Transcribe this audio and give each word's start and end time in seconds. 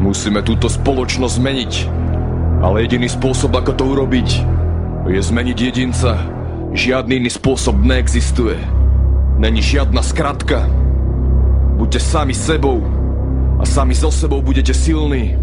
Musíme 0.00 0.40
túto 0.40 0.72
spoločnosť 0.72 1.34
zmeniť. 1.36 1.72
Ale 2.64 2.88
jediný 2.88 3.08
spôsob, 3.08 3.52
ako 3.52 3.72
to 3.76 3.84
urobiť, 3.84 4.28
je 5.12 5.20
zmeniť 5.20 5.56
jedinca. 5.60 6.16
Žiadny 6.72 7.20
iný 7.20 7.30
spôsob 7.32 7.76
neexistuje. 7.84 8.56
Není 9.36 9.60
žiadna 9.60 10.00
skratka. 10.00 10.64
Buďte 11.76 12.00
sami 12.00 12.36
sebou 12.36 12.80
a 13.60 13.64
sami 13.68 13.92
so 13.96 14.12
sebou 14.12 14.40
budete 14.40 14.72
silní. 14.72 15.36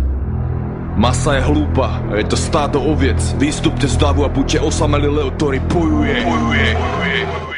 Masa 0.97 1.37
je 1.37 1.45
hlúpa 1.45 2.01
a 2.09 2.17
je 2.17 2.25
to 2.25 2.37
stádo 2.37 2.81
oviec. 2.81 3.21
Výstupte 3.37 3.85
z 3.85 3.97
davu 4.01 4.25
a 4.25 4.29
buďte 4.29 4.61
osamelí 4.61 5.05
leo, 5.05 5.29
ktorý 5.37 5.61
bojuje. 5.69 6.15
bojuje. 6.25 6.69
bojuje. 6.73 7.56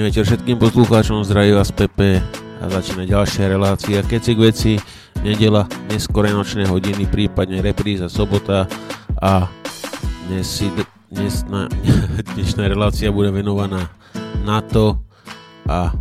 Pekný 0.00 0.16
večer 0.16 0.32
všetkým 0.32 0.56
poslucháčom, 0.56 1.28
zdraví 1.28 1.52
vás 1.52 1.68
Pepe 1.76 2.24
a 2.56 2.72
začína 2.72 3.04
ďalšia 3.04 3.52
relácia 3.52 4.00
Keci 4.00 4.32
k 4.32 4.40
veci, 4.40 4.72
nedela, 5.20 5.68
neskore 5.92 6.32
nočné 6.32 6.64
hodiny, 6.64 7.04
prípadne 7.04 7.60
repríza 7.60 8.08
sobota 8.08 8.64
a 9.20 9.44
dnes 10.24 10.48
si, 10.48 10.72
dnes 11.12 11.44
na, 11.52 11.68
dnešná 12.32 12.64
relácia 12.72 13.12
bude 13.12 13.28
venovaná 13.28 13.92
NATO 14.40 15.04
a 15.68 15.92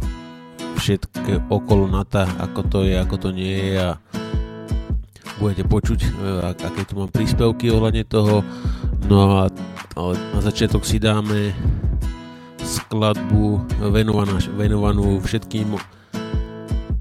všetko 0.80 1.52
okolo 1.52 1.92
NATO, 1.92 2.24
ako 2.40 2.62
to 2.72 2.80
je, 2.88 2.96
ako 2.96 3.16
to 3.20 3.30
nie 3.36 3.52
je 3.52 3.84
a 3.84 4.00
budete 5.44 5.68
počuť, 5.68 6.00
e, 6.08 6.10
aké 6.56 6.88
tu 6.88 6.96
mám 6.96 7.12
príspevky 7.12 7.68
ohľadne 7.68 8.08
toho. 8.08 8.48
No 9.12 9.44
a 9.44 9.52
na 10.08 10.40
začiatok 10.40 10.88
si 10.88 11.04
dáme 11.04 11.52
skladbu 12.70 13.66
venovanú, 13.90 14.38
venovanú 14.54 15.18
všetkým 15.26 15.74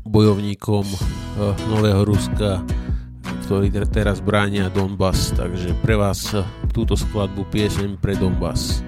bojovníkom 0.08 0.84
eh, 0.88 0.98
Nového 1.68 2.08
Ruska, 2.08 2.64
ktorí 3.44 3.68
teraz 3.92 4.24
bránia 4.24 4.72
Donbass. 4.72 5.36
Takže 5.36 5.76
pre 5.84 6.00
vás 6.00 6.32
eh, 6.32 6.40
túto 6.72 6.96
skladbu 6.96 7.44
pieseň 7.52 8.00
pre 8.00 8.16
Donbass. 8.16 8.80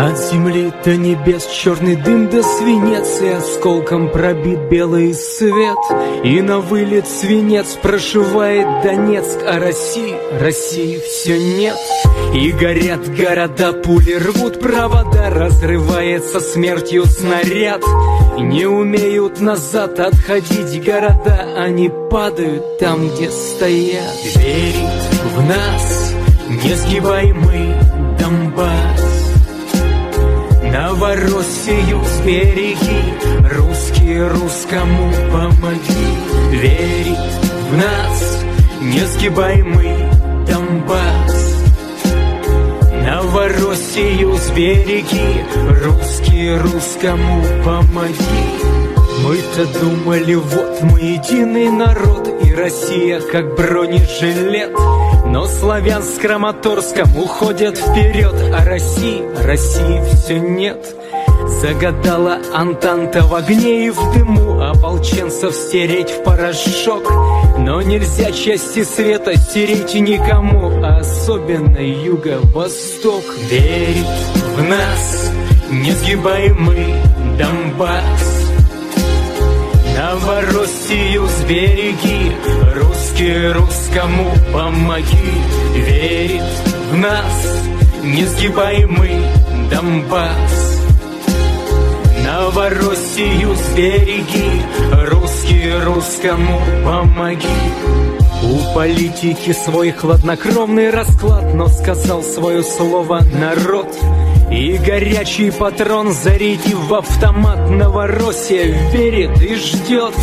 От 0.00 0.16
земли 0.16 0.72
до 0.82 0.96
небес 0.96 1.46
черный 1.46 1.94
дым 1.94 2.30
до 2.30 2.42
свинец 2.42 3.20
И 3.20 3.28
осколком 3.28 4.08
пробит 4.08 4.70
белый 4.70 5.12
свет. 5.12 5.76
И 6.24 6.40
на 6.40 6.60
вылет 6.60 7.06
свинец 7.06 7.76
прошивает 7.82 8.82
Донецк 8.82 9.40
А 9.46 9.58
России, 9.58 10.16
России 10.40 10.98
все 11.00 11.38
нет. 11.38 11.76
И 12.34 12.50
горят 12.52 13.14
города, 13.14 13.74
пули 13.74 14.14
рвут 14.14 14.58
провода 14.58 15.28
Разрывается 15.28 16.40
смертью 16.40 17.04
снаряд. 17.04 17.82
Не 18.38 18.64
умеют 18.64 19.38
назад 19.42 20.00
отходить 20.00 20.82
города 20.82 21.46
Они 21.58 21.90
падают 22.10 22.78
там, 22.78 23.06
где 23.06 23.30
стоят. 23.30 24.16
Верит 24.34 25.02
в 25.36 25.46
нас 25.46 26.14
несгибаемый 26.48 27.74
Донбасс 28.18 29.09
Новороссию 30.72 32.00
сбереги, 32.04 33.02
русские 33.56 34.28
русскому 34.28 35.12
помоги. 35.32 36.16
Верить 36.52 37.16
в 37.70 37.76
нас, 37.76 38.44
несгибаемый 38.80 39.96
Донбасс. 40.46 41.64
Новороссию 43.04 44.36
сбереги, 44.36 45.44
русские 45.84 46.58
русскому 46.58 47.42
помоги. 47.64 48.70
Мы-то 49.24 49.80
думали, 49.80 50.34
вот 50.34 50.82
мы 50.82 51.00
единый 51.00 51.68
народ, 51.68 52.28
и 52.44 52.54
Россия 52.54 53.20
как 53.20 53.56
бронежилет. 53.56 54.70
Но 55.40 55.46
славян 55.46 56.02
с 56.02 56.18
Краматорском 56.18 57.16
уходят 57.16 57.78
вперед, 57.78 58.34
а 58.54 58.62
России, 58.62 59.22
России 59.42 60.02
все 60.12 60.38
нет. 60.38 60.94
Загадала 61.62 62.40
Антанта 62.52 63.22
в 63.22 63.34
огне 63.34 63.86
и 63.86 63.90
в 63.90 64.12
дыму 64.12 64.60
Ополченцев 64.60 65.54
стереть 65.54 66.10
в 66.10 66.24
порошок. 66.24 67.10
Но 67.56 67.80
нельзя 67.80 68.32
части 68.32 68.84
света 68.84 69.34
стереть 69.34 69.94
никому 69.94 70.84
а 70.84 70.98
Особенно 70.98 71.78
юго-восток. 71.78 73.24
Верит 73.48 74.06
в 74.58 74.62
нас 74.68 75.32
несгибаемый 75.70 76.96
Донбасс. 77.38 78.40
Новороссию 79.96 81.26
сбереги, 81.26 82.32
русские 83.20 83.52
русскому 83.52 84.32
помоги. 84.50 85.32
Верит 85.74 86.42
в 86.90 86.96
нас 86.96 87.62
несгибаемый 88.02 89.20
Донбасс. 89.70 90.80
Новороссию 92.24 93.54
сбереги, 93.54 94.62
русские 95.10 95.82
русскому 95.84 96.60
помоги. 96.82 97.46
У 98.42 98.74
политики 98.74 99.52
свой 99.52 99.90
хладнокровный 99.90 100.88
расклад, 100.88 101.52
но 101.52 101.68
сказал 101.68 102.22
свое 102.22 102.62
слово 102.62 103.20
народ. 103.38 103.86
И 104.50 104.78
горячий 104.78 105.50
патрон, 105.52 106.12
зарядив 106.12 106.88
в 106.88 106.94
автомат, 106.94 107.70
Новороссия 107.70 108.90
верит 108.90 109.40
и 109.40 109.54
ждет. 109.54 110.14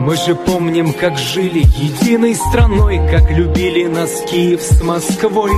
Мы 0.00 0.16
же 0.16 0.34
помним, 0.34 0.92
как 0.92 1.16
жили 1.16 1.60
единой 1.60 2.34
страной, 2.34 2.98
как 3.10 3.30
любили 3.30 3.86
нас 3.86 4.22
Киев 4.28 4.60
с 4.60 4.82
Москвой. 4.82 5.52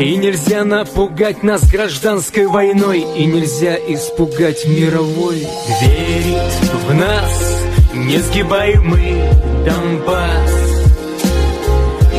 И 0.00 0.16
нельзя 0.16 0.64
напугать 0.64 1.44
нас 1.44 1.70
гражданской 1.70 2.46
войной, 2.46 3.06
и 3.16 3.24
нельзя 3.24 3.76
испугать 3.76 4.66
мировой. 4.66 5.46
Верит 5.80 6.52
в 6.88 6.94
нас 6.94 7.62
несгибаемый 7.94 9.22
Донбасс. 9.64 10.64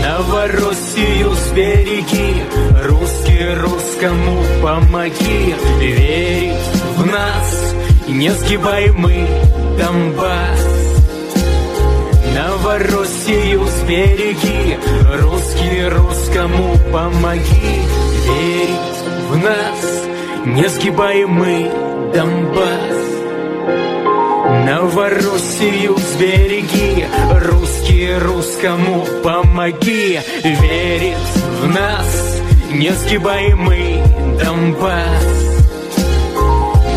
Новороссию 0.02 1.34
сбереги, 1.34 2.44
русские 2.86 3.56
русскому 4.06 4.44
помоги. 4.62 5.56
Верит 5.80 6.58
в 6.98 7.06
нас 7.06 7.76
несгибаемый 8.08 9.28
Донбасс. 9.78 10.66
Новороссию 12.36 13.66
сбереги, 13.66 14.78
русские 15.22 15.90
русскому 15.90 16.78
помоги. 16.92 17.82
Верит 18.28 18.96
в 19.30 19.38
нас 19.38 20.04
несгибаемый 20.46 21.72
Донбасс. 22.14 23.06
Новороссию 24.66 25.98
сбереги, 25.98 27.08
русские 27.50 28.20
русскому 28.20 29.06
помоги. 29.24 30.20
Верит 30.44 31.18
в 31.62 31.68
нас 31.68 32.35
несгибаемый 32.75 34.03
Донбасс. 34.39 35.51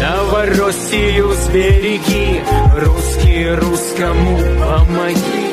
Новороссию 0.03 1.31
сбереги, 1.33 2.41
русские 2.75 3.55
русскому 3.55 4.37
помоги. 4.59 5.43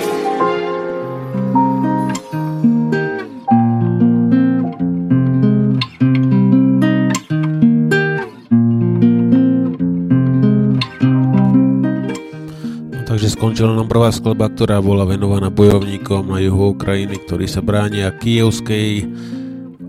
Takže 13.10 13.26
skončila 13.26 13.75
nám 13.75 13.90
prvá 13.90 14.14
skladba, 14.14 14.48
ktorá 14.48 14.78
bola 14.81 15.02
venovaná 15.02 15.50
bojovníkom 15.50 16.31
na 16.31 16.38
juhu 16.40 16.72
Ukrajiny, 16.72 17.19
ktorí 17.26 17.50
sa 17.50 17.58
bránia 17.60 18.14
kievskej 18.14 19.04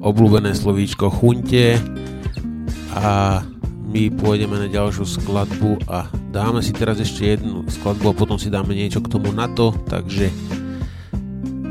obľúbené 0.06 0.54
slovíčko 0.54 1.10
chunte 1.10 1.82
a 2.94 3.42
my 3.90 4.02
pôjdeme 4.14 4.54
na 4.54 4.70
ďalšiu 4.70 5.02
skladbu 5.02 5.82
a 5.90 6.06
dáme 6.30 6.62
si 6.62 6.70
teraz 6.70 7.02
ešte 7.02 7.34
jednu 7.34 7.66
skladbu 7.66 8.14
a 8.14 8.18
potom 8.18 8.38
si 8.38 8.46
dáme 8.46 8.70
niečo 8.70 9.02
k 9.02 9.10
tomu 9.10 9.34
na 9.34 9.50
to, 9.50 9.74
takže 9.90 10.30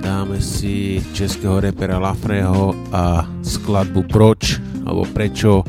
dáme 0.04 0.44
si 0.44 1.00
českého 1.16 1.64
repera 1.64 1.96
Lafreho 1.96 2.76
a 2.92 3.24
skladbu 3.40 4.04
Proč 4.12 4.60
alebo 4.84 5.08
Prečo 5.16 5.64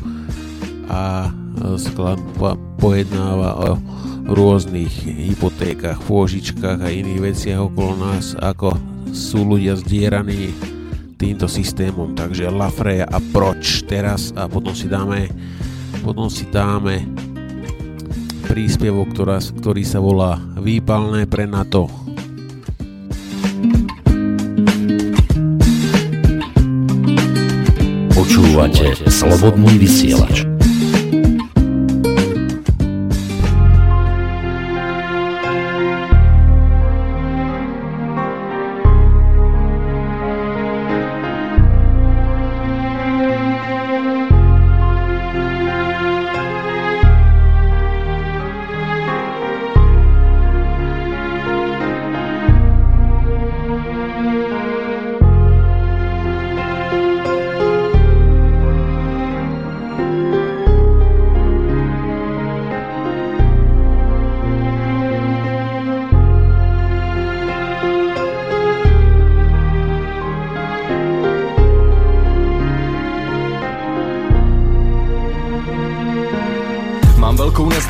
a 0.91 1.31
skladba 1.79 2.59
pojednáva 2.77 3.49
o 3.63 3.69
rôznych 4.27 5.07
hypotékach, 5.07 6.03
pôžičkách 6.03 6.83
a 6.83 6.91
iných 6.91 7.31
veciach 7.31 7.71
okolo 7.71 7.95
nás, 7.95 8.35
ako 8.35 8.75
sú 9.15 9.47
ľudia 9.47 9.79
zdieraní 9.79 10.76
týmto 11.17 11.49
systémom. 11.49 12.13
Takže 12.13 12.53
Lafreja 12.53 13.09
a 13.09 13.17
Proč 13.19 13.83
teraz 13.89 14.31
a 14.37 14.45
potom 14.45 14.71
si 14.71 14.85
dáme 14.85 15.27
potom 16.07 16.31
si 16.31 16.47
dáme 16.47 17.03
príspevok, 18.47 19.11
ktorá, 19.11 19.43
ktorý 19.43 19.83
sa 19.83 19.99
volá 19.99 20.39
Výpalné 20.55 21.27
pre 21.27 21.43
NATO. 21.43 21.91
Počúvate 28.15 28.95
Slobodný 29.11 29.75
vysielač. 29.75 30.56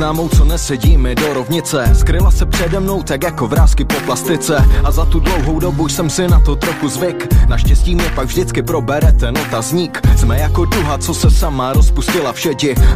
Známou, 0.08 0.30
co 0.30 0.46
nesedí 0.46 0.98
mi 0.98 1.16
do 1.16 1.34
rovnice. 1.34 1.90
Skryla 1.94 2.32
se 2.32 2.46
přede 2.46 2.80
mnou 2.80 3.04
tak 3.04 3.24
jako 3.24 3.48
vrázky 3.48 3.86
po 3.86 3.96
plastice. 4.06 4.66
A 4.84 4.92
za 4.92 5.06
tu 5.06 5.20
dlouhou 5.20 5.60
dobu 5.60 5.90
jsem 5.90 6.10
si 6.10 6.28
na 6.28 6.40
to 6.40 6.56
trochu 6.56 6.88
zvyk. 6.88 7.28
Naštěstí 7.48 7.96
mě 7.96 8.12
pak 8.16 8.28
vždycky 8.28 8.62
probere 8.64 9.12
ten 9.12 9.38
otazník. 9.38 10.02
Jsme 10.18 10.40
jako 10.40 10.66
duha, 10.66 10.98
co 10.98 11.14
se 11.14 11.32
sama 11.32 11.74
rozpustila 11.74 12.34
v 12.34 12.48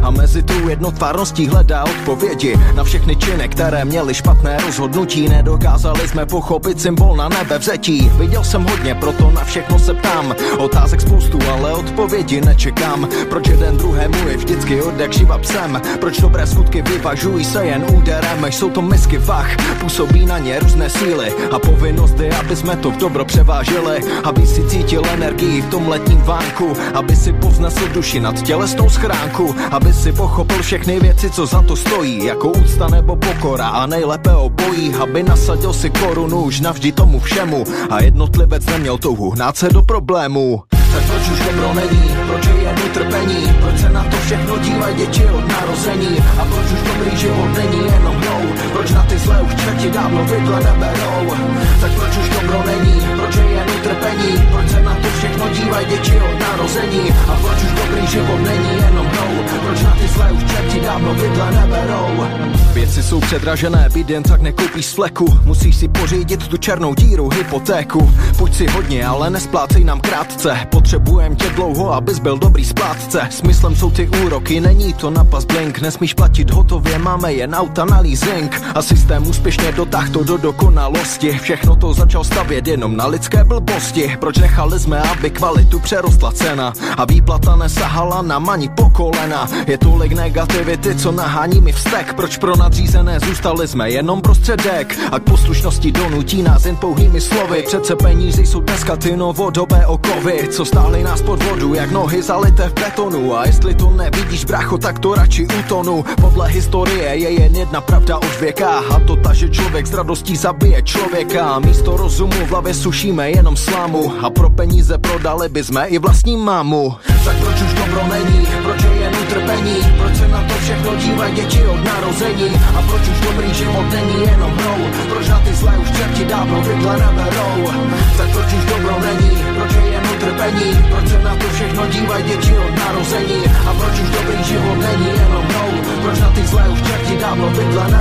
A 0.02 0.10
mezi 0.10 0.42
tou 0.42 0.68
jednotvárností 0.68 1.46
hledá 1.46 1.84
odpovědi. 1.84 2.56
Na 2.74 2.84
všechny 2.84 3.16
činy, 3.16 3.48
které 3.48 3.84
měly 3.84 4.14
špatné 4.14 4.58
rozhodnutí 4.66 5.28
Nedokázali 5.28 6.08
jsme 6.08 6.26
pochopit 6.26 6.80
symbol 6.80 7.16
na 7.16 7.28
nebe 7.28 7.58
vzetí. 7.58 8.10
Viděl 8.14 8.44
jsem 8.44 8.64
hodně, 8.64 8.94
proto 8.94 9.30
na 9.30 9.44
všechno 9.44 9.78
se 9.78 9.94
ptám. 9.94 10.34
Otázek 10.58 11.00
spoustu, 11.00 11.38
ale 11.52 11.72
odpovědi 11.72 12.40
nečekám. 12.40 13.08
Proč 13.28 13.48
jeden 13.48 13.76
druhému 13.76 14.28
je 14.28 14.36
vždycky 14.36 14.82
od 14.82 15.00
jak 15.00 15.12
živa 15.12 15.38
psem? 15.38 15.82
Proč 16.00 16.20
dobré 16.20 16.46
skutky 16.46 16.82
vyvažují 17.02 17.44
se 17.44 17.66
jen 17.66 17.84
úderem 17.94 18.44
Jsou 18.44 18.70
to 18.70 18.82
misky 18.82 19.18
vach, 19.18 19.56
působí 19.80 20.26
na 20.26 20.38
ně 20.38 20.58
různé 20.58 20.90
síly 20.90 21.32
A 21.50 21.58
povinnost 21.58 22.20
je, 22.20 22.36
aby 22.36 22.56
jsme 22.56 22.76
to 22.76 22.90
v 22.90 22.96
dobro 22.96 23.24
převážili. 23.24 24.00
Aby 24.24 24.46
si 24.46 24.64
cítil 24.68 25.02
energii 25.12 25.62
v 25.62 25.70
tom 25.70 25.88
letním 25.88 26.18
vánku 26.18 26.72
Aby 26.94 27.16
si 27.16 27.32
povznesl 27.32 27.88
duši 27.88 28.20
nad 28.20 28.42
tělesnou 28.42 28.90
schránku 28.90 29.54
Aby 29.70 29.92
si 29.92 30.12
pochopil 30.12 30.62
všechny 30.62 31.00
věci, 31.00 31.30
co 31.30 31.46
za 31.46 31.62
to 31.62 31.76
stojí 31.76 32.24
Jako 32.24 32.48
úcta 32.48 32.88
nebo 32.88 33.16
pokora 33.16 33.68
a 33.68 33.86
nejlépe 33.86 34.30
obojí. 34.30 34.94
Aby 34.94 35.22
nasadil 35.22 35.72
si 35.72 35.90
korunu 35.90 36.42
už 36.42 36.60
navždy 36.60 36.92
tomu 36.92 37.20
všemu 37.20 37.64
A 37.90 38.02
jednotlivec 38.02 38.66
neměl 38.66 38.98
touhu 38.98 39.30
hnát 39.30 39.56
se 39.56 39.68
do 39.68 39.82
problému. 39.82 40.62
Tak 40.70 41.02
proč 41.06 41.28
už 41.28 41.46
dobro 41.46 41.74
není, 41.74 42.16
proč 42.26 42.46
je 42.46 42.61
utrpení, 42.92 43.54
proč 43.60 43.80
se 43.80 43.88
na 43.88 44.04
to 44.04 44.16
všechno 44.16 44.58
dívají 44.58 44.96
děti 44.96 45.24
od 45.24 45.48
narození? 45.48 46.18
A 46.40 46.44
proč 46.44 46.66
už 46.72 46.82
dobrý 46.82 47.16
život 47.16 47.48
není 47.56 47.84
jenom 47.84 48.16
mnou, 48.16 48.51
proč 48.82 48.94
na 48.94 49.02
ty 49.02 49.18
zlé 49.18 49.42
už 49.42 49.54
čerti 49.54 49.90
dávno 49.90 50.24
vidle 50.24 50.60
neberou, 50.62 51.34
tak 51.80 51.90
proč 51.92 52.16
už 52.16 52.28
dobro 52.28 52.62
není, 52.66 53.00
proč 53.16 53.36
je 53.36 53.42
jen 53.42 53.66
utrpení, 53.78 54.48
proč 54.52 54.70
se 54.70 54.82
na 54.82 54.94
to 54.94 55.08
všechno 55.18 55.48
dívají 55.48 55.86
děti 55.86 56.12
od 56.16 56.40
narození? 56.40 57.10
A 57.10 57.36
proč 57.40 57.62
už 57.62 57.72
dobrý 57.72 58.06
život 58.06 58.40
není 58.42 58.74
jenom 58.84 59.06
mnou, 59.06 59.44
proč 59.66 59.82
na 59.82 59.96
ty 60.00 60.08
zlé 60.08 60.32
už 60.32 60.44
čerti 60.52 60.80
dávno 60.80 61.14
vidle 61.14 61.52
neberou. 61.52 62.26
Věci 62.72 63.02
jsou 63.02 63.20
předražené, 63.20 63.88
být 63.94 64.10
jen 64.10 64.22
tak 64.22 64.40
nekoupíš 64.40 64.86
z 64.86 64.92
fleku, 64.92 65.38
musíš 65.44 65.76
si 65.76 65.88
pořídit 65.88 66.48
tu 66.48 66.56
černou 66.56 66.94
díru, 66.94 67.28
hypotéku, 67.28 68.12
pojď 68.36 68.54
si 68.54 68.66
hodně, 68.66 69.06
ale 69.06 69.30
nesplácej 69.30 69.84
nám 69.84 70.00
krátce, 70.00 70.58
Potřebujem 70.70 71.36
tě 71.36 71.48
dlouho, 71.48 71.92
abys 71.92 72.18
byl 72.18 72.38
dobrý 72.38 72.64
splátce. 72.64 73.28
Smyslem 73.30 73.76
jsou 73.76 73.90
ty 73.90 74.08
úroky, 74.08 74.60
není 74.60 74.92
to 74.92 75.10
na 75.10 75.24
pas 75.24 75.44
blink 75.44 75.80
Nesmíš 75.80 76.14
platit 76.14 76.50
hotově, 76.50 76.98
máme 76.98 77.32
jen 77.32 77.54
auta 77.54 77.84
na 77.84 78.00
leasing 78.00 78.62
A 78.74 78.82
systém 78.82 79.28
úspěšně 79.28 79.72
dotáh 79.72 80.10
to 80.10 80.24
do 80.24 80.36
dokonalosti. 80.36 81.38
Všechno 81.38 81.76
to 81.76 81.94
začal 81.94 82.24
stavět 82.24 82.66
jenom 82.66 82.96
na 82.96 83.06
lidské 83.06 83.44
blbosti. 83.44 84.16
Proč 84.20 84.38
nechali 84.38 84.80
jsme, 84.80 85.00
aby 85.00 85.30
kvalitu 85.30 85.80
přerostla 85.80 86.32
cena? 86.32 86.72
A 86.96 87.04
výplata 87.04 87.56
nesahala 87.56 88.22
na 88.22 88.38
mani 88.38 88.68
po 88.68 88.90
kolena. 88.90 89.48
Je 89.66 89.78
tolik 89.78 90.12
negativity, 90.12 90.94
co 90.94 91.12
nahání 91.12 91.60
mi 91.60 91.72
vztek. 91.72 92.14
Proč 92.14 92.36
pro 92.36 92.56
nadřízené 92.56 93.20
zůstali 93.20 93.68
jsme 93.68 93.90
jenom 93.90 94.20
prostředek? 94.20 94.98
A 95.12 95.18
k 95.18 95.22
poslušnosti 95.22 95.92
donutí 95.92 96.42
nás 96.42 96.64
jen 96.64 96.76
pouhými 96.76 97.20
slovy. 97.20 97.62
Přece 97.66 97.96
peníze 97.96 98.42
jsou 98.42 98.60
dneska 98.60 98.96
ty 98.96 99.16
novodobé 99.16 99.86
okovy. 99.86 100.48
Co 100.50 100.64
stáhli 100.64 101.02
nás 101.02 101.22
pod 101.22 101.42
vodu, 101.42 101.74
jak 101.74 101.90
nohy 101.90 102.22
zalité 102.22 102.68
v 102.68 102.74
betonu. 102.74 103.36
A 103.36 103.46
jestli 103.46 103.74
to 103.74 103.90
nevidíš, 103.90 104.44
bracho, 104.44 104.78
tak 104.78 104.98
to 104.98 105.14
radši 105.14 105.46
utonu 105.58 106.04
Podle 106.20 106.48
historie 106.48 107.16
je 107.16 107.30
jen 107.30 107.56
jedna 107.56 107.80
pravda 107.80 108.16
od 108.16 108.40
věka 108.40 108.61
A 108.62 109.00
to 109.06 109.16
ta, 109.16 109.34
že 109.34 109.48
člověk 109.48 109.86
s 109.86 109.94
radostí 109.94 110.36
zabije 110.36 110.82
člověka 110.82 111.58
Místo 111.58 111.96
rozumu 111.96 112.32
v 112.46 112.50
hlavě 112.50 112.74
sušíme 112.74 113.30
jenom 113.30 113.56
slámu 113.56 114.12
A 114.22 114.30
pro 114.30 114.50
peníze 114.50 114.98
prodali 114.98 115.48
by 115.48 115.64
jsme 115.64 115.86
i 115.86 115.98
vlastní 115.98 116.36
mámu 116.36 116.94
Tak 117.24 117.36
proč 117.36 117.62
už 117.62 117.74
dobro 117.74 118.02
není, 118.12 118.46
proč 118.62 118.82
je 118.82 118.94
jen 118.94 119.14
utrpení? 119.22 119.76
Proč 119.98 120.16
se 120.16 120.28
na 120.28 120.42
to 120.48 120.54
všechno 120.54 120.96
dívají 120.96 121.34
děti 121.34 121.66
od 121.66 121.84
narození? 121.84 122.50
A 122.78 122.82
proč 122.82 123.02
už 123.02 123.20
dobrý 123.20 123.54
život 123.54 123.86
není 123.90 124.20
jenom 124.30 124.52
hrou? 124.52 124.80
Proč 125.08 125.28
na 125.28 125.38
ty 125.40 125.54
zlé 125.54 125.78
už 125.78 125.90
čerti 125.96 126.24
dávno 126.24 126.62
vidle 126.62 126.92
neberou 126.92 127.72
Tak 128.16 128.28
proč 128.32 128.52
už 128.52 128.64
dobro 128.64 128.96
není, 129.00 129.30
proč 129.58 129.72
je 129.72 129.92
jen 129.92 130.02
utrpení? 130.16 130.70
Proč 130.90 131.08
se 131.08 131.18
na 131.22 131.36
to 131.36 131.46
všechno 131.54 131.86
dívají 131.86 132.24
děti 132.24 132.52
od 132.58 132.74
narození? 132.78 133.42
A 133.70 133.74
proč 133.74 133.94
už 134.00 134.10
dobrý 134.10 134.44
život 134.44 134.78
není 134.78 135.08
jenom 135.08 135.44
mnou 135.44 135.91
Proč 136.02 136.18
na 136.20 136.30
ty 136.34 136.42
zlé 136.46 136.68
už 136.68 136.82
čerti 136.82 137.16
dávno 137.16 137.46
vidle 137.50 137.92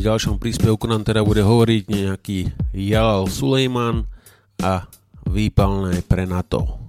ďalšom 0.00 0.40
príspevku 0.40 0.88
nám 0.88 1.04
teda 1.04 1.20
bude 1.20 1.44
hovoriť 1.44 1.82
nejaký 1.86 2.38
Jalal 2.72 3.28
Sulejman 3.28 4.08
a 4.64 4.88
výpalné 5.28 6.00
pre 6.08 6.24
NATO. 6.24 6.80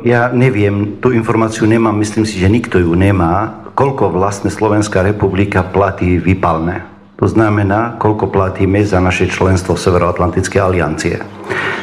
Ja 0.00 0.32
neviem, 0.32 0.98
tú 0.98 1.12
informáciu 1.12 1.68
nemám, 1.68 1.94
myslím 2.00 2.24
si, 2.24 2.40
že 2.40 2.48
nikto 2.48 2.80
ju 2.80 2.96
nemá, 2.96 3.68
koľko 3.76 4.10
vlastne 4.10 4.48
Slovenská 4.48 5.04
republika 5.04 5.60
platí 5.62 6.16
výpalné 6.16 6.99
To 7.20 7.28
znamená, 7.28 8.00
koľko 8.00 8.32
platíme 8.32 8.80
za 8.80 8.96
naše 8.96 9.28
členstvo 9.28 9.76
v 9.76 9.84
Severoatlantickej 9.84 10.60
aliancie. 10.60 11.20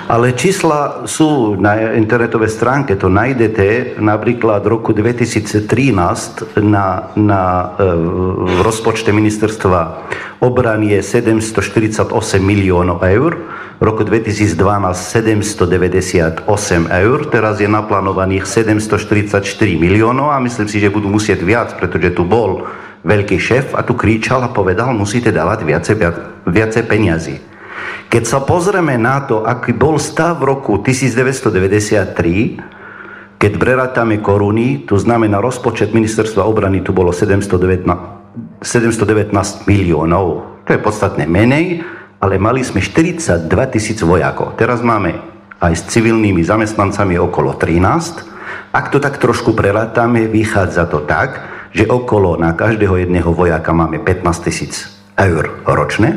Ale 0.09 0.33
čísla 0.33 1.05
sú 1.05 1.53
na 1.61 1.93
internetovej 1.93 2.49
stránke, 2.49 2.97
to 2.97 3.11
nájdete 3.11 3.99
napríklad 4.01 4.65
v 4.65 4.71
roku 4.73 4.97
2013 4.97 6.57
na, 6.63 7.13
na, 7.13 7.43
e, 7.77 7.85
v 8.49 8.59
rozpočte 8.65 9.13
ministerstva 9.13 10.09
obrany 10.41 10.97
je 10.97 11.01
748 11.05 12.09
miliónov 12.41 13.05
eur, 13.05 13.37
v 13.77 13.83
roku 13.85 14.01
2012 14.01 14.57
798 14.57 16.49
eur, 16.89 17.17
teraz 17.29 17.61
je 17.61 17.69
naplánovaných 17.69 18.49
744 18.49 19.43
miliónov 19.77 20.33
a 20.33 20.41
myslím 20.41 20.65
si, 20.65 20.81
že 20.81 20.89
budú 20.89 21.13
musieť 21.13 21.45
viac, 21.45 21.77
pretože 21.77 22.15
tu 22.17 22.25
bol 22.25 22.65
veľký 23.05 23.37
šéf 23.37 23.77
a 23.77 23.85
tu 23.85 23.93
kričal 23.93 24.41
a 24.45 24.53
povedal, 24.53 24.93
musíte 24.93 25.29
dávať 25.29 25.67
viacej, 25.67 25.95
viacej 26.47 26.83
peniazy. 26.87 27.35
Keď 28.07 28.23
sa 28.23 28.39
pozrieme 28.39 28.95
na 28.95 29.27
to, 29.27 29.43
aký 29.43 29.75
bol 29.75 29.99
stav 29.99 30.39
v 30.39 30.55
roku 30.55 30.79
1993, 30.79 33.35
keď 33.37 33.51
prerátame 33.59 34.17
koruny, 34.17 34.89
to 34.89 34.97
znamená 34.97 35.37
rozpočet 35.43 35.93
ministerstva 35.93 36.47
obrany, 36.47 36.81
tu 36.81 36.95
bolo 36.95 37.13
719, 37.13 37.85
719 38.63 39.67
miliónov. 39.69 40.25
To 40.65 40.69
je 40.73 40.81
podstatne 40.81 41.29
menej, 41.29 41.85
ale 42.17 42.41
mali 42.41 42.65
sme 42.65 42.81
42 42.81 43.45
tisíc 43.69 44.01
vojakov. 44.01 44.57
Teraz 44.57 44.81
máme 44.81 45.21
aj 45.61 45.73
s 45.73 45.85
civilnými 45.93 46.41
zamestnancami 46.41 47.21
okolo 47.21 47.53
13. 47.59 48.73
Ak 48.73 48.89
to 48.89 48.97
tak 48.97 49.21
trošku 49.21 49.53
prerátame, 49.53 50.25
vychádza 50.25 50.89
to 50.89 51.05
tak, 51.05 51.56
že 51.71 51.87
okolo 51.87 52.39
na 52.39 52.53
každého 52.53 53.07
jedného 53.07 53.31
vojaka 53.33 53.73
máme 53.73 53.99
15 53.99 54.47
tisíc 54.47 54.87
eur 55.17 55.63
ročne. 55.65 56.15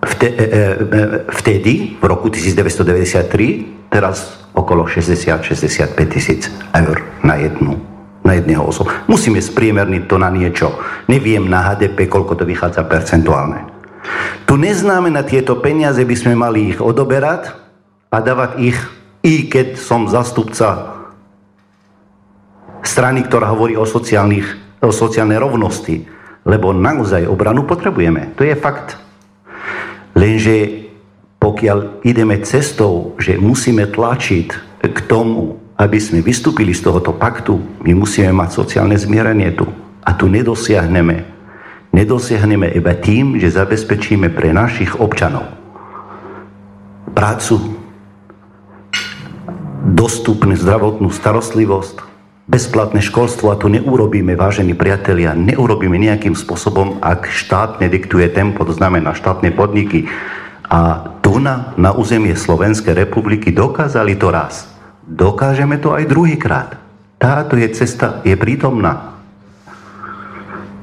E, 0.00 0.26
e, 0.26 0.28
e 0.28 1.00
vtedy, 1.28 2.00
v 2.00 2.04
roku 2.04 2.32
1993, 2.32 3.92
teraz 3.92 4.40
okolo 4.56 4.84
60-65 4.84 6.14
tisíc 6.14 6.48
eur 6.74 7.04
na 7.22 7.36
jednu 7.36 7.90
na 8.20 8.36
jedného 8.36 8.60
osobu. 8.68 8.92
Musíme 9.08 9.40
spriemerniť 9.40 10.04
to 10.04 10.20
na 10.20 10.28
niečo. 10.28 10.76
Neviem 11.08 11.48
na 11.48 11.72
HDP, 11.72 12.04
koľko 12.04 12.36
to 12.36 12.44
vychádza 12.44 12.84
percentuálne. 12.84 13.64
Tu 14.44 14.60
neznamená 14.60 15.24
tieto 15.24 15.56
peniaze, 15.56 16.04
by 16.04 16.16
sme 16.16 16.34
mali 16.36 16.76
ich 16.76 16.78
odoberať 16.84 17.56
a 18.12 18.20
dávať 18.20 18.50
ich, 18.60 18.78
i 19.24 19.48
keď 19.48 19.76
som 19.80 20.08
zastupca 20.08 20.99
strany, 22.86 23.24
ktorá 23.26 23.52
hovorí 23.52 23.76
o, 23.76 23.84
sociálnych, 23.84 24.46
o 24.80 24.92
sociálnej 24.92 25.40
rovnosti. 25.40 26.06
Lebo 26.44 26.72
naozaj 26.72 27.28
obranu 27.28 27.68
potrebujeme. 27.68 28.32
To 28.36 28.46
je 28.46 28.56
fakt. 28.56 28.96
Lenže 30.16 30.88
pokiaľ 31.40 32.04
ideme 32.04 32.40
cestou, 32.44 33.16
že 33.16 33.40
musíme 33.40 33.88
tlačiť 33.88 34.48
k 34.84 34.98
tomu, 35.08 35.56
aby 35.80 35.96
sme 35.96 36.20
vystúpili 36.20 36.76
z 36.76 36.84
tohoto 36.84 37.16
paktu, 37.16 37.84
my 37.84 37.92
musíme 37.96 38.32
mať 38.32 38.50
sociálne 38.52 38.96
zmierenie 38.96 39.52
tu. 39.56 39.64
A 40.04 40.16
tu 40.16 40.28
nedosiahneme. 40.28 41.24
Nedosiahneme 41.92 42.72
iba 42.72 42.92
tým, 42.96 43.40
že 43.40 43.52
zabezpečíme 43.52 44.32
pre 44.32 44.52
našich 44.52 44.96
občanov 45.00 45.60
prácu, 47.10 47.76
dostupnú 49.92 50.54
zdravotnú 50.54 51.10
starostlivosť, 51.10 52.09
bezplatné 52.50 52.98
školstvo 52.98 53.54
a 53.54 53.56
to 53.56 53.70
neurobíme, 53.70 54.34
vážení 54.34 54.74
priatelia, 54.74 55.38
neurobíme 55.38 55.94
nejakým 55.94 56.34
spôsobom, 56.34 56.98
ak 56.98 57.30
štát 57.30 57.78
nediktuje 57.78 58.26
tempo, 58.34 58.66
to 58.66 58.74
znamená 58.74 59.14
štátne 59.14 59.54
podniky. 59.54 60.10
A 60.66 61.06
tu 61.22 61.38
na, 61.38 61.70
na 61.78 61.94
územie 61.94 62.34
Slovenskej 62.34 63.06
republiky 63.06 63.54
dokázali 63.54 64.18
to 64.18 64.34
raz. 64.34 64.66
Dokážeme 65.06 65.78
to 65.78 65.94
aj 65.94 66.10
druhýkrát. 66.10 66.70
Táto 67.22 67.54
je 67.54 67.70
cesta, 67.70 68.18
je 68.26 68.34
prítomná. 68.34 69.14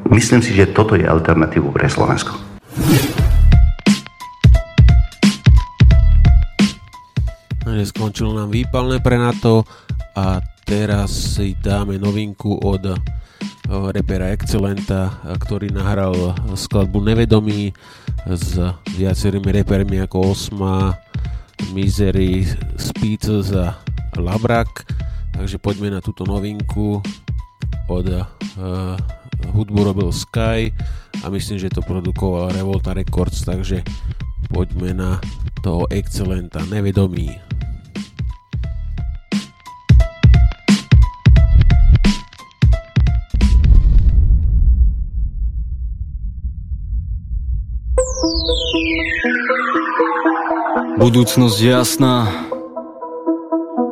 Myslím 0.07 0.39
si, 0.39 0.55
že 0.55 0.71
toto 0.71 0.95
je 0.95 1.03
alternatívu 1.03 1.75
pre 1.75 1.91
Slovensko. 1.91 2.47
Skončilo 7.77 8.33
nám 8.33 8.49
výpalné 8.51 8.99
pre 8.99 9.21
NATO 9.21 9.63
a 10.17 10.41
teraz 10.67 11.39
si 11.39 11.55
dáme 11.63 11.95
novinku 11.95 12.59
od 12.59 12.91
eh, 12.91 12.99
repera 13.95 14.35
Excelenta, 14.35 15.15
ktorý 15.39 15.71
nahral 15.71 16.35
skladbu 16.51 16.99
Nevedomí 17.07 17.71
s 18.27 18.59
viacerými 18.99 19.63
repermi 19.63 20.03
ako 20.03 20.35
Osma, 20.35 20.91
Misery, 21.71 22.43
Speeches 22.75 23.55
a 23.55 23.79
Labrak. 24.19 24.83
Takže 25.31 25.55
poďme 25.63 25.95
na 25.95 26.03
túto 26.03 26.27
novinku 26.27 26.99
od 27.87 28.07
uh, 28.11 28.25
hudbu 29.53 29.79
robil 29.93 30.09
Sky 30.11 30.73
a 31.23 31.29
myslím, 31.29 31.61
že 31.61 31.71
to 31.71 31.85
produkoval 31.85 32.51
Revolta 32.51 32.91
Records, 32.91 33.45
takže 33.45 33.85
poďme 34.49 34.91
na 34.97 35.11
toho 35.61 35.87
Excelenta 35.93 36.59
Nevedomí. 36.67 37.46
Budúcnosť 50.97 51.57
jasná. 51.61 52.27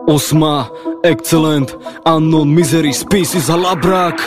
Osma, 0.05 0.69
Excellent, 1.05 1.73
Unknown 2.05 2.49
Misery, 2.49 2.93
Species 2.93 3.49
a 3.49 3.55
Labrak. 3.57 4.21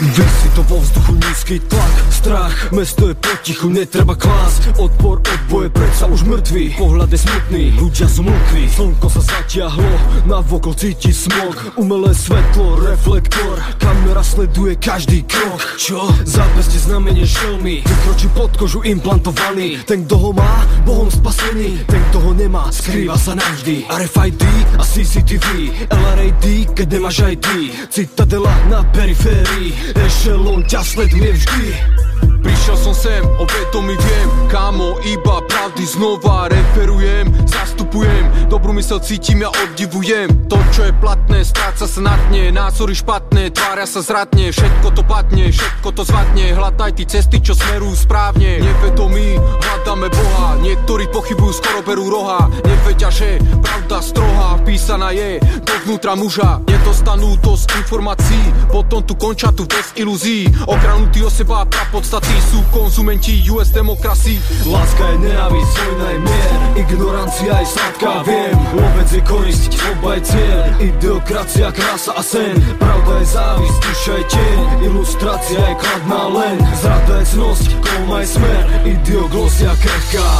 Vysí 0.00 0.48
to 0.54 0.62
vo 0.62 0.80
vzduchu 0.80 1.12
nízky 1.14 1.60
tlak 1.60 2.09
Strach, 2.20 2.68
mesto 2.76 3.08
je 3.08 3.16
potichu, 3.16 3.72
netreba 3.72 4.12
klás. 4.12 4.60
Odpor, 4.76 5.24
odboje, 5.24 5.72
predsa 5.72 6.04
už 6.04 6.28
mŕtvý. 6.28 6.76
Pohľad 6.76 7.08
je 7.08 7.16
smutný, 7.16 7.64
ľudia 7.80 8.04
sú 8.12 8.28
mlkví 8.28 8.68
Slnko 8.68 9.08
sa 9.08 9.24
zatiahlo, 9.24 9.88
na 10.28 10.44
vokol 10.44 10.76
cíti 10.76 11.16
smog. 11.16 11.56
Umelé 11.80 12.12
svetlo, 12.12 12.76
reflektor. 12.84 13.64
Kamera 13.80 14.20
sleduje 14.20 14.76
každý 14.76 15.24
krok. 15.24 15.64
Čo? 15.80 16.12
Zápeste 16.28 16.76
znamenie 16.84 17.24
šelmy 17.24 17.80
Vykročí 17.88 18.28
pod 18.36 18.52
kožu 18.52 18.84
implantovaný. 18.84 19.80
Ten 19.88 20.04
kto 20.04 20.20
ho 20.20 20.30
má, 20.36 20.68
Bohom 20.84 21.08
spasený. 21.08 21.88
Ten 21.88 22.04
kto 22.12 22.20
ho 22.20 22.36
nemá, 22.36 22.68
skrýva 22.68 23.16
sa 23.16 23.32
navždy. 23.32 23.88
RFID 23.88 24.44
a 24.76 24.84
CCTV 24.84 25.72
LRAD, 25.88 26.44
keď 26.76 26.86
nemáš 27.00 27.24
ID 27.24 27.72
Citadela 27.88 28.52
na 28.68 28.84
periférii. 28.92 29.72
Ešelon 29.96 30.68
ťa 30.68 30.84
sleduje 30.84 31.32
vždy 31.32 32.09
Prišiel 32.40 32.76
som 32.76 32.94
sem, 32.96 33.22
o 33.38 33.44
vedomí 33.44 33.94
viem. 33.94 34.28
Kámo, 34.48 34.98
iba 35.06 35.44
pravdy 35.46 35.84
znova 35.86 36.48
referujem. 36.50 37.28
Zastupujem, 37.46 38.48
dobrú 38.48 38.74
mysel 38.76 38.98
cítim, 39.04 39.44
ja 39.44 39.52
obdivujem. 39.52 40.48
To, 40.48 40.56
čo 40.74 40.88
je 40.88 40.92
platné, 40.96 41.44
stráca 41.44 41.84
sa 41.84 42.00
na 42.00 42.16
dne. 42.28 42.50
Názory 42.50 42.96
špatné, 42.96 43.52
tvária 43.52 43.86
sa 43.86 44.00
zradne. 44.00 44.50
Všetko 44.50 44.88
to 44.96 45.02
padne, 45.04 45.52
všetko 45.52 45.88
to 45.92 46.02
zvadne. 46.02 46.56
Hľadaj 46.56 46.90
ty 46.96 47.04
cesty, 47.06 47.38
čo 47.44 47.52
smerujú 47.54 47.94
správne. 47.94 48.64
Nevedomí, 48.64 49.36
hľadáme 49.36 50.08
Boha. 50.10 50.56
Niektorí 50.64 51.12
pochybujú, 51.12 51.52
skoro 51.54 51.84
berú 51.84 52.08
roha. 52.08 52.48
Nevedia, 52.64 53.12
že 53.12 53.38
pravda 53.60 54.00
strohá. 54.00 54.58
Písaná 54.64 55.12
je 55.12 55.38
dovnútra 55.62 56.16
muža. 56.16 56.64
Nedostanú 56.66 57.36
z 57.40 57.64
informácií. 57.76 58.72
Potom 58.72 59.04
tu 59.04 59.14
končia 59.18 59.52
tu 59.52 59.68
bez 59.68 59.92
ilúzií. 59.98 60.48
Okranutí 60.64 61.20
o 61.20 61.30
seba 61.30 61.66
a 61.66 61.82
podstaty 61.92 62.29
Tí 62.30 62.38
sú 62.38 62.62
konzumenti 62.70 63.42
US 63.50 63.74
demokracií 63.74 64.38
Láska 64.62 65.02
je 65.02 65.18
nenávisť, 65.26 65.74
vojna 65.82 66.06
je 66.14 66.18
mier 66.22 66.58
Ignorancia 66.78 67.58
je 67.58 67.66
sladká, 67.66 68.22
viem. 68.22 68.54
Lovec 68.70 69.10
je 69.10 69.22
korisť, 69.26 69.70
oba 69.90 70.14
je 70.14 70.22
cieľ 70.30 70.62
Ideokracia, 70.78 71.74
krása 71.74 72.14
a 72.14 72.22
sen. 72.22 72.54
Pravda 72.78 73.18
je 73.18 73.26
závisť, 73.34 73.78
duša 73.82 74.14
je 74.14 74.24
tieň 74.30 74.60
Ilustrácia 74.86 75.58
je 75.58 75.74
kladná 75.82 76.22
len. 76.30 76.56
Zrada 76.78 77.14
je 77.18 77.26
cnosť, 77.34 77.68
kolma 77.82 78.22
je 78.22 78.28
smer 78.38 78.62
Ideoglosia 78.86 79.74
krehká. 79.82 80.30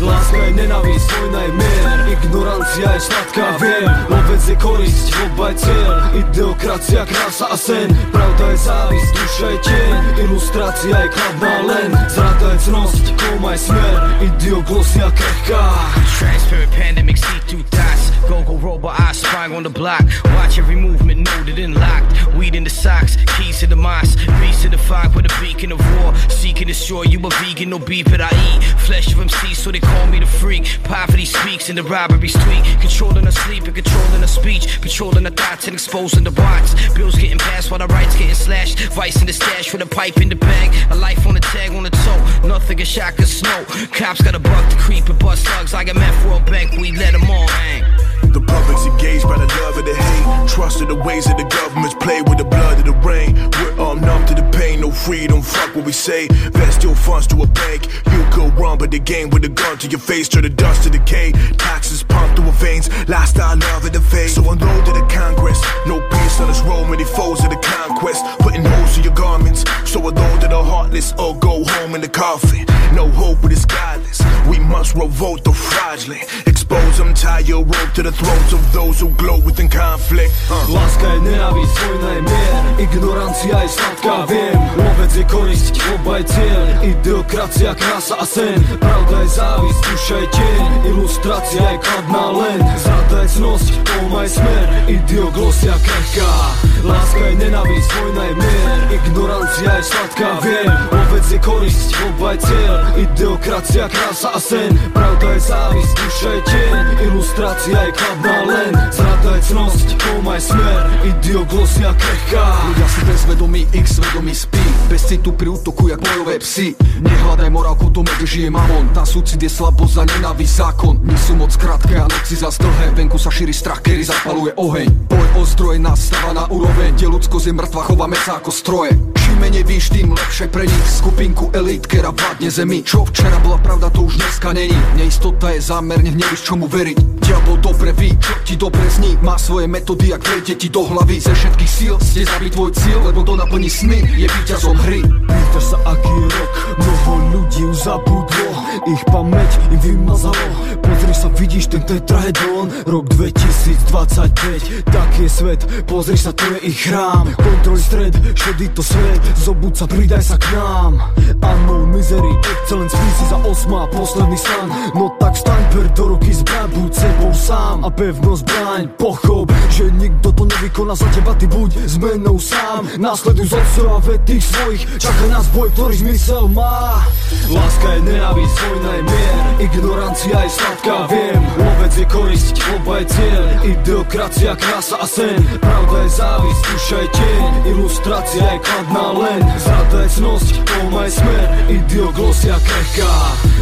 Láska 0.00 0.38
je 0.46 0.52
nenávisť, 0.54 1.08
vojna 1.10 1.40
je 1.42 1.52
mier 1.58 1.98
Ignorancia 2.14 2.88
je 2.94 3.00
sladká, 3.10 3.46
viem. 3.58 3.90
Lovec 4.06 4.42
je 4.46 4.56
korisť, 4.56 5.06
oba 5.26 5.46
je 5.50 5.56
cieľ 5.66 5.94
Ideokracia, 6.14 7.02
krása 7.02 7.46
a 7.50 7.58
sen. 7.58 7.90
Pravda 8.14 8.44
je 8.54 8.58
závisť, 8.62 9.10
duša 9.18 9.46
je 9.50 9.58
tieň 9.66 9.94
Ilustrácia 10.30 10.94
je 10.94 11.08
kladná 11.10 11.39
Jedna 11.40 11.72
len 11.72 11.88
zradajcnosť, 12.12 13.16
komaj 13.16 13.56
smer 13.56 13.94
Idioglosia 14.20 15.08
krehká 15.08 15.72
Transfer 16.20 16.68
pandemic 16.68 17.16
see 17.16 17.40
through 17.48 17.64
thoughts 17.72 18.12
Go-go 18.50 18.66
robot, 18.66 18.98
I 18.98 19.12
spying 19.12 19.54
on 19.54 19.62
the 19.62 19.70
block. 19.70 20.02
Watch 20.24 20.58
every 20.58 20.74
movement, 20.74 21.20
noted 21.20 21.58
and 21.60 21.74
locked. 21.74 22.34
Weed 22.34 22.56
in 22.56 22.64
the 22.64 22.70
socks, 22.70 23.16
keys 23.36 23.60
to 23.60 23.68
the 23.68 23.76
mosque. 23.76 24.18
Beast 24.40 24.62
to 24.62 24.68
the 24.68 24.78
fog 24.78 25.14
with 25.14 25.24
a 25.26 25.40
beacon 25.40 25.70
of 25.70 25.78
war. 25.94 26.14
Seek 26.28 26.58
and 26.58 26.66
destroy 26.66 27.02
you 27.02 27.20
a 27.20 27.30
vegan, 27.30 27.70
no 27.70 27.78
beef 27.78 28.06
that 28.06 28.20
I 28.20 28.30
eat. 28.50 28.64
Flesh 28.80 29.12
of 29.12 29.20
MC, 29.20 29.54
so 29.54 29.70
they 29.70 29.78
call 29.78 30.06
me 30.08 30.18
the 30.18 30.26
freak. 30.26 30.64
Poverty 30.82 31.24
speaks 31.24 31.68
and 31.68 31.78
the 31.78 31.84
robbery's 31.84 32.32
tweak. 32.32 32.64
Controlling 32.80 33.24
the 33.24 33.30
sleep 33.30 33.64
and 33.64 33.74
controlling 33.74 34.20
the 34.20 34.28
speech. 34.28 34.80
Patrolling 34.80 35.22
the 35.22 35.30
thoughts 35.30 35.66
and 35.68 35.74
exposing 35.74 36.24
the 36.24 36.32
bots. 36.32 36.74
Bills 36.94 37.14
getting 37.14 37.38
passed 37.38 37.70
while 37.70 37.78
the 37.78 37.86
rights 37.86 38.16
getting 38.16 38.34
slashed. 38.34 38.80
Vice 38.94 39.20
in 39.20 39.28
the 39.28 39.32
stash 39.32 39.72
with 39.72 39.82
a 39.82 39.86
pipe 39.86 40.20
in 40.20 40.28
the 40.28 40.34
bag. 40.36 40.74
A 40.90 40.96
life 40.96 41.24
on 41.24 41.34
the 41.34 41.40
tag 41.40 41.70
on 41.70 41.84
the 41.84 41.90
toe. 41.90 42.48
Nothing 42.48 42.78
can 42.78 42.86
shock 42.86 43.14
the 43.14 43.26
snow. 43.26 43.64
Cops 43.92 44.22
got 44.22 44.34
a 44.34 44.40
buck 44.40 44.68
to 44.70 44.76
creep 44.76 45.08
and 45.08 45.18
bust 45.20 45.46
thugs 45.46 45.72
like 45.72 45.88
a 45.88 45.94
man 45.94 46.12
for 46.22 46.42
a 46.42 46.50
bank. 46.50 46.72
We 46.72 46.90
let 46.92 47.12
them 47.12 47.30
all 47.30 47.46
hang. 47.46 48.19
The 48.32 48.40
public's 48.40 48.86
engaged 48.86 49.24
by 49.24 49.38
the 49.38 49.46
love 49.60 49.76
and 49.76 49.86
the 49.86 49.94
hate. 49.94 50.48
Trust 50.48 50.80
in 50.80 50.88
the 50.88 50.94
ways 50.94 51.26
of 51.28 51.36
the 51.36 51.44
governments 51.44 51.94
play 51.98 52.22
with 52.22 52.38
the 52.38 52.44
blood 52.44 52.78
of 52.78 52.84
the 52.84 52.92
rain. 53.06 53.34
We're 53.58 53.74
all 53.80 53.96
numb 53.96 54.24
to 54.26 54.34
the 54.34 54.48
pain, 54.56 54.80
no 54.80 54.90
freedom. 54.90 55.42
Fuck 55.42 55.74
what 55.74 55.84
we 55.84 55.92
say. 55.92 56.28
Vest 56.28 56.82
your 56.84 56.94
funds 56.94 57.26
to 57.28 57.42
a 57.42 57.46
bank. 57.46 57.86
You 58.12 58.22
could 58.30 58.56
run, 58.56 58.78
but 58.78 58.90
the 58.92 59.00
game 59.00 59.30
with 59.30 59.44
a 59.44 59.48
gun 59.48 59.78
to 59.78 59.88
your 59.88 59.98
face, 60.00 60.28
turn 60.28 60.42
the 60.42 60.48
dust 60.48 60.84
to 60.84 60.90
decay. 60.90 61.32
Taxes 61.58 62.04
pumped 62.04 62.36
through 62.36 62.46
our 62.46 62.52
veins. 62.52 62.88
Last 63.08 63.38
our 63.40 63.56
love 63.56 63.84
in 63.84 63.92
the 63.92 64.00
face. 64.00 64.34
So 64.36 64.42
unload 64.48 64.86
to 64.86 64.92
the 64.92 65.06
Congress. 65.10 65.60
No 65.86 66.00
peace 66.08 66.40
on 66.40 66.48
this 66.48 66.60
road, 66.62 66.88
many 66.88 67.04
foes 67.04 67.42
of 67.42 67.50
the 67.50 67.56
conquest. 67.56 68.24
Putting 68.38 68.64
holes 68.64 68.96
in 68.96 69.04
your 69.04 69.14
garments. 69.14 69.64
So 69.84 69.98
unload 70.06 70.40
to 70.42 70.48
the 70.48 70.62
heartless 70.62 71.12
or 71.18 71.36
go 71.38 71.64
home 71.64 71.96
in 71.96 72.00
the 72.00 72.08
coffin. 72.08 72.64
No 72.94 73.08
hope, 73.08 73.38
but 73.42 73.50
it's 73.52 73.64
godless. 73.64 74.22
We 74.48 74.58
must 74.58 74.94
revolt 74.94 75.44
the 75.44 75.52
fraudulent. 75.52 76.22
Expose 76.46 76.98
them, 76.98 77.14
tie 77.14 77.40
your 77.40 77.64
rope 77.64 77.92
to 77.94 78.02
the 78.02 78.12
throats 78.20 78.52
of 78.52 78.62
those 78.72 79.00
who 79.00 79.08
glow 79.16 79.40
within 79.40 79.68
conflict. 79.68 80.32
Uh. 80.52 80.76
Láska 80.76 81.08
je 81.16 81.20
nenávisť, 81.24 81.74
vojna 81.80 82.10
je 82.12 82.22
mier 82.28 82.62
Ignorancia 82.80 83.56
je 83.64 83.70
sladká, 83.72 84.16
viem. 84.28 84.56
Lovec 84.76 85.12
je 85.16 85.24
korisť, 85.24 85.74
oba 85.96 86.20
je 86.20 86.24
cieľ. 86.28 86.64
Ideokracia, 86.84 87.72
krása 87.76 88.14
a 88.20 88.26
sen. 88.28 88.60
Pravda 88.80 89.16
je 89.24 89.30
závisť, 89.36 89.80
duša 89.88 90.16
je 90.20 90.28
tieň. 90.36 90.68
Ilustrácia 90.92 91.64
je 91.76 91.78
kladná 91.80 92.26
len. 92.36 92.60
Zrada 92.80 93.18
je 93.24 93.28
cnosť, 93.40 93.72
tom 93.88 94.12
aj 94.16 94.28
smer. 94.28 94.66
Ideoglosia 94.88 95.76
krehká. 95.80 96.32
Láska 96.80 97.20
je 97.20 97.34
nenávisť, 97.36 97.90
vojna 97.92 98.22
je 98.24 98.34
mier 98.40 98.78
Ignorancia 98.96 99.70
je 99.76 99.84
sladká, 99.84 100.30
viem. 100.40 100.72
Lovec 100.92 101.26
je 101.28 101.38
korisť, 101.40 101.88
oba 102.08 102.28
je 102.36 102.38
cieľ. 102.44 102.76
Ideokracia, 102.96 103.84
krása 103.88 104.28
a 104.32 104.40
sen. 104.40 104.72
Pravda 104.92 105.36
je 105.36 105.40
závisť, 105.44 105.92
duša 106.00 106.30
je 106.32 106.42
tieň. 106.48 106.84
Ilustrácia 107.12 107.78
je 107.88 107.92
kladná 107.92 108.09
len 108.18 108.72
Zrada 108.90 109.38
je 109.38 109.42
cnosť, 109.54 109.86
tom 109.98 110.24
aj 110.26 110.40
smer 110.42 110.80
Ideoglosia 111.06 111.94
krehká. 111.94 112.46
Ľudia 112.66 112.88
si 112.90 113.00
bezvedomí, 113.06 113.62
ich 113.70 113.86
svedomí 113.86 114.34
spí 114.34 114.64
Bez 114.90 115.06
citu 115.06 115.30
pri 115.34 115.54
útoku 115.54 115.90
jak 115.90 116.02
bojové 116.02 116.42
psy 116.42 116.74
Nehľadaj 117.00 117.50
morálku, 117.54 117.86
to 117.94 118.02
žije 118.30 118.50
mamon 118.50 118.94
Tá 118.94 119.02
súcit 119.02 119.42
je 119.42 119.50
slabosť 119.50 119.96
a 119.98 120.04
nenávisť 120.06 120.54
zákon. 120.62 120.94
My 121.02 121.18
sú 121.18 121.34
moc 121.34 121.50
krátke 121.58 121.98
a 121.98 122.06
noci 122.06 122.38
zas 122.38 122.62
dlhé 122.62 122.94
Venku 122.94 123.18
sa 123.18 123.26
šíri 123.34 123.50
strach, 123.50 123.82
kedy 123.82 124.06
zapaluje 124.06 124.54
oheň. 124.54 125.10
Boj 125.10 125.28
o 125.34 125.42
zdroje 125.42 125.82
nás 125.82 126.14
na 126.30 126.46
úroveň 126.46 126.94
Kde 126.94 127.10
ľudskosť 127.10 127.50
je 127.50 127.54
mŕtva, 127.58 127.82
chováme 127.90 128.14
sa 128.22 128.38
ako 128.38 128.50
stroje. 128.54 128.94
Čím 129.18 129.36
menej 129.42 129.66
víš, 129.66 129.90
tým 129.90 130.14
lepšie 130.14 130.46
pre 130.46 130.66
nich. 130.66 130.86
Skupinku 130.86 131.50
elít, 131.54 131.90
kera 131.90 132.14
vládne 132.14 132.50
zemi. 132.50 132.86
Čo 132.86 133.02
včera 133.10 133.38
bola 133.42 133.58
pravda, 133.58 133.90
to 133.90 134.06
už 134.06 134.18
dneska 134.18 134.54
není. 134.54 134.78
Neistota 134.94 135.50
je 135.50 135.60
zámerne, 135.62 136.14
nevíš 136.14 136.46
čomu 136.46 136.70
veriť. 136.70 136.98
Diabol 137.22 137.58
dobre 137.62 137.94
ví, 137.94 138.14
čo 138.18 138.34
ti 138.46 138.54
dobre 138.54 138.82
zní. 138.90 139.18
Má 139.22 139.38
svoje 139.38 139.70
metódy, 139.70 140.14
ak 140.14 140.22
vejde 140.22 140.54
ti 140.54 140.66
do 140.70 140.82
hlavy. 140.86 141.22
Ze 141.22 141.34
všetkých 141.34 141.70
síl 141.70 141.94
ste 142.02 142.26
zabiť 142.26 142.52
tvoj 142.54 142.70
cieľ 142.74 142.98
Lebo 143.10 143.22
to 143.22 143.34
naplní 143.38 143.70
sny, 143.70 144.02
je 144.18 144.26
víťazom 144.26 144.78
hry. 144.82 145.02
Pýtaš 145.02 145.64
sa 145.74 145.78
aký 145.86 146.10
je 146.10 146.26
rok, 146.26 146.50
mnoho 146.78 147.12
ľudí 147.34 147.62
už 147.70 147.78
tudo 148.26 148.49
Ich 148.86 149.02
pamäť 149.10 149.50
im 149.74 149.80
vymazalo 149.80 150.46
Pozri 150.80 151.26
sa, 151.26 151.28
vidíš 151.34 151.66
ten 151.74 151.82
tetrahedron 151.82 152.70
Rok 152.86 153.10
2025, 153.18 154.86
taký 154.94 155.26
je 155.26 155.30
svet. 155.30 155.60
Pozri 155.90 156.14
sa, 156.14 156.30
to 156.30 156.46
je 156.54 156.70
ich 156.70 156.86
chrám. 156.86 157.34
Kontrol 157.34 157.74
stred, 157.82 158.14
šedý 158.38 158.70
to 158.70 158.82
svet. 158.82 159.18
Zobud 159.34 159.74
sa, 159.74 159.90
pridaj 159.90 160.22
sa 160.22 160.38
k 160.38 160.54
nám. 160.54 161.02
Áno, 161.42 161.82
misery, 161.90 162.30
excellence, 162.46 162.94
si 162.94 163.24
za 163.26 163.42
osma 163.42 163.90
Posledný 163.90 164.38
stan, 164.38 164.68
no 164.94 165.10
tak 165.18 165.34
staň 165.34 165.62
per 165.74 165.86
do 165.98 166.14
ruky 166.14 166.30
zbraň 166.30 166.68
Buď 166.78 166.92
sebou 166.94 167.32
sám. 167.34 167.82
A 167.82 167.90
pevnosť 167.90 168.42
bráň 168.46 168.82
Pochop, 168.94 169.50
že 169.74 169.90
nikto 169.90 170.30
to 170.30 170.46
nevykoná. 170.46 170.94
Za 170.94 171.10
teba 171.10 171.34
Ty 171.34 171.50
buď 171.50 171.90
zmenou 171.90 172.38
sám. 172.38 172.86
Následuj 173.02 173.50
zocov 173.50 173.88
a 173.88 173.98
ved 173.98 174.22
tých 174.22 174.46
svojich 174.46 174.82
Čaká 175.02 175.24
nás 175.26 175.46
boj, 175.50 175.74
ktorý 175.74 175.94
zmysel 176.06 176.46
má. 176.54 177.02
Láska 177.50 177.98
je 177.98 178.00
nenávisť, 178.14 178.56
je 179.00 179.02
mier 179.02 179.40
Ignorancia 179.60 180.40
je 180.44 180.50
sladká, 180.50 181.06
viem. 181.08 181.40
Lovec 181.56 181.92
je 181.96 182.06
korisť, 182.08 182.54
oba 182.76 183.00
je 183.00 183.06
cieľ 183.12 183.44
Ideokracia, 183.64 184.52
krása 184.56 184.96
a 185.00 185.06
sen. 185.08 185.40
Pravda 185.60 185.96
je 186.04 186.10
závisť, 186.16 186.62
duša 186.72 186.98
je 187.00 187.08
tieň 187.12 187.52
Ilustrácia 187.72 188.46
je 188.56 188.58
kladná 188.64 189.06
len. 189.16 189.40
Zrada 189.60 189.98
je 190.04 190.10
cnosť, 190.16 190.54
aj 190.96 191.10
smer 191.12 191.48
Ideoglosia 191.68 192.56
krehká. 192.56 193.14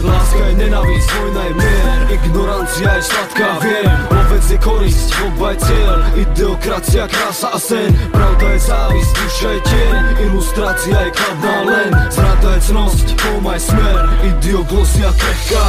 Láska 0.07 0.43
je 0.51 0.55
nenávisť, 0.55 1.09
vojna 1.19 1.43
je 1.43 1.55
mier 1.59 1.99
Ignorancia 2.15 2.91
je 2.99 3.03
sladká, 3.03 3.51
viem. 3.59 3.99
Lovec 4.15 4.45
je 4.47 4.59
korisť, 4.63 5.09
oba 5.27 5.49
je 5.55 5.59
cieľ 5.67 5.99
Ideokracia, 6.15 7.05
krása 7.11 7.49
a 7.55 7.59
sen. 7.59 7.91
Pravda 8.15 8.47
je 8.55 8.61
závisť, 8.71 9.13
duša 9.19 9.51
je 9.51 9.61
tieň 9.67 10.03
Ilustrácia 10.31 10.99
je 11.07 11.11
kladná 11.11 11.57
len. 11.67 11.91
Zrada 12.15 12.51
je 12.55 12.61
cnosť, 12.71 13.07
aj 13.49 13.61
smer 13.63 13.99
Ideoglosia 14.23 14.88
krehká 14.97 15.69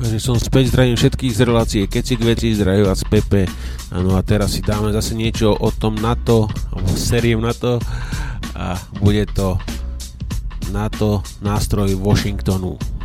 Takže 0.00 0.26
som 0.26 0.40
späť, 0.42 0.74
zdravím 0.74 0.96
všetkých 0.98 1.32
z 1.36 1.40
relácie 1.46 1.82
Kecik 1.86 2.24
veci, 2.24 2.50
zdravím 2.56 2.88
vás 2.88 3.06
Pepe. 3.06 3.46
Áno 3.94 4.18
a 4.18 4.24
teraz 4.26 4.58
si 4.58 4.64
dáme 4.64 4.90
zase 4.90 5.14
niečo 5.14 5.54
o 5.54 5.70
tom 5.70 5.94
NATO, 5.94 6.50
alebo 6.74 6.90
sériem 6.98 7.38
NATO 7.38 7.78
a 8.58 8.74
bude 8.98 9.28
to 9.30 9.60
NATO 10.74 11.22
nástroj 11.44 11.94
Washingtonu. 11.94 12.99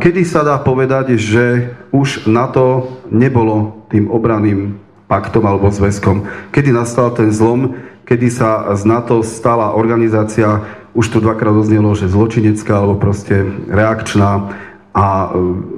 Kedy 0.00 0.24
sa 0.24 0.40
dá 0.40 0.56
povedať, 0.56 1.20
že 1.20 1.76
už 1.92 2.24
NATO 2.24 2.88
nebolo 3.12 3.84
tým 3.92 4.08
obraným 4.08 4.80
paktom 5.04 5.44
alebo 5.44 5.68
zväzkom? 5.68 6.24
Kedy 6.54 6.72
nastal 6.72 7.12
ten 7.12 7.28
zlom, 7.28 7.76
kedy 8.08 8.32
sa 8.32 8.72
z 8.74 8.88
NATO 8.88 9.20
stala 9.20 9.76
organizácia, 9.76 10.64
už 10.96 11.12
tu 11.12 11.18
dvakrát 11.20 11.52
oznelo, 11.52 11.92
že 11.92 12.08
zločinecká 12.10 12.80
alebo 12.80 12.96
proste 12.98 13.44
reakčná 13.68 14.50
a 14.90 15.06
e, 15.06 15.28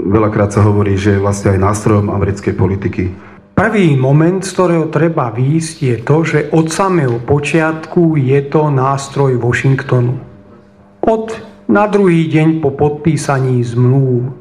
veľakrát 0.08 0.54
sa 0.54 0.64
hovorí, 0.64 0.96
že 0.96 1.18
je 1.18 1.24
vlastne 1.24 1.52
aj 1.52 1.60
nástrojom 1.60 2.08
americkej 2.08 2.54
politiky. 2.56 3.04
Prvý 3.52 3.92
moment, 4.00 4.40
z 4.40 4.54
ktorého 4.56 4.88
treba 4.88 5.28
výjsť, 5.28 5.76
je 5.82 5.96
to, 6.00 6.16
že 6.24 6.38
od 6.56 6.72
samého 6.72 7.20
počiatku 7.20 8.16
je 8.16 8.40
to 8.48 8.72
nástroj 8.72 9.36
Washingtonu. 9.36 10.16
Od 11.04 11.51
na 11.68 11.86
druhý 11.86 12.26
deň 12.26 12.62
po 12.62 12.74
podpísaní 12.74 13.62
zmluv. 13.62 14.34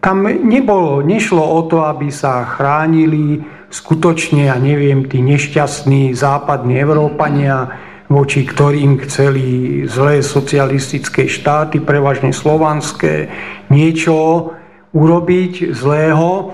Tam 0.00 0.24
nebolo, 0.24 1.04
nešlo 1.04 1.44
o 1.44 1.60
to, 1.68 1.84
aby 1.84 2.08
sa 2.08 2.44
chránili 2.46 3.44
skutočne, 3.68 4.48
ja 4.48 4.56
neviem, 4.56 5.04
tí 5.04 5.20
nešťastní 5.20 6.16
západní 6.16 6.80
Európania, 6.80 7.68
voči 8.10 8.42
ktorým 8.42 8.98
chceli 9.06 9.46
zlé 9.86 10.24
socialistické 10.24 11.30
štáty, 11.30 11.78
prevažne 11.78 12.34
slovanské, 12.34 13.30
niečo 13.70 14.50
urobiť 14.90 15.70
zlého. 15.70 16.50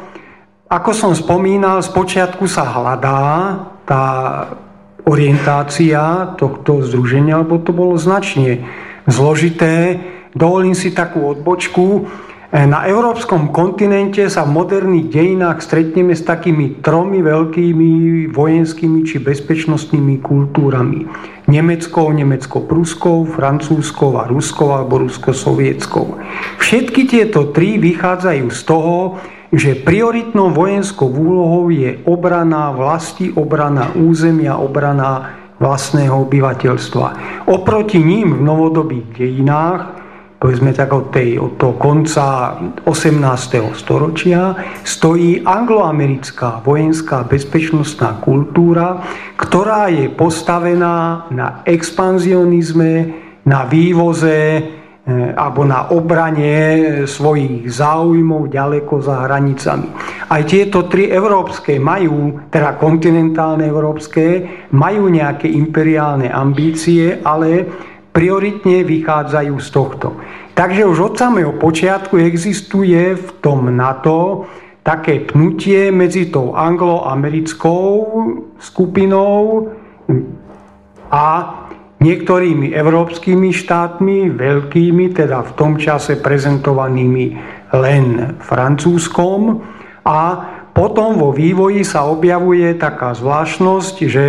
Ako 0.68 0.90
som 0.92 1.16
spomínal, 1.16 1.81
spočiatku 1.81 2.44
sa 2.44 2.66
hľadá 2.66 3.22
tá 3.88 4.05
orientácia 5.07 6.35
tohto 6.35 6.83
združenia, 6.83 7.40
lebo 7.40 7.62
to 7.62 7.70
bolo 7.70 7.94
značne 7.94 8.66
zložité. 9.07 9.99
Dovolím 10.37 10.77
si 10.77 10.92
takú 10.92 11.25
odbočku. 11.33 12.07
E, 12.53 12.62
na 12.66 12.85
európskom 12.87 13.51
kontinente 13.51 14.27
sa 14.29 14.45
v 14.45 14.55
moderných 14.55 15.09
dejinách 15.09 15.64
stretneme 15.64 16.12
s 16.12 16.23
takými 16.23 16.85
tromi 16.85 17.25
veľkými 17.25 17.90
vojenskými 18.31 19.03
či 19.07 19.23
bezpečnostnými 19.23 20.21
kultúrami. 20.21 21.09
Nemeckou, 21.47 22.11
nemecko-pruskou, 22.11 23.27
francúzskou 23.31 24.19
a 24.19 24.27
ruskou 24.27 24.75
alebo 24.75 25.03
rusko-sovietskou. 25.07 26.19
Všetky 26.59 27.07
tieto 27.07 27.55
tri 27.55 27.79
vychádzajú 27.79 28.47
z 28.51 28.61
toho, 28.66 29.19
že 29.55 29.79
prioritnou 29.79 30.51
vojenskou 30.51 31.07
úlohou 31.07 31.71
je 31.71 32.03
obrana 32.05 32.75
vlasti, 32.75 33.31
obrana 33.31 33.95
územia, 33.95 34.59
obrana 34.59 35.45
vlastného 35.57 36.29
obyvateľstva. 36.29 37.07
Oproti 37.49 37.99
ním 38.03 38.37
v 38.37 38.45
novodobých 38.45 39.07
dejinách 39.16 40.07
povedzme 40.37 40.77
tak 40.77 40.92
od, 40.92 41.11
tej, 41.11 41.40
od 41.40 41.57
toho 41.57 41.75
konca 41.81 42.55
18. 42.85 43.73
storočia, 43.73 44.53
stojí 44.85 45.40
angloamerická 45.42 46.61
vojenská 46.61 47.25
bezpečnostná 47.25 48.21
kultúra, 48.21 49.01
ktorá 49.40 49.88
je 49.88 50.12
postavená 50.12 51.27
na 51.33 51.64
expanzionizme, 51.64 53.25
na 53.49 53.64
vývoze 53.64 54.61
alebo 55.14 55.62
na 55.62 55.87
obrane 55.95 56.51
svojich 57.07 57.71
záujmov 57.71 58.51
ďaleko 58.51 58.99
za 58.99 59.23
hranicami. 59.31 59.87
Aj 60.27 60.42
tieto 60.42 60.90
tri 60.90 61.07
európske 61.07 61.79
majú, 61.79 62.51
teda 62.51 62.75
kontinentálne 62.75 63.71
európske, 63.71 64.42
majú 64.75 65.07
nejaké 65.07 65.47
imperiálne 65.47 66.27
ambície, 66.27 67.23
ale 67.23 67.62
prioritne 68.11 68.83
vychádzajú 68.83 69.55
z 69.62 69.69
tohto. 69.71 70.09
Takže 70.59 70.83
už 70.88 70.99
od 71.12 71.14
samého 71.14 71.53
počiatku 71.55 72.19
existuje 72.19 73.14
v 73.14 73.29
tom 73.38 73.71
NATO 73.71 74.49
také 74.83 75.23
pnutie 75.23 75.95
medzi 75.95 76.33
tou 76.33 76.57
angloamerickou 76.57 77.87
skupinou 78.59 79.69
a 81.12 81.27
niektorými 82.00 82.76
európskymi 82.76 83.50
štátmi, 83.52 84.30
veľkými, 84.37 85.16
teda 85.16 85.40
v 85.42 85.52
tom 85.56 85.72
čase 85.80 86.20
prezentovanými 86.20 87.26
len 87.72 88.37
francúzskom. 88.40 89.64
A 90.06 90.20
potom 90.76 91.16
vo 91.16 91.32
vývoji 91.32 91.82
sa 91.82 92.04
objavuje 92.04 92.76
taká 92.76 93.16
zvláštnosť, 93.16 93.96
že 94.04 94.26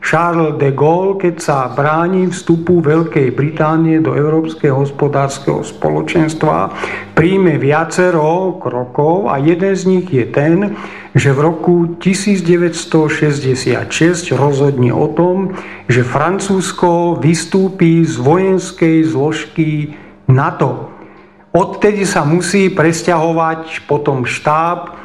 Charles 0.00 0.56
de 0.56 0.72
Gaulle, 0.72 1.20
keď 1.20 1.34
sa 1.44 1.68
bráni 1.68 2.32
vstupu 2.32 2.80
Veľkej 2.80 3.36
Británie 3.36 4.00
do 4.00 4.16
Európskeho 4.16 4.82
hospodárskeho 4.82 5.60
spoločenstva, 5.60 6.72
príjme 7.12 7.60
viacero 7.60 8.56
krokov 8.56 9.28
a 9.28 9.36
jeden 9.36 9.76
z 9.76 9.82
nich 9.86 10.08
je 10.08 10.24
ten, 10.24 10.72
že 11.12 11.36
v 11.36 11.40
roku 11.52 12.00
1966 12.00 13.76
rozhodne 14.32 14.88
o 14.90 15.06
tom, 15.12 15.52
že 15.84 16.00
Francúzsko 16.00 17.20
vystúpi 17.20 18.00
z 18.00 18.16
vojenskej 18.16 19.04
zložky 19.04 19.94
NATO. 20.24 20.90
Odtedy 21.52 22.08
sa 22.08 22.24
musí 22.24 22.72
presťahovať 22.72 23.84
potom 23.84 24.24
štáb 24.24 24.96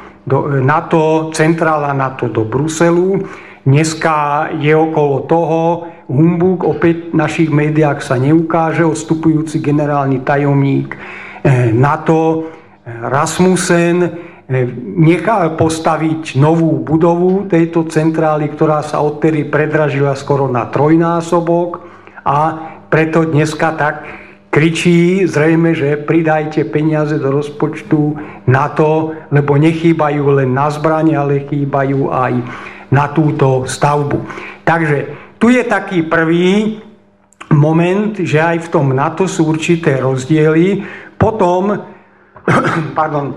NATO, 0.62 1.30
centrála 1.30 1.94
NATO 1.94 2.26
do 2.26 2.42
Bruselu. 2.42 3.22
Dneska 3.66 4.46
je 4.62 4.70
okolo 4.78 5.26
toho 5.26 5.90
humbuk, 6.06 6.62
opäť 6.62 7.10
v 7.10 7.18
našich 7.18 7.50
médiách 7.50 7.98
sa 7.98 8.14
neukáže, 8.14 8.86
odstupujúci 8.86 9.58
generálny 9.58 10.22
tajomník 10.22 10.94
eh, 10.94 11.74
NATO 11.74 12.46
eh, 12.46 12.94
Rasmussen 13.10 14.06
eh, 14.06 14.70
nechá 14.94 15.50
postaviť 15.58 16.38
novú 16.38 16.78
budovu 16.78 17.50
tejto 17.50 17.90
centrály, 17.90 18.54
ktorá 18.54 18.86
sa 18.86 19.02
odtedy 19.02 19.50
predražila 19.50 20.14
skoro 20.14 20.46
na 20.46 20.70
trojnásobok. 20.70 21.82
A 22.22 22.38
preto 22.86 23.26
dneska 23.26 23.74
tak 23.74 24.06
kričí 24.54 25.26
zrejme, 25.26 25.74
že 25.74 25.98
pridajte 25.98 26.70
peniaze 26.70 27.18
do 27.18 27.34
rozpočtu 27.34 28.14
na 28.46 28.70
to, 28.70 29.10
lebo 29.34 29.58
nechýbajú 29.58 30.38
len 30.38 30.54
na 30.54 30.70
zbranie, 30.70 31.18
ale 31.18 31.50
chýbajú 31.50 32.14
aj 32.14 32.34
na 32.96 33.12
túto 33.12 33.68
stavbu. 33.68 34.24
Takže 34.64 34.96
tu 35.36 35.52
je 35.52 35.60
taký 35.68 36.08
prvý 36.08 36.80
moment, 37.52 38.16
že 38.16 38.40
aj 38.40 38.66
v 38.66 38.72
tom 38.72 38.96
NATO 38.96 39.28
sú 39.28 39.52
určité 39.52 40.00
rozdiely. 40.00 40.80
Potom 41.20 41.76
pardon, 42.98 43.36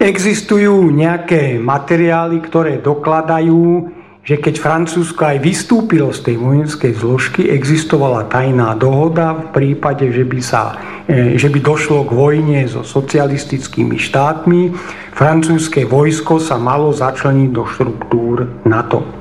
existujú 0.00 0.88
nejaké 0.88 1.60
materiály, 1.60 2.40
ktoré 2.40 2.80
dokladajú, 2.80 3.99
že 4.20 4.36
keď 4.36 4.60
Francúzsko 4.60 5.32
aj 5.32 5.38
vystúpilo 5.40 6.12
z 6.12 6.20
tej 6.28 6.36
vojenskej 6.36 6.92
zložky, 6.92 7.48
existovala 7.48 8.28
tajná 8.28 8.76
dohoda 8.76 9.32
v 9.32 9.44
prípade, 9.56 10.12
že 10.12 10.28
by, 10.28 10.40
sa, 10.44 10.76
e, 11.08 11.40
že 11.40 11.48
by 11.48 11.58
došlo 11.64 12.04
k 12.04 12.12
vojne 12.12 12.60
so 12.68 12.84
socialistickými 12.84 13.96
štátmi. 13.96 14.76
Francúzske 15.16 15.88
vojsko 15.88 16.36
sa 16.36 16.60
malo 16.60 16.92
začleniť 16.92 17.50
do 17.50 17.64
štruktúr 17.64 18.64
NATO. 18.68 19.20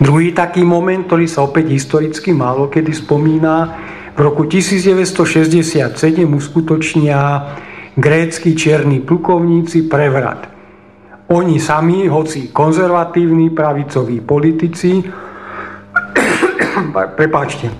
Druhý 0.00 0.32
taký 0.32 0.64
moment, 0.64 1.04
ktorý 1.04 1.28
sa 1.28 1.44
opäť 1.44 1.76
historicky 1.76 2.32
málo 2.32 2.72
kedy 2.72 2.94
spomína, 2.94 3.56
v 4.16 4.18
roku 4.18 4.44
1967 4.44 5.96
uskutočnia 6.28 7.20
grécky 7.94 8.52
čierni 8.58 8.98
plukovníci 9.00 9.86
prevrat. 9.86 10.49
Oni 11.30 11.62
sami, 11.62 12.10
hoci 12.10 12.50
konzervatívni 12.50 13.54
pravicoví 13.54 14.18
politici, 14.18 14.98
prepáčte, 17.18 17.70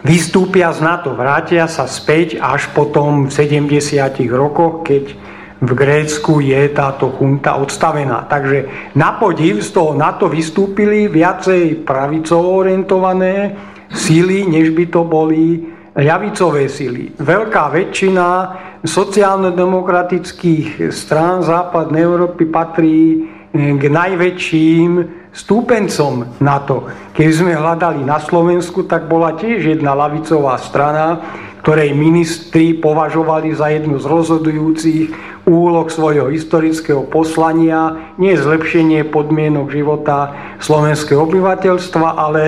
vystúpia 0.00 0.72
z 0.72 0.80
NATO, 0.80 1.12
vrátia 1.12 1.68
sa 1.68 1.84
späť 1.84 2.40
až 2.40 2.72
potom 2.72 3.28
v 3.28 3.36
70 3.36 4.24
rokoch, 4.32 4.88
keď 4.88 5.12
v 5.60 5.70
Grécku 5.76 6.40
je 6.40 6.72
táto 6.72 7.12
chunta 7.20 7.60
odstavená. 7.60 8.24
Takže 8.24 8.88
na 8.96 9.12
podiv 9.12 9.60
z 9.60 9.76
toho 9.76 9.92
NATO 9.92 10.32
vystúpili 10.32 11.04
viacej 11.04 11.84
pravicovo 11.84 12.64
orientované 12.64 13.60
síly, 13.92 14.48
než 14.48 14.72
by 14.72 14.88
to 14.88 15.04
boli 15.04 15.68
ľavicové 15.92 16.64
síly. 16.64 17.12
Veľká 17.12 17.76
väčšina 17.76 18.26
sociálno-demokratických 18.84 20.88
strán 20.88 21.44
západnej 21.44 22.02
Európy 22.04 22.44
patrí 22.48 22.96
eh, 23.20 23.24
k 23.76 23.82
najväčším 23.88 25.20
stúpencom 25.30 26.42
NATO. 26.42 26.90
Keď 27.14 27.28
sme 27.30 27.54
hľadali 27.54 28.02
na 28.02 28.18
Slovensku, 28.18 28.82
tak 28.90 29.06
bola 29.06 29.38
tiež 29.38 29.78
jedna 29.78 29.94
lavicová 29.94 30.58
strana, 30.58 31.22
ktorej 31.62 31.94
ministri 31.94 32.74
považovali 32.74 33.54
za 33.54 33.70
jednu 33.70 34.00
z 34.00 34.06
rozhodujúcich 34.08 35.12
úloh 35.44 35.86
svojho 35.92 36.32
historického 36.32 37.04
poslania 37.06 38.10
nie 38.16 38.32
zlepšenie 38.32 39.04
podmienok 39.12 39.68
života 39.68 40.32
slovenského 40.58 41.20
obyvateľstva, 41.28 42.16
ale 42.16 42.44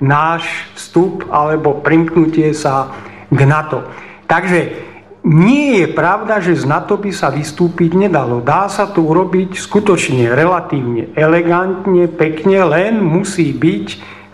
náš 0.00 0.48
vstup 0.74 1.28
alebo 1.28 1.84
primknutie 1.84 2.56
sa 2.56 2.88
k 3.28 3.40
NATO. 3.44 3.84
Takže 4.24 4.93
nie 5.24 5.80
je 5.80 5.86
pravda, 5.88 6.36
že 6.44 6.52
z 6.52 6.68
NATO 6.68 7.00
by 7.00 7.08
sa 7.08 7.32
vystúpiť 7.32 7.96
nedalo. 7.96 8.44
Dá 8.44 8.68
sa 8.68 8.84
to 8.92 9.00
urobiť 9.00 9.56
skutočne 9.56 10.28
relatívne 10.36 11.16
elegantne, 11.16 12.12
pekne, 12.12 12.60
len 12.68 13.00
musí 13.00 13.56
byť 13.56 13.86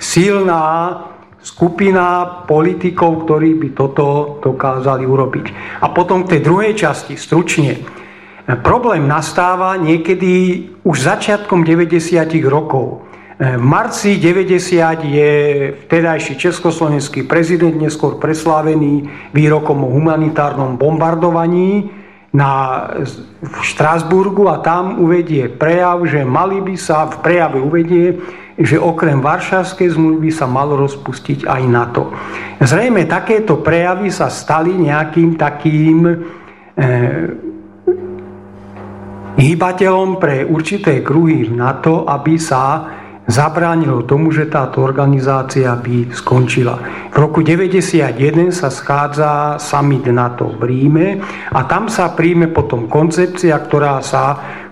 silná 0.03 0.99
skupina 1.39 2.27
politikov, 2.45 3.25
ktorí 3.25 3.55
by 3.55 3.69
toto 3.73 4.37
dokázali 4.43 5.07
urobiť. 5.07 5.47
A 5.81 5.95
potom 5.95 6.27
k 6.27 6.37
tej 6.37 6.41
druhej 6.43 6.73
časti, 6.75 7.15
stručne. 7.15 7.81
Problém 8.67 9.07
nastáva 9.07 9.79
niekedy 9.79 10.67
už 10.83 10.97
začiatkom 11.07 11.63
90. 11.63 12.03
rokov. 12.51 13.07
V 13.41 13.57
marci 13.57 14.21
90 14.21 15.01
je 15.01 15.33
vtedajší 15.89 16.37
československý 16.37 17.25
prezident, 17.25 17.73
neskôr 17.73 18.21
preslávený 18.21 19.09
výrokom 19.33 19.81
o 19.81 19.89
humanitárnom 19.97 20.77
bombardovaní 20.77 21.89
na, 22.37 22.85
v 23.41 23.57
Štrásburgu 23.65 24.45
a 24.53 24.61
tam 24.61 25.01
uvedie 25.01 25.49
prejav, 25.49 26.05
že 26.05 26.21
mali 26.21 26.61
by 26.61 26.77
sa, 26.77 27.09
v 27.09 27.17
prejave 27.25 27.65
uvedie, 27.65 28.21
že 28.61 28.77
okrem 28.77 29.25
Varšavskej 29.25 29.89
zmluvy 29.89 30.29
sa 30.29 30.45
malo 30.45 30.77
rozpustiť 30.77 31.49
aj 31.49 31.63
NATO. 31.65 32.13
Zrejme 32.61 33.09
takéto 33.09 33.65
prejavy 33.65 34.13
sa 34.13 34.29
stali 34.29 34.77
nejakým 34.77 35.41
takým 35.41 36.05
e, 36.05 36.15
hýbateľom 39.41 40.21
pre 40.21 40.45
určité 40.45 41.01
kruhy 41.01 41.49
v 41.49 41.57
NATO, 41.57 42.05
aby 42.05 42.37
sa 42.37 43.00
zabránilo 43.29 44.07
tomu, 44.09 44.33
že 44.33 44.49
táto 44.49 44.81
organizácia 44.81 45.77
by 45.77 46.15
skončila. 46.15 46.81
V 47.11 47.17
roku 47.19 47.45
1991 47.45 48.55
sa 48.55 48.69
schádza 48.73 49.61
summit 49.61 50.07
NATO 50.09 50.49
v 50.57 50.63
Ríme 50.65 51.09
a 51.53 51.61
tam 51.69 51.91
sa 51.91 52.15
príjme 52.17 52.49
potom 52.49 52.89
koncepcia, 52.89 53.57
ktorá 53.61 54.01
sa 54.01 54.25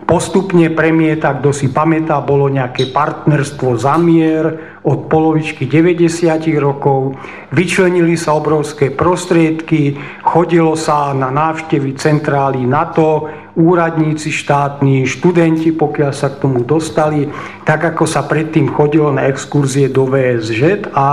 postupne 0.08 0.72
premieta, 0.72 1.36
kto 1.36 1.52
si 1.52 1.68
pamätá, 1.68 2.24
bolo 2.24 2.48
nejaké 2.48 2.88
partnerstvo 2.88 3.76
za 3.76 4.00
mier 4.00 4.80
od 4.80 5.04
polovičky 5.04 5.68
90 5.68 6.48
rokov. 6.56 7.12
Vyčlenili 7.52 8.16
sa 8.16 8.32
obrovské 8.32 8.88
prostriedky, 8.88 10.00
chodilo 10.24 10.72
sa 10.80 11.12
na 11.12 11.28
návštevy 11.28 11.92
centrály 12.00 12.64
NATO, 12.64 13.28
úradníci 13.58 14.30
štátni, 14.30 15.02
študenti, 15.02 15.74
pokiaľ 15.74 16.12
sa 16.14 16.30
k 16.30 16.40
tomu 16.46 16.62
dostali, 16.62 17.26
tak 17.66 17.82
ako 17.82 18.06
sa 18.06 18.22
predtým 18.22 18.70
chodilo 18.70 19.10
na 19.10 19.26
exkurzie 19.26 19.90
do 19.90 20.06
VSŽ 20.06 20.94
a 20.94 21.08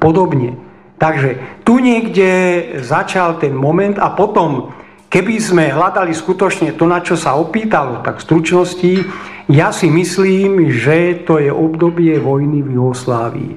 podobne. 0.00 0.56
Takže 0.96 1.60
tu 1.68 1.78
niekde 1.78 2.30
začal 2.80 3.36
ten 3.36 3.52
moment 3.52 4.00
a 4.00 4.08
potom 4.16 4.72
Keby 5.12 5.36
sme 5.44 5.68
hľadali 5.68 6.16
skutočne 6.16 6.72
to, 6.72 6.88
na 6.88 7.04
čo 7.04 7.20
sa 7.20 7.36
opýtalo, 7.36 8.00
tak 8.00 8.16
v 8.16 8.24
stručnosti, 8.24 8.92
ja 9.44 9.68
si 9.68 9.92
myslím, 9.92 10.72
že 10.72 11.20
to 11.28 11.36
je 11.36 11.52
obdobie 11.52 12.16
vojny 12.16 12.64
v 12.64 12.80
Jugoslávii. 12.80 13.52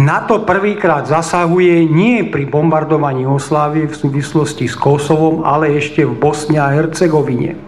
NATO 0.00 0.48
prvýkrát 0.48 1.04
zasahuje 1.04 1.84
nie 1.84 2.24
pri 2.24 2.48
bombardovaní 2.48 3.28
Jugoslávie 3.28 3.84
v 3.84 3.92
súvislosti 3.92 4.64
s 4.64 4.72
Kosovom, 4.72 5.44
ale 5.44 5.76
ešte 5.76 6.08
v 6.08 6.16
Bosne 6.16 6.56
a 6.56 6.72
Hercegovine. 6.72 7.60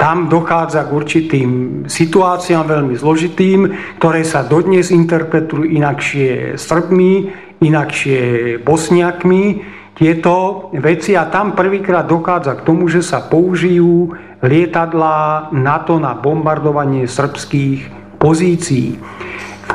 Tam 0.00 0.32
dochádza 0.32 0.88
k 0.88 0.94
určitým 0.96 1.50
situáciám 1.84 2.64
veľmi 2.64 2.96
zložitým, 2.96 3.76
ktoré 4.00 4.24
sa 4.24 4.40
dodnes 4.40 4.88
interpretujú 4.88 5.68
inakšie 5.68 6.56
Srbmi, 6.56 7.12
inakšie 7.60 8.20
Bosniakmi, 8.64 9.60
tieto 10.00 10.72
veci 10.80 11.12
a 11.12 11.28
tam 11.28 11.52
prvýkrát 11.52 12.08
dochádza 12.08 12.56
k 12.56 12.64
tomu, 12.64 12.88
že 12.88 13.04
sa 13.04 13.20
použijú 13.20 14.16
lietadlá 14.40 15.52
NATO 15.52 16.00
na 16.00 16.16
bombardovanie 16.16 17.04
srbských 17.04 18.16
pozícií. 18.16 18.96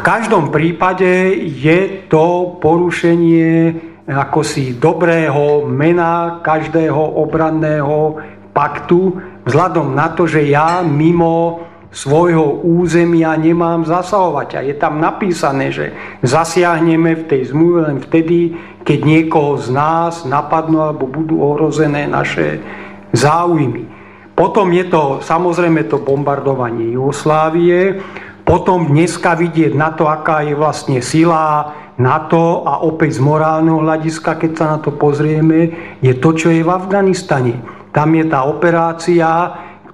Každom 0.05 0.53
prípade 0.53 1.33
je 1.49 2.05
to 2.05 2.61
porušenie 2.61 3.73
ako 4.05 4.45
si 4.45 4.77
dobrého 4.77 5.65
mena 5.65 6.45
každého 6.45 7.17
obranného 7.25 8.21
paktu 8.53 9.17
vzhľadom 9.49 9.97
na 9.97 10.13
to, 10.13 10.29
že 10.29 10.45
ja 10.45 10.85
mimo 10.85 11.65
svojho 11.89 12.61
územia 12.61 13.33
nemám 13.33 13.81
zasahovať. 13.81 14.49
A 14.53 14.59
je 14.61 14.75
tam 14.77 15.01
napísané, 15.01 15.73
že 15.73 15.95
zasiahneme 16.21 17.17
v 17.17 17.23
tej 17.25 17.41
zmluve 17.49 17.89
len 17.89 17.97
vtedy, 17.97 18.53
keď 18.85 18.99
niekoho 19.01 19.57
z 19.57 19.73
nás 19.73 20.21
napadnú 20.21 20.85
alebo 20.85 21.09
budú 21.09 21.41
ohrozené 21.41 22.05
naše 22.05 22.61
záujmy. 23.09 23.89
Potom 24.37 24.69
je 24.69 24.85
to 24.85 25.23
samozrejme 25.25 25.87
to 25.89 25.97
bombardovanie 25.97 26.93
Jugoslávie, 26.93 28.03
potom 28.45 28.93
dneska 28.93 29.33
vidieť 29.33 29.73
na 29.73 29.89
to, 29.97 30.05
aká 30.05 30.45
je 30.45 30.53
vlastne 30.53 31.01
sila 31.01 31.73
NATO 31.97 32.61
a 32.61 32.85
opäť 32.85 33.17
z 33.17 33.25
morálneho 33.25 33.81
hľadiska, 33.81 34.37
keď 34.37 34.51
sa 34.53 34.65
na 34.75 34.77
to 34.77 34.93
pozrieme, 34.93 35.73
je 35.97 36.13
to, 36.13 36.29
čo 36.37 36.53
je 36.53 36.61
v 36.61 36.69
Afganistane. 36.69 37.57
Tam 37.89 38.13
je 38.13 38.25
tá 38.29 38.45
operácia, 38.45 39.27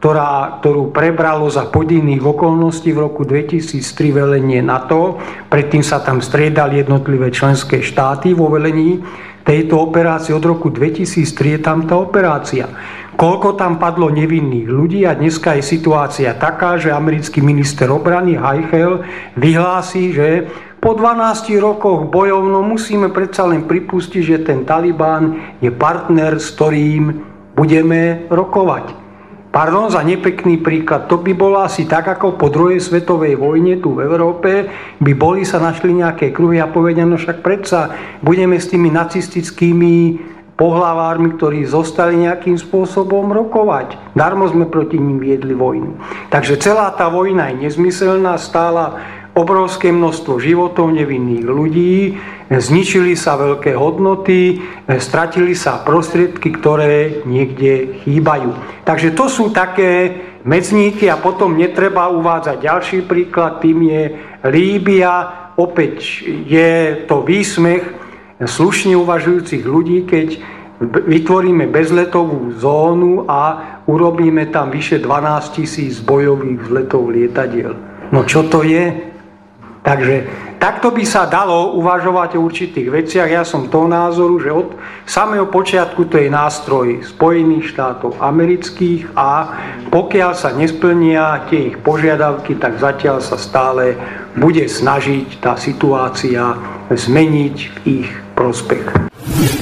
ktorá, 0.02 0.60
ktorú 0.60 0.90
prebralo 0.90 1.46
za 1.48 1.70
podivných 1.70 2.26
okolností 2.26 2.90
v 2.90 3.06
roku 3.06 3.22
2003 3.22 3.86
velenie 4.10 4.60
NATO. 4.60 5.22
Predtým 5.48 5.86
sa 5.86 6.02
tam 6.02 6.20
striedali 6.26 6.82
jednotlivé 6.82 7.30
členské 7.30 7.86
štáty 7.86 8.34
vo 8.34 8.50
velení 8.50 8.98
tejto 9.46 9.78
operácie. 9.78 10.34
Od 10.34 10.42
roku 10.42 10.74
2003 10.74 11.56
je 11.56 11.60
tam 11.62 11.86
tá 11.86 12.02
operácia. 12.02 12.66
Koľko 13.21 13.53
tam 13.53 13.77
padlo 13.77 14.10
nevinných 14.10 14.65
ľudí 14.65 15.05
a 15.05 15.13
dneska 15.13 15.53
je 15.53 15.62
situácia 15.62 16.34
taká, 16.34 16.81
že 16.81 16.89
americký 16.89 17.38
minister 17.38 17.86
obrany 17.93 18.34
Heichel 18.34 19.05
vyhlási, 19.38 20.10
že 20.10 20.49
po 20.81 20.97
12 20.97 21.53
rokoch 21.62 22.10
bojov 22.10 22.41
no 22.49 22.65
musíme 22.65 23.13
predsa 23.13 23.45
len 23.45 23.69
pripustiť, 23.69 24.23
že 24.25 24.41
ten 24.41 24.65
Taliban 24.65 25.38
je 25.62 25.69
partner, 25.69 26.41
s 26.41 26.49
ktorým 26.57 27.21
budeme 27.53 28.25
rokovať. 28.34 28.97
Pardon 29.53 29.93
za 29.93 30.01
nepekný 30.01 30.57
príklad. 30.57 31.05
To 31.05 31.21
by 31.21 31.38
bolo 31.38 31.62
asi 31.62 31.86
tak, 31.86 32.10
ako 32.10 32.41
po 32.41 32.49
druhej 32.49 32.81
svetovej 32.81 33.38
vojne 33.38 33.77
tu 33.77 34.01
v 34.01 34.01
Európe 34.01 34.65
by 34.97 35.13
boli 35.13 35.45
sa 35.45 35.62
našli 35.62 35.93
nejaké 35.93 36.34
kruhy 36.34 36.57
a 36.57 36.73
povedia, 36.73 37.05
no 37.05 37.21
však 37.21 37.45
predsa 37.45 37.93
budeme 38.25 38.57
s 38.57 38.65
tými 38.65 38.89
nacistickými 38.89 39.93
pohlavármi, 40.62 41.34
ktorí 41.41 41.65
zostali 41.65 42.21
nejakým 42.21 42.54
spôsobom 42.54 43.34
rokovať. 43.34 44.13
Darmo 44.13 44.45
sme 44.45 44.69
proti 44.69 45.02
ním 45.02 45.17
viedli 45.17 45.58
vojnu. 45.58 45.97
Takže 46.30 46.62
celá 46.62 46.93
tá 46.93 47.10
vojna 47.10 47.50
je 47.50 47.65
nezmyselná, 47.65 48.38
stála 48.38 49.02
obrovské 49.34 49.89
množstvo 49.89 50.38
životov 50.38 50.93
nevinných 50.93 51.47
ľudí, 51.50 52.19
zničili 52.52 53.17
sa 53.17 53.39
veľké 53.39 53.74
hodnoty, 53.74 54.62
stratili 55.00 55.56
sa 55.58 55.82
prostriedky, 55.82 56.52
ktoré 56.52 57.24
niekde 57.24 58.04
chýbajú. 58.06 58.54
Takže 58.86 59.15
to 59.17 59.32
sú 59.32 59.50
také 59.56 60.19
medzníky 60.43 61.08
a 61.08 61.17
potom 61.17 61.58
netreba 61.58 62.12
uvádzať 62.12 62.58
ďalší 62.60 63.00
príklad, 63.08 63.63
tým 63.63 63.88
je 63.88 64.04
Líbia. 64.45 65.39
Opäť 65.56 66.26
je 66.45 67.02
to 67.08 67.24
výsmech 67.24 68.01
slušne 68.47 68.97
uvažujúcich 68.97 69.63
ľudí, 69.65 70.06
keď 70.10 70.30
vytvoríme 70.82 71.69
bezletovú 71.69 72.58
zónu 72.58 73.30
a 73.30 73.41
urobíme 73.86 74.49
tam 74.49 74.73
vyše 74.73 74.97
12 74.97 75.62
tisíc 75.62 76.01
bojových 76.01 76.65
vzletov 76.65 77.13
lietadiel. 77.13 77.77
No 78.10 78.25
čo 78.25 78.49
to 78.49 78.65
je? 78.65 79.11
Takže 79.82 80.30
takto 80.62 80.94
by 80.94 81.02
sa 81.02 81.26
dalo 81.26 81.74
uvažovať 81.74 82.38
o 82.38 82.46
určitých 82.46 82.94
veciach. 82.94 83.30
Ja 83.34 83.41
som 83.41 83.65
toho 83.65 83.89
názoru, 83.89 84.38
že 84.38 84.54
od 84.54 84.78
samého 85.10 85.50
počiatku 85.50 86.06
to 86.06 86.22
je 86.22 86.30
nástroj 86.30 87.02
Spojených 87.02 87.74
štátov 87.74 88.22
amerických 88.22 89.17
a 89.17 89.58
pokiaľ 89.89 90.32
sa 90.38 90.54
nesplnia 90.54 91.50
tie 91.50 91.74
ich 91.74 91.78
požiadavky, 91.82 92.62
tak 92.62 92.78
zatiaľ 92.78 93.26
sa 93.26 93.41
stále 93.41 93.98
bude 94.38 94.70
snažiť 94.70 95.41
tá 95.41 95.58
situácia 95.58 96.54
zmeniť 96.94 97.58
v 97.58 98.06
ich 98.06 98.10
prospech. 98.38 99.61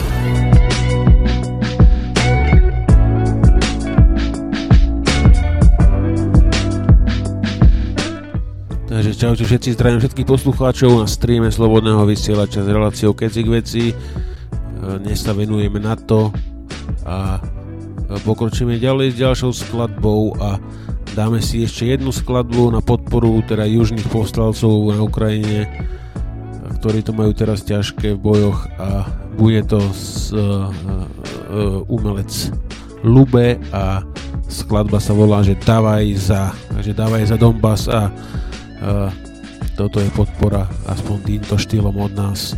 Čaute 9.20 9.44
všetci, 9.44 9.76
zdravím 9.76 10.00
všetkých 10.00 10.32
poslucháčov 10.32 11.04
na 11.04 11.04
streame 11.04 11.52
Slobodného 11.52 12.08
vysielača 12.08 12.64
s 12.64 12.72
reláciou 12.72 13.12
Kecik 13.12 13.52
veci. 13.52 13.92
E, 13.92 13.94
dnes 14.96 15.20
sa 15.20 15.36
venujeme 15.36 15.76
na 15.76 16.00
to 16.00 16.32
a 17.04 17.44
pokročíme 18.24 18.80
ďalej 18.80 19.12
s 19.12 19.20
ďalšou 19.20 19.52
skladbou 19.52 20.40
a 20.40 20.56
dáme 21.20 21.44
si 21.44 21.68
ešte 21.68 21.92
jednu 21.92 22.16
skladbu 22.16 22.72
na 22.72 22.80
podporu 22.80 23.44
teda 23.44 23.68
južných 23.68 24.08
povstalcov 24.08 24.72
na 24.96 25.04
Ukrajine, 25.04 25.68
ktorí 26.80 27.04
to 27.04 27.12
majú 27.12 27.36
teraz 27.36 27.68
ťažké 27.68 28.16
v 28.16 28.24
bojoch 28.24 28.72
a 28.80 29.04
bude 29.36 29.68
to 29.68 29.84
z, 30.00 30.32
uh, 30.32 30.72
uh, 30.72 31.92
umelec 31.92 32.56
Lube 33.04 33.60
a 33.76 34.00
skladba 34.48 35.04
sa 35.04 35.12
volá, 35.12 35.44
že 35.44 35.60
dávaj 35.60 36.08
za, 36.16 36.56
takže 36.72 36.96
dávaj 36.96 37.24
za 37.28 37.36
Donbass 37.36 37.92
a 37.92 38.08
toto 39.80 40.04
je 40.04 40.12
podpora 40.12 40.68
aspoň 40.92 41.18
týmto 41.24 41.56
štýlom 41.56 41.96
od 41.96 42.12
nás. 42.16 42.56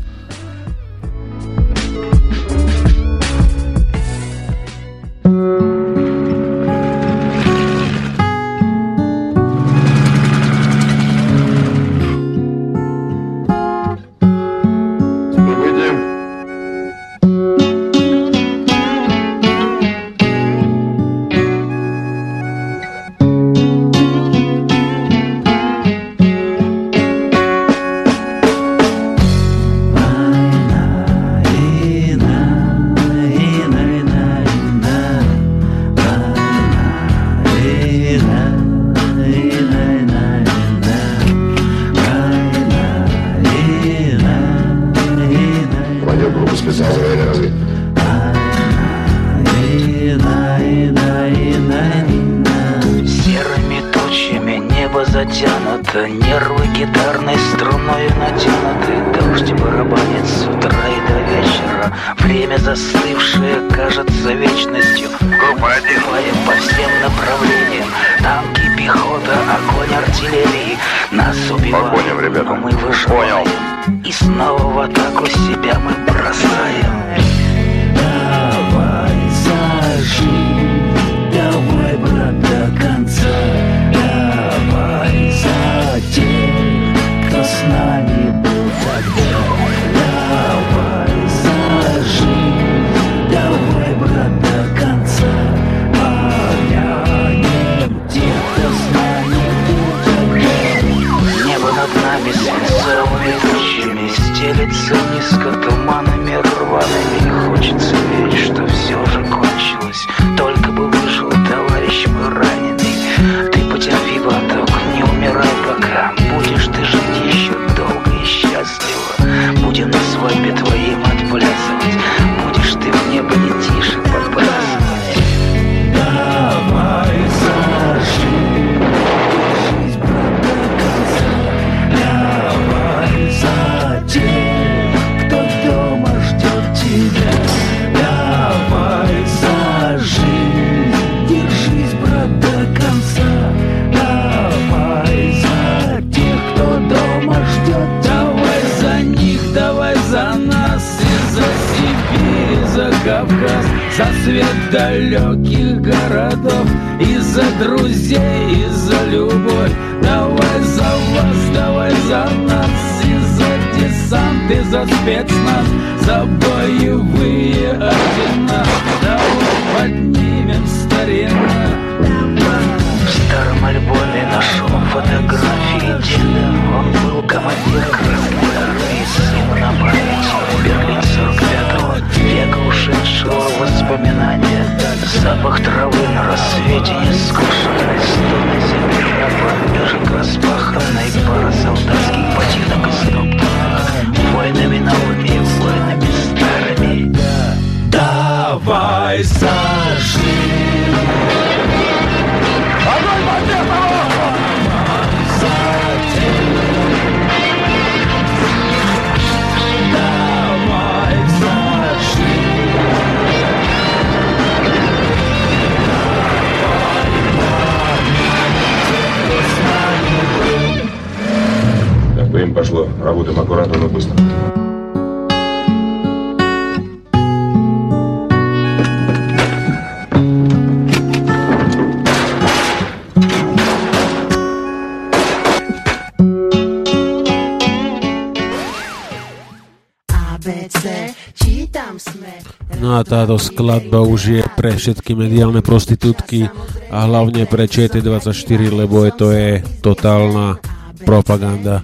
Táto 243.32 243.48
skladba 243.48 244.04
už 244.04 244.22
je 244.28 244.44
pre 244.60 244.76
všetky 244.76 245.16
mediálne 245.16 245.64
prostitútky 245.64 246.52
a 246.92 247.08
hlavne 247.08 247.48
pre 247.48 247.64
ČT24, 247.64 248.60
lebo 248.68 249.08
je 249.08 249.12
to 249.16 249.32
je 249.32 249.64
totálna 249.80 250.60
propaganda 251.08 251.80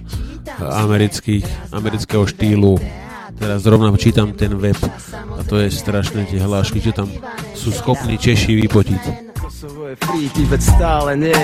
amerických, 0.60 1.72
amerického 1.72 2.28
štýlu. 2.28 2.76
Teraz 3.40 3.64
zrovna 3.64 3.88
čítam 3.96 4.36
ten 4.36 4.60
web 4.60 4.76
a 5.16 5.40
to 5.40 5.56
je 5.56 5.72
strašné 5.72 6.28
tie 6.28 6.36
hlášky, 6.36 6.84
čo 6.84 6.92
tam 6.92 7.08
sú 7.56 7.72
schopní 7.72 8.20
Češi 8.20 8.52
vypotiť. 8.68 9.27
Kosovo 9.58 9.90
je 9.90 9.96
free, 10.06 10.30
Tibet 10.30 10.62
stále 10.62 11.18
nie. 11.18 11.34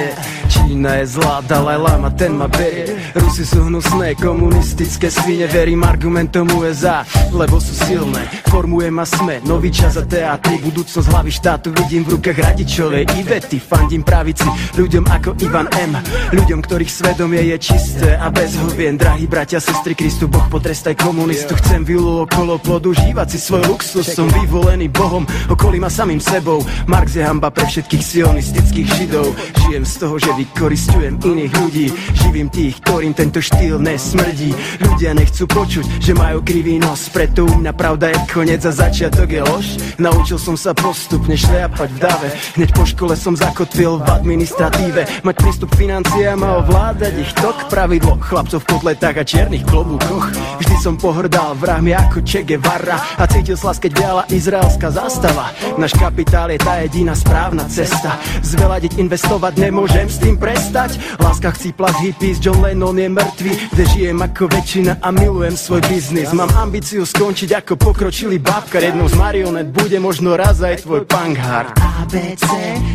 Čína 0.46 1.02
je 1.02 1.18
zlá, 1.18 1.42
Dalaj 1.50 1.78
Lama, 1.82 2.14
ten 2.14 2.38
ma 2.38 2.46
berie. 2.46 3.10
Rusi 3.10 3.42
sú 3.42 3.66
hnusné, 3.66 4.14
komunistické 4.14 5.10
svine 5.10 5.50
Verím 5.50 5.82
argumentom 5.82 6.46
USA, 6.54 7.02
lebo 7.34 7.58
sú 7.58 7.74
silné. 7.74 8.22
Formuje 8.54 8.86
ma 8.86 9.02
sme, 9.02 9.42
nový 9.42 9.74
čas 9.74 9.98
a 9.98 10.06
teatry 10.06 10.62
Budúcnosť 10.62 11.10
hlavy 11.10 11.30
štátu 11.34 11.74
vidím 11.74 12.06
v 12.06 12.14
rukách 12.14 12.38
radičovej 12.38 13.02
Ivety, 13.18 13.58
fandím 13.58 14.06
pravici 14.06 14.46
Ľuďom 14.78 15.10
ako 15.10 15.34
Ivan 15.42 15.66
M. 15.74 15.98
Ľuďom, 16.30 16.62
ktorých 16.62 16.94
svedomie 16.94 17.42
je 17.50 17.56
čisté 17.58 18.14
a 18.14 18.30
bez 18.30 18.54
hovien. 18.62 18.94
Drahí 18.94 19.26
bratia, 19.26 19.58
sestry, 19.58 19.98
Kristu, 19.98 20.30
Boh 20.30 20.46
potrestaj 20.46 20.94
komunistu. 21.02 21.58
Chcem 21.58 21.82
vilu 21.82 22.22
okolo 22.22 22.62
plodu, 22.62 22.94
žívať 22.94 23.26
si 23.34 23.38
svoj 23.42 23.66
luxus. 23.66 24.06
Som 24.06 24.30
vyvolený 24.30 24.86
Bohom, 24.86 25.26
okolím 25.50 25.82
a 25.82 25.90
samým 25.90 26.22
sebou. 26.22 26.62
Marx 26.86 27.18
je 27.18 27.26
hamba 27.26 27.50
pre 27.50 27.66
všetkých 27.66 28.03
sionistických 28.04 28.88
židov. 29.00 29.32
Žijem 29.64 29.84
z 29.88 29.94
toho, 29.96 30.14
že 30.20 30.30
vykoristujem 30.36 31.14
iných 31.24 31.52
ľudí. 31.56 31.86
Živím 32.20 32.48
tých, 32.52 32.76
ktorým 32.84 33.16
tento 33.16 33.40
štýl 33.40 33.80
nesmrdí. 33.80 34.52
Ľudia 34.84 35.16
nechcú 35.16 35.48
počuť, 35.48 36.04
že 36.04 36.12
majú 36.12 36.44
krivý 36.44 36.76
nos. 36.76 37.08
Preto 37.08 37.48
u 37.48 37.54
mňa 37.64 37.72
pravda 37.72 38.12
je 38.12 38.18
koniec 38.28 38.60
a 38.68 38.72
začiatok 38.76 39.28
je 39.32 39.42
lož. 39.42 39.66
Naučil 39.96 40.36
som 40.36 40.54
sa 40.60 40.76
postupne 40.76 41.32
šliapať 41.32 41.88
v 41.88 41.98
dave. 41.98 42.28
Hneď 42.60 42.70
po 42.76 42.84
škole 42.84 43.16
som 43.16 43.32
zakotvil 43.32 44.04
v 44.04 44.08
administratíve. 44.12 45.24
Mať 45.24 45.34
prístup 45.40 45.72
k 45.72 45.88
financiám 45.88 46.44
a 46.44 46.60
ovládať 46.60 47.14
ich 47.16 47.32
tok. 47.40 47.72
Pravidlo 47.72 48.20
chlapcov 48.20 48.60
v 48.60 48.68
kotletách 48.68 49.16
a 49.16 49.24
čiernych 49.24 49.64
klobúkoch. 49.64 50.28
Vždy 50.60 50.76
som 50.76 51.00
pohrdal 51.00 51.56
vrahmi 51.56 51.96
ako 51.96 52.20
Che 52.20 52.44
Guevara. 52.44 53.00
A 53.16 53.24
cítil 53.24 53.56
slas, 53.56 53.80
keď 53.80 53.92
viala 53.96 54.22
izraelská 54.28 54.92
zastava 54.92 55.54
Náš 55.78 55.94
kapitál 55.96 56.50
je 56.50 56.58
tá 56.58 56.82
jediná 56.84 57.14
správna 57.14 57.64
cesta 57.70 57.93
Zveladiť, 58.42 58.98
investovať, 58.98 59.52
nemôžem 59.60 60.08
s 60.10 60.18
tým 60.18 60.34
prestať. 60.34 60.98
Láska 61.20 61.54
chcípla 61.54 61.92
z 61.94 62.10
hippies, 62.10 62.42
John 62.42 62.60
Lennon 62.64 62.98
je 62.98 63.08
mŕtvý. 63.08 63.52
Kde 63.74 63.84
žijem 63.94 64.18
ako 64.18 64.44
väčšina 64.50 64.92
a 64.98 65.08
milujem 65.14 65.54
svoj 65.54 65.82
biznis. 65.86 66.30
Mám 66.34 66.50
ambíciu 66.56 67.06
skončiť 67.06 67.62
ako 67.62 67.78
pokročilý 67.78 68.42
babka. 68.42 68.82
Jednou 68.82 69.06
z 69.06 69.16
marionet 69.16 69.68
bude 69.70 69.98
možno 70.02 70.34
raz 70.34 70.58
aj 70.64 70.82
tvoj 70.82 71.06
punk 71.06 71.38
hard 71.38 71.84
ABC, 72.04 72.46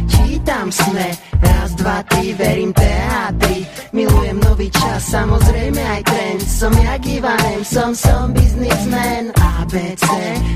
čítam 0.06 0.70
sme. 0.72 1.08
Raz, 1.40 1.74
dva, 1.76 2.04
tri, 2.06 2.32
verím 2.38 2.72
teatri. 2.72 3.66
Milujem 3.92 4.38
nový 4.44 4.70
čas, 4.70 5.02
samozrejme 5.10 5.82
aj 5.82 6.02
trends. 6.06 6.46
Som 6.46 6.74
jak 6.78 7.02
Ivanem, 7.10 7.62
som, 7.66 7.92
som 7.98 8.30
biznismen. 8.32 9.34
ABC, 9.34 10.06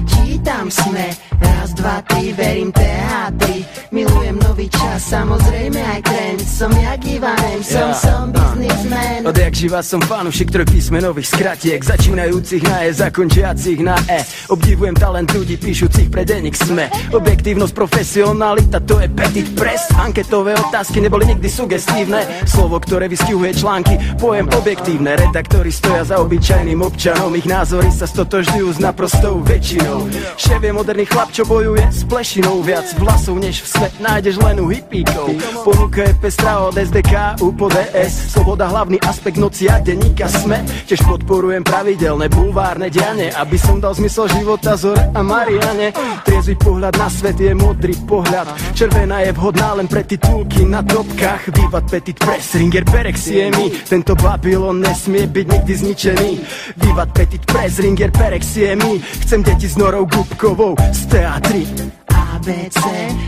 čítam 0.06 0.70
sme 0.70 1.12
Raz, 1.40 1.74
dva, 1.74 2.04
tri, 2.06 2.32
verím 2.36 2.70
teatri. 2.72 3.66
Milujem 3.92 4.33
nový 4.40 4.68
čas, 4.70 5.10
samozrejme 5.10 5.80
aj 5.80 6.02
trend. 6.06 6.40
Som 6.44 6.72
jak 6.74 7.02
Ivanem, 7.06 7.60
som, 7.64 7.90
Ja. 7.90 7.98
som 7.98 8.24
biznismen. 8.32 9.20
Odjak 9.28 9.54
živa 9.54 9.80
som 9.84 10.00
fanúšik 10.02 10.52
trojpísmenových 10.52 11.28
skratiek 11.28 11.80
Začínajúcich 11.84 12.64
na 12.68 12.86
E, 12.86 12.94
zakončiacich 12.94 13.80
na 13.82 13.96
E. 14.10 14.24
Obdivujem 14.50 14.96
talent 14.96 15.30
ľudí 15.32 15.58
píšucich 15.58 16.08
pre 16.10 16.24
denník 16.24 16.56
SME 16.56 16.88
Objektívnosť, 17.12 17.74
profesionalita, 17.74 18.80
to 18.84 19.00
je 19.00 19.08
petit 19.12 19.48
press. 19.56 19.90
Anketové 19.96 20.56
otázky 20.58 21.02
neboli 21.02 21.30
nikdy 21.30 21.50
sugestívne. 21.50 22.24
Slovo, 22.48 22.80
ktoré 22.80 23.08
vystihuje 23.08 23.54
články, 23.54 23.98
pojem 24.18 24.50
objektívne. 24.50 25.16
Redaktori 25.16 25.72
stoja 25.72 26.04
za 26.04 26.18
obyčajným 26.24 26.80
občanom. 26.82 27.34
Ich 27.36 27.46
názory 27.46 27.92
sa 27.92 28.08
stotožňujú 28.10 28.68
s 28.74 28.80
naprostou 28.80 29.44
väčšinou. 29.44 30.10
Šéf 30.38 30.62
je 30.62 30.72
moderný 30.74 31.06
chlap, 31.06 31.30
čo 31.32 31.44
bojuje 31.46 31.86
s 31.90 32.04
plešinou. 32.08 32.64
Viac 32.64 32.88
vlasov 32.98 33.38
než 33.40 33.64
v 33.64 33.68
sme 33.68 33.88
nájdeš 34.24 34.40
len 34.40 34.64
u 34.64 34.72
hippíkov 34.72 35.36
Ponuka 35.68 36.08
je 36.08 36.16
pestrá 36.16 36.64
od 36.64 36.72
SDK 36.72 37.44
u 37.44 37.52
po 37.52 37.68
DS 37.68 38.32
Sloboda 38.32 38.72
hlavný 38.72 38.96
aspekt 39.04 39.36
noci 39.36 39.68
a 39.68 39.84
denníka 39.84 40.32
sme. 40.32 40.64
Tiež 40.88 41.04
podporujem 41.04 41.60
pravidelné 41.60 42.32
bulvárne 42.32 42.88
diane 42.88 43.36
Aby 43.36 43.60
som 43.60 43.84
dal 43.84 43.92
zmysel 43.92 44.32
života 44.32 44.80
Zore 44.80 45.12
a 45.12 45.20
Mariane. 45.20 45.92
Triezvy 46.24 46.56
pohľad 46.56 46.96
na 46.96 47.12
svet 47.12 47.36
je 47.36 47.52
modrý 47.52 48.00
pohľad. 48.08 48.48
Červená 48.72 49.28
je 49.28 49.36
vhodná 49.36 49.76
len 49.76 49.92
pre 49.92 50.08
titulky 50.08 50.64
na 50.72 50.80
topkách. 50.80 51.52
Vývad 51.52 51.84
Petit 51.92 52.16
Press, 52.16 52.56
Ringer 52.56 52.88
Perexie 52.88 53.52
mi 53.52 53.76
Tento 53.76 54.16
Babylon 54.16 54.80
nesmie 54.80 55.28
byť 55.28 55.46
nikdy 55.52 55.74
zničený. 55.84 56.32
Vývad 56.80 57.12
Petit 57.12 57.44
Press, 57.44 57.84
Ringer 57.84 58.12
Perexie 58.16 58.72
mi 58.80 59.04
Chcem 59.04 59.44
deti 59.44 59.68
s 59.68 59.76
Norou 59.76 60.08
Gubkovou 60.08 60.80
z 60.80 61.12
teatry 61.12 61.68
ABC, 62.14 62.82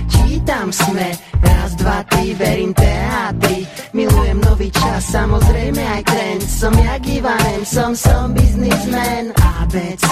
čítam 0.07 0.69
sme 0.69 1.11
Raz, 1.41 1.75
dva, 1.75 2.05
tri, 2.07 2.37
verím 2.37 2.71
teatri 2.73 3.65
Milujem 3.95 4.39
nový 4.43 4.69
čas, 4.71 5.07
samozrejme 5.11 5.79
aj 5.79 6.03
trend. 6.03 6.41
Som 6.43 6.73
jak 6.75 7.03
Ivanem, 7.07 7.61
som, 7.63 7.91
som 7.95 8.35
biznismen. 8.35 9.31
ABC, 9.35 10.07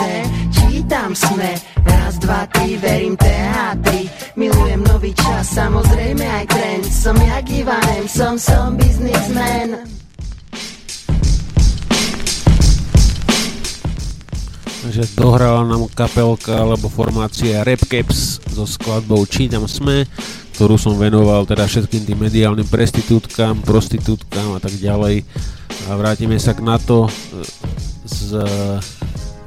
čítam 0.52 1.12
sme 1.14 1.52
Raz, 1.84 2.16
dva, 2.20 2.48
tri, 2.50 2.80
verím 2.80 3.16
teatri 3.20 4.08
Milujem 4.40 4.82
nový 4.88 5.12
čas, 5.14 5.52
samozrejme 5.54 6.24
aj 6.24 6.46
trend. 6.50 6.84
Som 6.90 7.18
jak 7.20 7.46
Ivanem, 7.50 8.06
som, 8.08 8.34
som 8.40 8.74
biznismen 8.80 10.03
že 14.92 15.08
dohrala 15.16 15.64
nám 15.64 15.88
kapelka 15.96 16.60
alebo 16.60 16.92
formácia 16.92 17.64
Rap 17.64 17.80
Caps 17.88 18.44
so 18.52 18.68
skladbou 18.68 19.24
Čítam 19.24 19.64
sme, 19.70 20.04
ktorú 20.60 20.76
som 20.76 21.00
venoval 21.00 21.48
teda 21.48 21.64
všetkým 21.64 22.04
tým 22.04 22.20
mediálnym 22.20 22.68
prestitútkam, 22.68 23.64
prostitútkam 23.64 24.56
a 24.56 24.60
tak 24.60 24.76
ďalej. 24.76 25.24
A 25.88 25.96
vrátime 25.96 26.36
sa 26.36 26.52
k 26.52 26.64
NATO 26.64 27.08
e, 27.08 27.12
s 28.04 28.36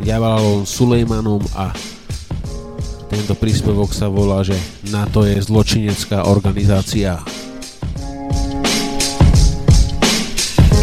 Javalom 0.00 0.64
Sulejmanom 0.64 1.40
a 1.56 1.72
tento 3.06 3.32
príspevok 3.36 3.96
sa 3.96 4.12
volá, 4.12 4.44
že 4.44 4.56
NATO 4.92 5.24
je 5.24 5.40
zločinecká 5.40 6.28
organizácia. 6.28 7.20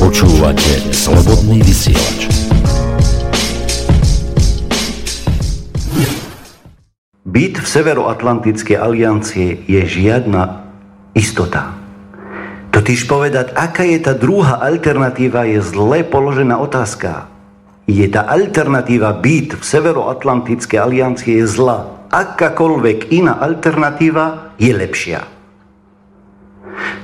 Počúvate 0.02 0.90
Slobodný 0.90 1.62
vysielač. 1.62 2.33
Byt 7.34 7.58
v 7.58 7.66
Severoatlantickej 7.66 8.78
aliancie 8.78 9.66
je 9.66 9.82
žiadna 9.82 10.70
istota. 11.18 11.74
Totiž 12.70 13.10
povedať, 13.10 13.58
aká 13.58 13.82
je 13.90 13.98
tá 14.06 14.14
druhá 14.14 14.62
alternatíva, 14.62 15.50
je 15.50 15.58
zle 15.66 16.06
položená 16.06 16.62
otázka. 16.62 17.26
Je 17.90 18.06
tá 18.06 18.30
alternatíva 18.30 19.18
byt 19.18 19.58
v 19.58 19.64
Severoatlantickej 19.66 20.78
aliancie 20.78 21.42
je 21.42 21.50
zlá. 21.50 22.06
Akákoľvek 22.14 23.10
iná 23.10 23.42
alternatíva 23.42 24.54
je 24.62 24.70
lepšia. 24.70 25.26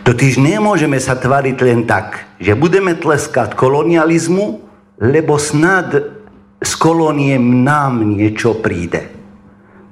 Totiž 0.06 0.38
nemôžeme 0.38 1.02
sa 1.02 1.18
tvariť 1.18 1.58
len 1.66 1.90
tak, 1.90 2.38
že 2.38 2.54
budeme 2.54 2.94
tleskať 2.94 3.58
kolonializmu, 3.58 4.62
lebo 5.02 5.42
snad 5.42 5.90
z 6.62 6.72
kolóniem 6.78 7.66
nám 7.66 8.06
niečo 8.06 8.62
príde. 8.62 9.19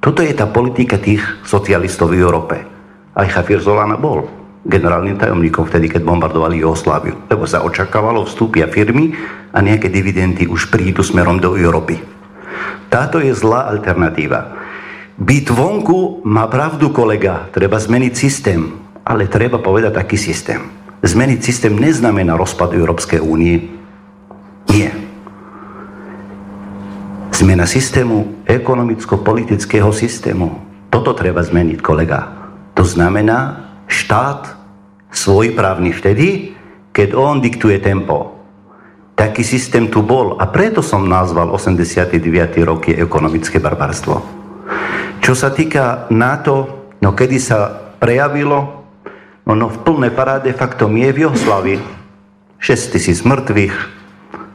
Toto 0.08 0.24
je 0.24 0.32
tá 0.32 0.48
politika 0.48 0.96
tých 0.96 1.20
socialistov 1.44 2.16
v 2.16 2.24
Európe. 2.24 2.56
Aj 3.12 3.28
Javier 3.28 3.60
Solana 3.60 4.00
bol 4.00 4.24
generálnym 4.64 5.20
tajomníkom 5.20 5.68
vtedy, 5.68 5.92
keď 5.92 6.08
bombardovali 6.08 6.64
Jugosláviu. 6.64 7.28
Lebo 7.28 7.44
sa 7.44 7.60
očakávalo, 7.68 8.24
vstúpia 8.24 8.72
firmy 8.72 9.12
a 9.52 9.60
nejaké 9.60 9.92
dividendy 9.92 10.48
už 10.48 10.72
prídu 10.72 11.04
smerom 11.04 11.44
do 11.44 11.60
Európy. 11.60 12.00
Táto 12.88 13.20
je 13.20 13.36
zlá 13.36 13.68
alternatíva. 13.68 14.56
Byť 15.20 15.46
vonku 15.52 16.24
má 16.24 16.48
pravdu 16.48 16.96
kolega, 16.96 17.52
treba 17.52 17.76
zmeniť 17.76 18.14
systém, 18.16 18.80
ale 19.04 19.28
treba 19.28 19.60
povedať 19.60 19.92
aký 20.00 20.16
systém. 20.16 20.72
Zmeniť 21.04 21.44
systém 21.44 21.76
neznamená 21.76 22.40
rozpad 22.40 22.80
Európskej 22.80 23.20
únie. 23.20 23.60
Nie. 24.72 25.07
Zmena 27.38 27.70
systému, 27.70 28.50
ekonomicko-politického 28.50 29.94
systému. 29.94 30.58
Toto 30.90 31.14
treba 31.14 31.46
zmeniť, 31.46 31.86
kolega. 31.86 32.34
To 32.74 32.82
znamená 32.82 33.62
štát 33.86 34.58
svojprávny 35.14 35.94
vtedy, 35.94 36.58
keď 36.90 37.14
on 37.14 37.38
diktuje 37.38 37.78
tempo. 37.78 38.42
Taký 39.14 39.46
systém 39.46 39.86
tu 39.86 40.02
bol 40.02 40.42
a 40.42 40.50
preto 40.50 40.82
som 40.82 41.06
nazval 41.06 41.54
89. 41.54 42.18
roky 42.66 42.98
ekonomické 42.98 43.62
barbarstvo. 43.62 44.18
Čo 45.22 45.38
sa 45.38 45.54
týka 45.54 46.10
NATO, 46.10 46.90
no 47.06 47.14
kedy 47.14 47.38
sa 47.38 47.70
prejavilo, 48.02 48.82
no, 49.46 49.54
no 49.54 49.70
v 49.70 49.78
plnej 49.86 50.10
paráde 50.10 50.50
faktom 50.58 50.90
je 50.98 51.10
v 51.14 51.30
Juhoslavi 51.30 51.78
6 52.58 52.98
tisíc 52.98 53.22
mŕtvych, 53.22 53.78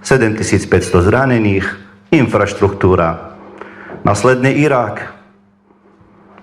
7500 0.02 0.66
zranených, 1.06 1.81
infraštruktúra. 2.12 3.32
Následne 4.04 4.52
Irak. 4.52 5.16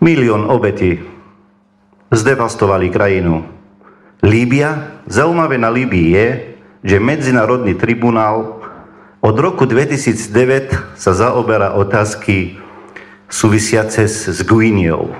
Milión 0.01 0.49
obetí. 0.49 0.97
Zdevastovali 2.09 2.89
krajinu. 2.89 3.45
Líbia. 4.25 4.97
Zaujímavé 5.05 5.61
na 5.61 5.69
Líbii 5.69 6.09
je, 6.09 6.27
že 6.81 6.97
Medzinárodný 6.97 7.77
tribunál 7.77 8.59
od 9.19 9.35
roku 9.37 9.69
2009 9.69 10.97
sa 10.97 11.11
zaoberá 11.11 11.77
otázky 11.77 12.57
súvisiace 13.29 14.07
s, 14.07 14.25
s 14.25 14.39
Guineou. 14.41 15.11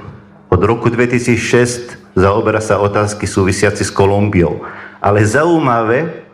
Od 0.50 0.62
roku 0.66 0.90
2006 0.90 2.18
zaoberá 2.18 2.64
sa 2.64 2.82
otázky 2.82 3.30
súvisiace 3.30 3.86
s 3.86 3.92
Kolumbiou. 3.94 4.66
Ale 5.04 5.22
zaujímavé, 5.28 6.29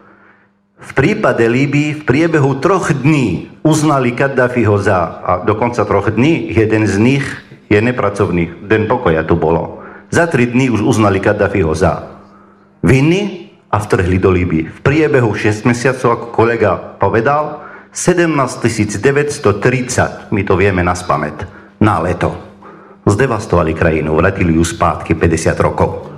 v 0.85 0.91
prípade 0.93 1.41
Líbii 1.41 2.01
v 2.01 2.01
priebehu 2.05 2.61
troch 2.61 2.93
dní 2.93 3.49
uznali 3.65 4.13
Kaddafiho 4.13 4.77
za, 4.77 5.21
a 5.25 5.31
dokonca 5.41 5.81
troch 5.81 6.13
dní, 6.13 6.53
jeden 6.53 6.85
z 6.85 6.95
nich 7.01 7.25
je 7.69 7.81
nepracovný, 7.81 8.69
den 8.69 8.85
pokoja 8.85 9.25
tu 9.25 9.33
bolo. 9.33 9.81
Za 10.13 10.29
tri 10.29 10.45
dní 10.45 10.69
už 10.69 10.85
uznali 10.85 11.17
Kaddafiho 11.17 11.73
za 11.73 12.15
vinný 12.85 13.49
a 13.73 13.81
vtrhli 13.81 14.21
do 14.21 14.29
Líbii. 14.29 14.69
V 14.69 14.79
priebehu 14.85 15.33
6 15.33 15.65
mesiacov, 15.65 16.09
ako 16.13 16.25
kolega 16.29 16.77
povedal, 16.77 17.65
17 17.89 18.29
930, 19.01 20.29
my 20.29 20.41
to 20.45 20.53
vieme 20.53 20.85
na 20.85 20.93
spamet, 20.93 21.47
na 21.81 21.97
leto. 21.97 22.37
Zdevastovali 23.09 23.73
krajinu, 23.73 24.13
vratili 24.13 24.53
ju 24.53 24.63
spátky 24.65 25.17
50 25.17 25.65
rokov. 25.65 26.13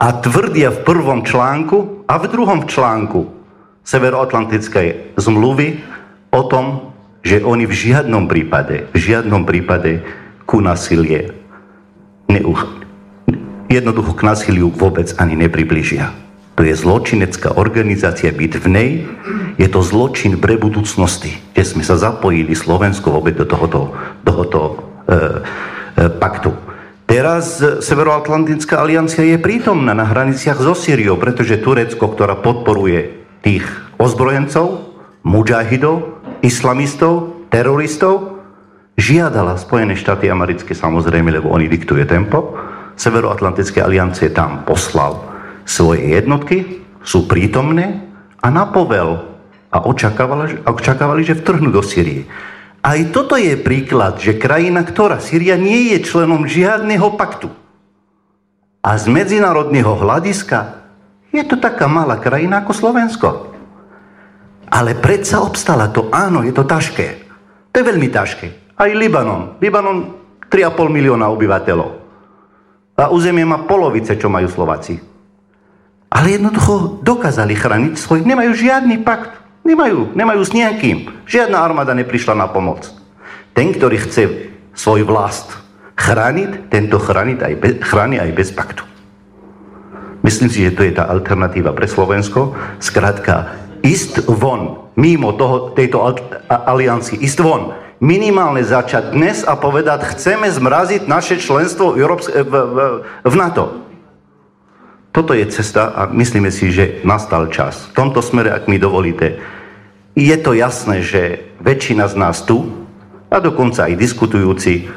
A 0.00 0.16
tvrdia 0.18 0.72
v 0.72 0.80
prvom 0.82 1.20
článku 1.22 2.08
a 2.08 2.18
v 2.18 2.24
druhom 2.26 2.64
článku 2.66 3.41
Severoatlantickej 3.82 5.18
zmluvy 5.18 5.82
o 6.30 6.42
tom, 6.46 6.94
že 7.22 7.42
oni 7.42 7.66
v 7.66 7.74
žiadnom 7.74 8.30
prípade, 8.30 8.86
v 8.94 8.98
žiadnom 8.98 9.42
prípade 9.46 10.02
ku 10.46 10.62
nasilie 10.62 11.34
neuch... 12.30 12.66
jednoducho 13.70 14.14
k 14.14 14.26
násiliu 14.26 14.70
vôbec 14.70 15.10
ani 15.18 15.34
nepribližia. 15.34 16.14
To 16.58 16.62
je 16.68 16.76
zločinecká 16.76 17.56
organizácia 17.56 18.28
byť 18.28 18.52
v 18.60 18.66
nej, 18.68 18.90
je 19.56 19.68
to 19.72 19.80
zločin 19.80 20.36
pre 20.36 20.60
budúcnosti, 20.60 21.40
kde 21.56 21.64
sme 21.64 21.82
sa 21.82 21.96
zapojili 21.96 22.52
Slovensko 22.52 23.08
vôbec 23.08 23.34
do 23.34 23.48
tohoto, 23.48 23.96
tohoto 24.20 24.60
e, 24.60 24.74
e, 25.96 26.12
paktu. 26.20 26.52
Teraz 27.08 27.60
Severoatlantická 27.60 28.80
aliancia 28.80 29.24
je 29.24 29.40
prítomná 29.40 29.96
na 29.96 30.04
hraniciach 30.04 30.60
so 30.60 30.76
Syriou, 30.76 31.16
pretože 31.16 31.60
Turecko, 31.60 32.08
ktorá 32.08 32.36
podporuje 32.40 33.21
tých 33.42 33.66
ozbrojencov, 33.98 34.94
mujahidov, 35.26 36.22
islamistov, 36.42 37.46
teroristov, 37.50 38.42
žiadala 38.96 39.58
Spojené 39.58 39.94
štáty 39.98 40.30
americké 40.30 40.72
samozrejme, 40.74 41.30
lebo 41.30 41.50
oni 41.52 41.68
diktuje 41.68 42.06
tempo, 42.06 42.54
Severoatlantické 42.92 43.80
aliancie 43.80 44.30
tam 44.30 44.68
poslal 44.68 45.16
svoje 45.64 46.12
jednotky, 46.12 46.84
sú 47.02 47.24
prítomné 47.24 48.04
a 48.38 48.52
napovel 48.52 49.32
a 49.72 49.80
očakávali, 49.80 50.60
očakávali, 50.68 51.24
že 51.24 51.38
vtrhnú 51.40 51.72
do 51.72 51.80
Syrie. 51.80 52.28
Aj 52.82 52.98
toto 53.14 53.38
je 53.38 53.54
príklad, 53.56 54.18
že 54.18 54.36
krajina, 54.36 54.82
ktorá 54.82 55.22
Syria 55.22 55.54
nie 55.54 55.94
je 55.94 56.04
členom 56.04 56.44
žiadneho 56.44 57.14
paktu. 57.14 57.48
A 58.82 58.98
z 58.98 59.06
medzinárodného 59.06 59.94
hľadiska 59.94 60.81
je 61.32 61.42
to 61.48 61.56
taká 61.56 61.88
malá 61.88 62.20
krajina 62.20 62.60
ako 62.60 62.72
Slovensko. 62.76 63.28
Ale 64.72 64.96
predsa 64.96 65.40
obstala 65.40 65.88
to, 65.88 66.12
áno, 66.12 66.44
je 66.44 66.52
to 66.52 66.64
ťažké. 66.64 67.06
To 67.72 67.74
je 67.80 67.88
veľmi 67.88 68.08
ťažké. 68.12 68.46
Aj 68.76 68.90
Libanon. 68.92 69.56
Libanon 69.60 70.16
3,5 70.48 70.92
milióna 70.92 71.32
obyvateľov. 71.32 71.90
A 73.00 73.08
územie 73.08 73.42
má 73.42 73.64
polovice, 73.64 74.14
čo 74.20 74.28
majú 74.28 74.46
Slováci. 74.46 75.00
Ale 76.12 76.36
jednoducho 76.36 77.00
dokázali 77.00 77.56
chrániť 77.56 77.92
svoj... 77.96 78.20
Nemajú 78.22 78.52
žiadny 78.52 79.00
pakt. 79.00 79.32
Nemajú, 79.64 80.12
nemajú 80.12 80.42
s 80.44 80.52
nejakým. 80.52 81.24
Žiadna 81.24 81.56
armáda 81.56 81.96
neprišla 81.96 82.36
na 82.36 82.52
pomoc. 82.52 82.92
Ten, 83.56 83.72
ktorý 83.72 83.96
chce 83.96 84.52
svoj 84.76 85.08
vlast 85.08 85.56
chrániť, 85.96 86.68
tento 86.68 87.00
chrániť 87.00 87.38
aj 87.40 87.54
bez, 87.56 87.74
chráni 87.80 88.20
aj 88.20 88.30
bez 88.36 88.48
paktu. 88.52 88.91
Myslím 90.22 90.50
si, 90.50 90.62
že 90.62 90.74
to 90.78 90.86
je 90.86 90.94
tá 90.94 91.10
alternatíva 91.10 91.74
pre 91.74 91.90
Slovensko. 91.90 92.54
Skrátka, 92.78 93.58
ísť 93.82 94.30
von, 94.30 94.90
mimo 94.94 95.34
toho, 95.34 95.74
tejto 95.74 95.98
aliancii, 96.46 97.18
ísť 97.18 97.38
von, 97.42 97.74
minimálne 97.98 98.62
začať 98.62 99.14
dnes 99.14 99.42
a 99.42 99.58
povedať, 99.58 100.14
chceme 100.14 100.46
zmraziť 100.46 101.10
naše 101.10 101.42
členstvo 101.42 101.94
v, 101.94 102.02
Európske, 102.02 102.42
v, 102.42 102.54
v, 102.54 102.78
v 103.26 103.34
NATO. 103.34 103.82
Toto 105.12 105.36
je 105.36 105.44
cesta 105.50 105.92
a 105.92 106.08
myslíme 106.08 106.48
si, 106.48 106.72
že 106.72 107.04
nastal 107.04 107.50
čas. 107.52 107.90
V 107.90 107.98
tomto 107.98 108.24
smere, 108.24 108.54
ak 108.54 108.70
mi 108.70 108.80
dovolíte, 108.80 109.42
je 110.16 110.36
to 110.40 110.56
jasné, 110.56 111.02
že 111.04 111.52
väčšina 111.60 112.08
z 112.08 112.14
nás 112.16 112.46
tu, 112.46 112.82
a 113.32 113.40
dokonca 113.40 113.88
aj 113.88 113.96
diskutujúci, 113.96 114.88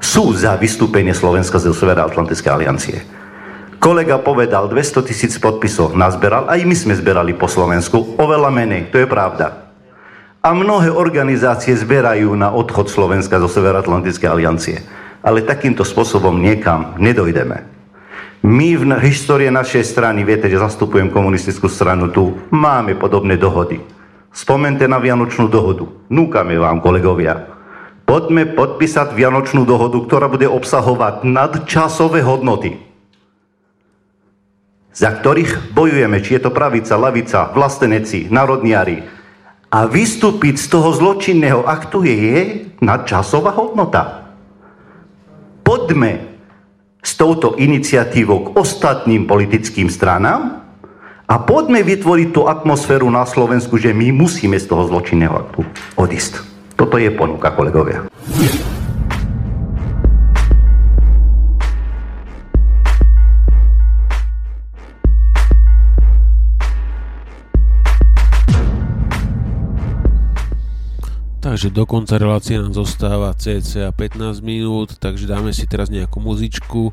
sú 0.00 0.32
za 0.36 0.56
vystúpenie 0.56 1.12
Slovenska 1.16 1.60
zo 1.60 1.72
Severoatlantickej 1.72 2.50
aliancie. 2.52 2.98
Kolega 3.84 4.16
povedal, 4.16 4.64
200 4.72 5.04
tisíc 5.04 5.36
podpisov 5.36 5.92
nazberal, 5.92 6.48
aj 6.48 6.64
my 6.64 6.72
sme 6.72 6.96
zberali 6.96 7.36
po 7.36 7.44
Slovensku, 7.44 8.16
oveľa 8.16 8.48
menej, 8.48 8.88
to 8.88 8.96
je 8.96 9.04
pravda. 9.04 9.68
A 10.40 10.56
mnohé 10.56 10.88
organizácie 10.88 11.76
zberajú 11.76 12.32
na 12.32 12.48
odchod 12.48 12.88
Slovenska 12.88 13.36
zo 13.36 13.44
Severoatlantickej 13.44 14.24
aliancie. 14.24 14.80
Ale 15.20 15.44
takýmto 15.44 15.84
spôsobom 15.84 16.32
niekam 16.32 16.96
nedojdeme. 16.96 17.60
My 18.40 18.72
v 18.72 18.88
histórii 19.04 19.52
našej 19.52 19.84
strany, 19.84 20.24
viete, 20.24 20.48
že 20.48 20.64
zastupujem 20.64 21.12
komunistickú 21.12 21.68
stranu 21.68 22.08
tu, 22.08 22.40
máme 22.48 22.96
podobné 22.96 23.36
dohody. 23.36 23.84
Spomente 24.32 24.88
na 24.88 24.96
Vianočnú 24.96 25.52
dohodu. 25.52 25.84
Núkame 26.08 26.56
vám, 26.56 26.80
kolegovia. 26.80 27.52
Poďme 28.08 28.48
podpísať 28.48 29.12
Vianočnú 29.12 29.68
dohodu, 29.68 30.00
ktorá 30.00 30.32
bude 30.32 30.48
obsahovať 30.48 31.28
nadčasové 31.28 32.24
hodnoty, 32.24 32.93
za 34.94 35.10
ktorých 35.10 35.74
bojujeme, 35.74 36.22
či 36.22 36.38
je 36.38 36.46
to 36.46 36.50
pravica, 36.54 36.94
lavica, 36.94 37.50
vlasteneci, 37.50 38.30
národniari. 38.30 39.02
A 39.74 39.90
vystúpiť 39.90 40.54
z 40.54 40.66
toho 40.70 40.94
zločinného 40.94 41.66
aktu 41.66 42.06
je, 42.06 42.14
je 42.14 42.38
nadčasová 42.78 43.58
hodnota. 43.58 44.30
Poďme 45.66 46.38
s 47.02 47.18
touto 47.18 47.58
iniciatívou 47.58 48.48
k 48.48 48.48
ostatným 48.54 49.26
politickým 49.26 49.90
stranám 49.90 50.62
a 51.26 51.34
poďme 51.42 51.82
vytvoriť 51.82 52.28
tú 52.30 52.46
atmosféru 52.46 53.10
na 53.10 53.26
Slovensku, 53.26 53.74
že 53.82 53.90
my 53.90 54.14
musíme 54.14 54.54
z 54.62 54.70
toho 54.70 54.86
zločinného 54.86 55.34
aktu 55.34 55.60
odísť. 55.98 56.38
Toto 56.78 56.94
je 56.94 57.10
ponuka, 57.10 57.50
kolegovia. 57.50 58.06
Takže 71.54 71.70
do 71.70 71.86
konca 71.86 72.18
relácie 72.18 72.58
nám 72.58 72.74
zostáva 72.74 73.30
cca 73.30 73.94
15 73.94 74.42
minút, 74.42 74.98
takže 74.98 75.30
dáme 75.30 75.54
si 75.54 75.70
teraz 75.70 75.86
nejakú 75.86 76.18
muzičku 76.18 76.90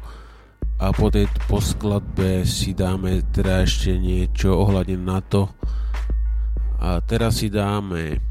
a 0.77 0.93
po 0.93 1.09
tej 1.09 1.25
po 1.49 1.57
skladbe 1.57 2.45
si 2.45 2.77
dáme 2.77 3.25
teda 3.33 3.65
ešte 3.65 3.97
niečo 3.97 4.53
ohľadne 4.53 5.01
na 5.01 5.17
to. 5.25 5.49
A 6.77 7.01
teraz 7.01 7.41
si 7.41 7.49
dáme 7.49 8.21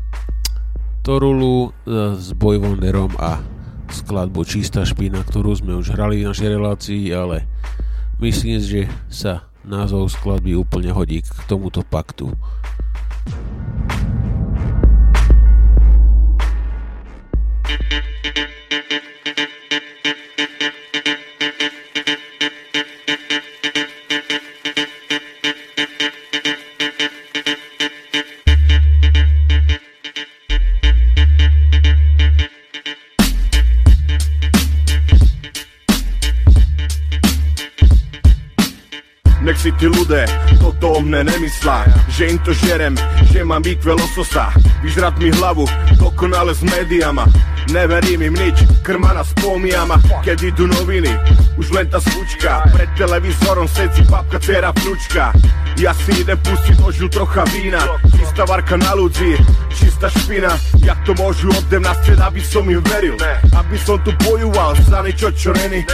Torulu 1.02 1.74
e, 1.82 2.14
s 2.14 2.30
Bojvonderom 2.30 3.18
a 3.18 3.42
skladbu 3.90 4.46
Čistá 4.46 4.86
špina, 4.86 5.26
ktorú 5.26 5.58
sme 5.58 5.82
už 5.82 5.98
hrali 5.98 6.22
v 6.22 6.30
našej 6.30 6.46
relácii, 6.46 7.10
ale 7.10 7.42
myslím, 8.22 8.62
že 8.62 8.86
sa 9.10 9.50
názov 9.66 10.06
skladby 10.14 10.54
úplne 10.54 10.94
hodí 10.94 11.26
k 11.26 11.30
tomuto 11.50 11.82
paktu. 11.82 12.30
Si 39.60 39.68
ty 39.76 39.92
ľudé 39.92 40.24
toto 40.56 40.96
o 40.96 41.00
mne 41.04 41.28
nemyslá. 41.28 41.84
Že 42.08 42.22
im 42.32 42.38
to 42.40 42.52
žerem, 42.56 42.94
že 43.28 43.44
mám 43.44 43.60
IQ 43.60 43.92
lososa 43.92 44.48
Vyžrat 44.80 45.20
mi 45.20 45.28
hlavu, 45.28 45.68
dokonale 46.00 46.56
s 46.56 46.64
médiama. 46.64 47.28
Neverím 47.68 48.32
im 48.32 48.34
nič, 48.40 48.64
krmana 48.80 49.20
s 49.20 49.36
pomijama 49.36 50.00
Keď 50.24 50.56
idú 50.56 50.64
noviny, 50.64 51.12
už 51.60 51.76
len 51.76 51.86
tá 51.92 52.00
svučka 52.00 52.64
Pred 52.72 52.88
televízorom 52.96 53.68
sedí 53.68 54.00
babka, 54.08 54.40
dcera, 54.40 54.72
vnúčka. 54.80 55.36
Ja 55.76 55.92
si 55.92 56.24
idem 56.24 56.40
pustiť 56.40 56.80
ožu 56.80 57.12
trocha 57.12 57.44
vína. 57.52 57.84
Čistá 58.16 58.48
varka 58.48 58.80
na 58.80 58.96
ľudí, 58.96 59.36
čistá 59.74 60.08
špina. 60.10 60.54
Jak 60.82 60.98
to 61.06 61.12
môžu 61.16 61.50
odem 61.54 61.82
na 61.82 61.94
stred, 62.00 62.20
aby 62.20 62.40
som 62.42 62.66
im 62.66 62.82
veril? 62.84 63.16
Aby 63.54 63.76
som 63.78 63.96
tu 64.02 64.12
bojoval 64.22 64.76
za 64.86 65.00
niečo, 65.02 65.30
čo 65.34 65.50
není. 65.56 65.84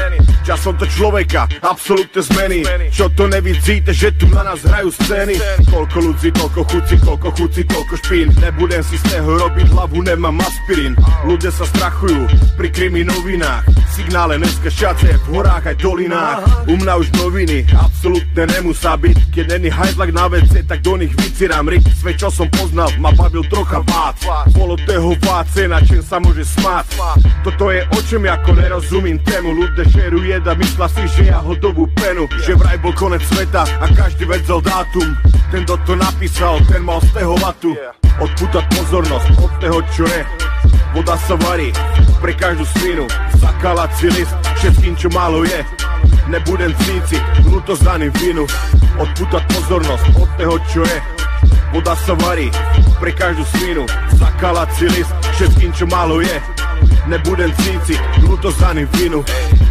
Časom 0.47 0.79
to 0.79 0.87
človeka 0.87 1.49
absolútne 1.63 2.23
zmení. 2.23 2.63
Čo 2.91 3.11
to 3.13 3.27
nevidíte, 3.27 3.91
že 3.91 4.15
tu 4.15 4.31
na 4.31 4.47
nás 4.47 4.63
hrajú 4.63 4.91
scény? 4.95 5.35
Koľko 5.69 5.99
ľudí, 6.13 6.29
toľko 6.31 6.61
chuci, 6.71 6.95
koľko 7.03 7.29
chuci, 7.35 7.61
toľko 7.67 7.95
špín. 8.05 8.29
Nebudem 8.39 8.83
si 8.87 8.97
z 8.97 9.05
toho 9.11 9.43
robiť 9.43 9.67
hlavu, 9.75 9.99
nemám 10.07 10.39
aspirín. 10.43 10.95
Ľudia 11.27 11.51
sa 11.51 11.67
strachujú 11.67 12.31
pri 12.55 12.69
krimi 12.71 13.03
novinách 13.03 13.77
Signále 13.97 14.37
dneska 14.37 14.69
šace 14.69 15.09
v 15.09 15.41
horách 15.41 15.73
aj 15.73 15.77
dolinách. 15.81 16.69
U 16.69 16.77
mňa 16.77 17.01
už 17.01 17.17
noviny 17.17 17.65
absolútne 17.73 18.45
nemusá 18.45 18.93
byť. 18.93 19.33
Keď 19.33 19.45
není 19.57 19.73
hajzlak 19.73 20.13
na 20.13 20.29
vece, 20.29 20.61
tak 20.69 20.85
do 20.85 21.01
nich 21.01 21.17
vycirám. 21.17 21.65
Rik 21.65 21.81
Sve 21.97 22.13
čo 22.13 22.29
som 22.29 22.45
poznal, 22.53 22.93
ma 23.01 23.09
bavil 23.17 23.41
trocha 23.49 23.66
vác 23.67 24.17
Bolo 24.55 24.77
toho 24.87 25.15
váce, 25.23 25.67
na 25.67 25.83
čem 25.83 26.03
sa 26.03 26.23
môže 26.23 26.47
smáť 26.47 26.87
Toto 27.43 27.71
je 27.71 27.83
o 27.83 27.99
čom 28.07 28.23
ako 28.27 28.51
nerozumím 28.55 29.19
tému. 29.23 29.55
Ľudia 29.55 29.85
šeru 29.91 30.23
jeda, 30.23 30.55
mysla 30.55 30.87
si, 30.91 31.05
že 31.15 31.23
ja 31.31 31.39
hodovú 31.43 31.87
penu. 31.99 32.27
Že 32.43 32.59
vraj 32.59 32.79
bol 32.79 32.95
konec 32.95 33.23
sveta 33.27 33.67
a 33.67 33.87
každý 33.95 34.27
vedel 34.27 34.63
dátum. 34.63 35.15
Ten, 35.51 35.63
kto 35.67 35.79
to 35.87 35.95
napísal, 35.95 36.59
ten 36.71 36.83
mal 36.83 36.99
z 37.03 37.11
toho 37.15 37.35
vatu. 37.39 37.73
Odputať 38.17 38.65
pozornosť 38.73 39.29
od 39.43 39.53
toho, 39.63 39.79
čo 39.95 40.05
je. 40.09 40.23
Voda 40.97 41.15
sa 41.29 41.37
varí 41.37 41.77
pre 42.25 42.33
každú 42.33 42.65
svinu 42.81 43.05
Zakalať 43.37 43.91
si 44.01 44.09
list 44.09 44.33
všetkým, 44.57 44.97
čo 44.97 45.13
málo 45.13 45.45
je. 45.45 45.61
Nebudem 46.33 46.73
cíciť 46.73 47.47
vnúto 47.47 47.77
zdaným 47.77 48.11
vinu 48.19 48.49
Odputať 48.97 49.45
pozornosť 49.53 50.05
od 50.17 50.29
toho, 50.41 50.57
čo 50.73 50.83
je 50.83 51.26
Voda 51.73 51.95
sa 51.99 52.15
varí 52.17 52.49
pre 53.01 53.13
každú 53.13 53.45
svinu. 53.57 53.85
Zakalať 54.17 54.69
si 54.77 54.85
list 54.93 55.13
všetkým, 55.37 55.71
čo 55.77 55.85
málo 55.89 56.25
je 56.25 56.37
nebudem 57.07 57.51
cíci, 57.63 57.95
ľúto 58.23 58.51
za 58.55 58.75
vinu. 58.75 59.23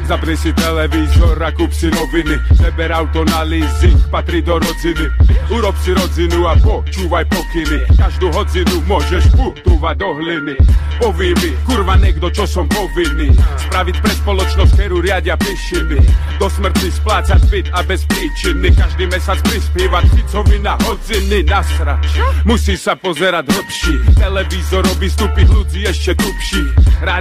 Zapni 0.06 0.38
si 0.38 0.54
televízor 0.54 1.42
a 1.42 1.50
kúp 1.50 1.74
si 1.74 1.90
noviny. 1.90 2.38
Neber 2.62 2.94
auto 2.94 3.26
na 3.26 3.42
leasing, 3.42 3.98
patrí 4.14 4.42
do 4.46 4.62
rodziny 4.62 5.10
Urob 5.50 5.78
si 5.78 5.94
rodzinu 5.94 6.50
a 6.50 6.58
počúvaj 6.58 7.26
pokyny. 7.30 7.86
Každú 7.94 8.34
hodzinu 8.34 8.82
môžeš 8.90 9.30
putúvať 9.38 9.96
do 10.02 10.10
hliny. 10.18 10.58
Poví 10.98 11.38
mi, 11.38 11.54
kurva 11.70 12.02
niekto, 12.02 12.34
čo 12.34 12.50
som 12.50 12.66
povinný. 12.66 13.30
Spraviť 13.70 13.96
pre 14.02 14.14
spoločnosť, 14.26 14.72
ktorú 14.74 15.06
riadia 15.06 15.38
pišiny 15.38 16.00
Do 16.42 16.50
smrti 16.50 16.90
splácať 16.90 17.42
byt 17.50 17.68
a 17.78 17.86
bez 17.86 18.10
príčiny. 18.10 18.74
Každý 18.74 19.06
mesiac 19.06 19.38
prispievať 19.46 20.06
Ficovi 20.18 20.58
na 20.66 20.74
hodziny. 20.82 21.46
Nasrať, 21.46 22.02
musí 22.42 22.74
sa 22.74 22.98
pozerať 22.98 23.46
hlbší 23.54 24.18
Televízor 24.18 24.82
robí 24.82 25.10
stupy 25.10 25.46
ľudí 25.46 25.86
ešte 25.86 26.18
tupší 26.18 26.74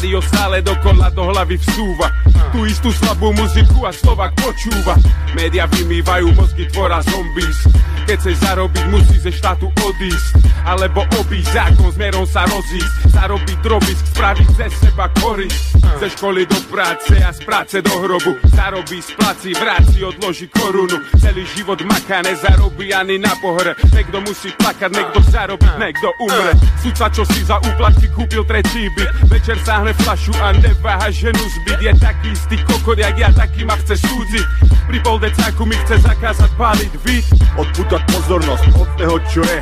Rádio 0.05 0.21
stále 0.21 0.61
dokola 0.61 1.09
do 1.17 1.33
hlavy 1.33 1.57
vsúva. 1.65 2.13
Tu 2.53 2.69
istú 2.69 2.93
slabú 2.93 3.33
muziku 3.33 3.89
a 3.89 3.93
Slovak 3.97 4.37
počúva. 4.37 5.01
Média 5.33 5.65
vymývajú 5.65 6.29
mozgy 6.37 6.69
tvora 6.69 7.01
zombies. 7.09 7.65
Keď 8.05 8.17
chceš 8.21 8.37
zarobiť, 8.45 8.85
musí 8.93 9.17
ze 9.17 9.33
štátu 9.33 9.73
odísť. 9.73 10.45
Alebo 10.69 11.09
obísť 11.17 11.57
zákon, 11.57 11.89
smerom 11.89 12.29
sa 12.29 12.45
rozísť. 12.45 13.17
Zarobiť 13.17 13.57
drobisk, 13.65 14.05
spraviť 14.13 14.49
ze 14.53 14.69
seba 14.77 15.09
korisť 15.09 15.85
Ze 15.95 16.11
školy 16.11 16.43
do 16.47 16.59
práce 16.69 17.15
a 17.23 17.31
z 17.31 17.41
práce 17.47 17.79
do 17.79 17.95
hrobu. 18.03 18.35
Zarobí, 18.51 18.99
splaci, 18.99 19.55
vráci, 19.55 20.03
odloží 20.03 20.51
korunu. 20.51 20.99
Celý 21.23 21.47
život 21.55 21.79
maká, 21.87 22.19
nezarobí 22.21 22.91
ani 22.91 23.23
na 23.23 23.31
pohre. 23.39 23.79
Niekto 23.95 24.19
musí 24.27 24.51
plakať, 24.59 24.91
niekto 24.91 25.23
zarobí, 25.31 25.65
niekto 25.79 26.11
umre. 26.19 26.53
Sudca, 26.83 27.07
čo 27.15 27.23
si 27.31 27.47
za 27.47 27.63
úplatky 27.63 28.11
kúpil 28.11 28.43
tretí 28.43 28.91
byt. 28.91 29.31
Večer 29.31 29.57
sáhne 29.63 29.94
flašu 30.03 30.33
a 30.43 30.53
neváha 30.53 31.09
ženu 31.11 31.39
zbyť 31.39 31.79
Je 31.83 31.93
taký 32.01 32.29
istý 32.33 32.57
kokot, 32.65 32.99
jak 32.99 33.19
ja, 33.19 33.31
taký 33.31 33.65
ma 33.65 33.77
chce 33.79 34.01
súdziť. 34.01 34.47
Pri 34.91 34.99
poldecáku 35.01 35.63
mi 35.67 35.77
chce 35.87 36.03
zakázať 36.03 36.51
páliť 36.59 36.93
vid 37.05 37.25
Odputať 37.55 38.03
pozornosť 38.11 38.65
od 38.75 38.89
toho, 38.99 39.17
čo 39.31 39.43
je. 39.45 39.59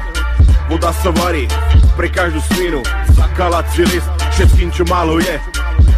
Voda 0.70 0.90
sa 0.94 1.10
varí 1.12 1.44
pre 1.94 2.08
každú 2.08 2.40
svinu 2.54 2.80
Zakalať 3.12 3.66
si 3.76 3.82
list 3.84 4.08
všetkým, 4.32 4.70
čo 4.72 4.82
málo 4.88 5.20
je. 5.20 5.36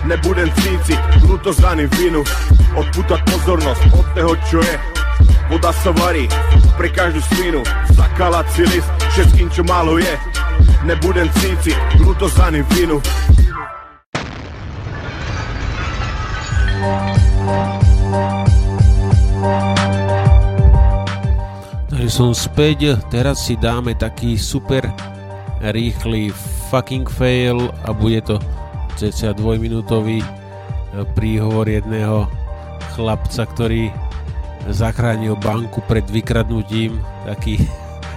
Nebudem 0.04 0.50
cíci, 0.60 0.94
ľúto 1.24 1.54
za 1.54 1.72
vinu 1.76 2.20
Odputať 2.74 3.20
pozornosť 3.30 3.82
od 3.94 4.06
toho, 4.18 4.32
čo 4.50 4.58
je. 4.60 4.76
Voda 5.48 5.70
sa 5.70 5.92
varí 5.94 6.26
pre 6.74 6.90
každú 6.90 7.22
svinu 7.34 7.60
Zakalať 7.94 8.46
si 8.50 8.62
list 8.66 8.90
všetkým, 9.14 9.48
čo 9.54 9.62
málo 9.62 9.96
je. 10.02 10.14
Nebudem 10.84 11.30
cíci, 11.40 11.72
ľúto 12.02 12.28
za 12.28 12.50
vinu 12.50 13.00
Takže 22.04 22.10
som 22.20 22.36
späť, 22.36 23.00
teraz 23.08 23.48
si 23.48 23.56
dáme 23.56 23.96
taký 23.96 24.36
super 24.36 24.84
rýchly 25.72 26.28
fucking 26.68 27.08
fail 27.08 27.72
a 27.88 27.96
bude 27.96 28.20
to 28.28 28.36
cca 29.00 29.32
dvojminútový 29.32 30.20
e, 30.20 30.28
príhovor 31.16 31.64
jedného 31.64 32.28
chlapca, 32.92 33.48
ktorý 33.48 33.88
zachránil 34.68 35.38
banku 35.40 35.80
pred 35.88 36.04
vykradnutím. 36.12 37.00
Taký 37.24 37.56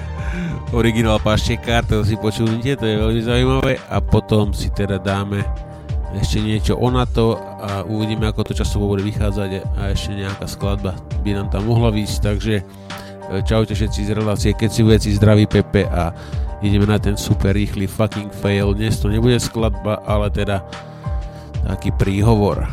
originál 0.78 1.24
paštekár, 1.24 1.88
to 1.88 2.04
si 2.04 2.20
počujete, 2.20 2.76
to 2.76 2.86
je 2.86 2.96
veľmi 3.00 3.22
zaujímavé. 3.24 3.74
A 3.88 4.04
potom 4.04 4.52
si 4.52 4.68
teda 4.68 5.00
dáme 5.00 5.67
ešte 6.18 6.42
niečo 6.42 6.74
o 6.78 6.88
NATO 6.90 7.38
a 7.40 7.86
uvidíme 7.86 8.26
ako 8.28 8.50
to 8.50 8.54
časovo 8.58 8.90
bude 8.90 9.06
vychádzať 9.06 9.50
a 9.78 9.82
ešte 9.94 10.18
nejaká 10.18 10.46
skladba 10.50 10.98
by 11.22 11.38
nám 11.38 11.48
tam 11.54 11.70
mohla 11.70 11.94
výsť, 11.94 12.18
takže 12.22 12.56
Čaute 13.28 13.76
všetci 13.76 14.08
z 14.08 14.16
relácie 14.16 14.56
Keď 14.56 14.70
si 14.72 14.82
veci 14.88 15.10
zdraví 15.12 15.52
Pepe 15.52 15.84
a 15.84 16.16
ideme 16.64 16.88
na 16.88 16.96
ten 16.96 17.20
super 17.20 17.52
rýchly 17.54 17.86
fucking 17.86 18.32
fail. 18.32 18.72
Dnes 18.72 19.04
to 19.04 19.12
nebude 19.12 19.36
skladba, 19.38 20.00
ale 20.08 20.32
teda 20.32 20.64
taký 21.68 21.92
príhovor. 21.94 22.66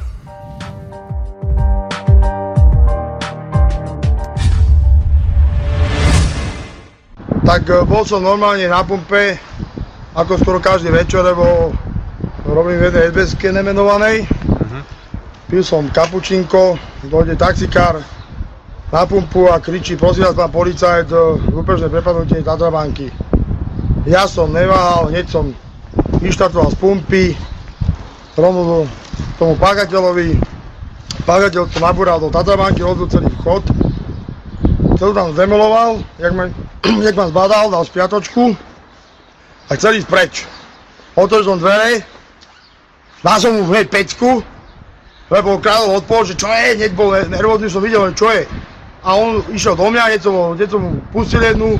Tak 7.45 7.62
e, 7.68 7.84
bol 7.84 8.09
som 8.09 8.24
normálne 8.24 8.64
na 8.64 8.80
pumpe, 8.80 9.36
ako 10.16 10.40
skoro 10.40 10.59
každý 10.64 10.88
večer, 10.88 11.20
lebo 11.20 11.74
robím 12.45 12.78
v 12.78 12.84
jednej 12.92 13.05
sbs 13.11 13.40
nemenovanej. 13.40 14.28
Uh-huh. 14.28 14.82
Pil 15.49 15.64
som 15.64 15.88
kapučinko, 15.88 16.76
dojde 17.09 17.36
taxikár, 17.36 18.05
na 18.95 19.03
pumpu 19.07 19.51
a 19.51 19.59
kričí, 19.59 19.99
prosím 19.99 20.22
vás, 20.30 20.38
pán 20.38 20.55
policajt, 20.55 21.11
lúpežné 21.51 21.90
prepadnutie 21.90 22.47
Tatrabanky. 22.47 23.11
Ja 24.07 24.30
som 24.30 24.55
neváhal, 24.55 25.11
hneď 25.11 25.26
som 25.26 25.51
vyštartoval 26.22 26.70
z 26.70 26.76
pumpy, 26.78 27.24
rovno 28.38 28.86
tomu 29.34 29.59
págateľovi, 29.59 30.38
págateľ 31.26 31.66
to 31.74 31.78
nabúral 31.82 32.22
do 32.22 32.30
Tatrabanky, 32.30 32.86
robil 32.86 33.11
celý 33.11 33.26
vchod, 33.42 33.66
celú 34.95 35.11
tam 35.11 35.34
zemeloval, 35.34 35.99
jak 36.22 36.30
ma, 36.30 36.47
jak 37.11 37.18
ma 37.18 37.26
zbadal, 37.34 37.74
dal 37.74 37.82
spiatočku 37.82 38.55
a 39.66 39.70
chcel 39.74 39.99
ísť 39.99 40.07
preč. 40.07 40.47
Otvoril 41.18 41.47
som 41.51 41.59
dvere, 41.59 42.13
dal 43.25 43.41
som 43.41 43.57
mu 43.57 43.64
hneď 43.72 43.89
pecku, 43.89 44.45
lebo 45.33 45.57
kráľov 45.57 46.05
odpol, 46.05 46.29
že 46.29 46.37
čo 46.37 46.53
je, 46.53 46.77
hneď 46.77 46.93
bol 46.93 47.16
nervózny, 47.16 47.72
som 47.72 47.81
videl, 47.81 48.12
čo 48.12 48.29
je 48.29 48.45
a 49.05 49.11
on 49.20 49.45
išiel 49.53 49.77
do 49.77 49.93
mňa, 49.93 50.09
hneď 50.09 50.20
som, 50.25 50.57
hneď 50.57 50.68
som 50.72 50.81
mu 50.81 50.91
pustil 51.12 51.45
jednu, 51.45 51.77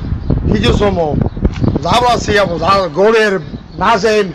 chytil 0.53 0.77
som 0.77 0.93
ho 0.93 1.17
za 1.81 1.93
vlasy 1.97 2.37
alebo 2.37 2.61
za 2.61 2.85
golier 2.93 3.41
na 3.81 3.97
zem, 3.97 4.29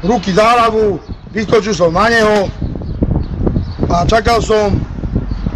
ruky 0.00 0.32
za 0.32 0.48
hlavu, 0.56 0.96
vyskočil 1.36 1.76
som 1.76 1.92
na 1.92 2.08
neho 2.08 2.48
a 3.92 4.08
čakal 4.08 4.40
som 4.40 4.80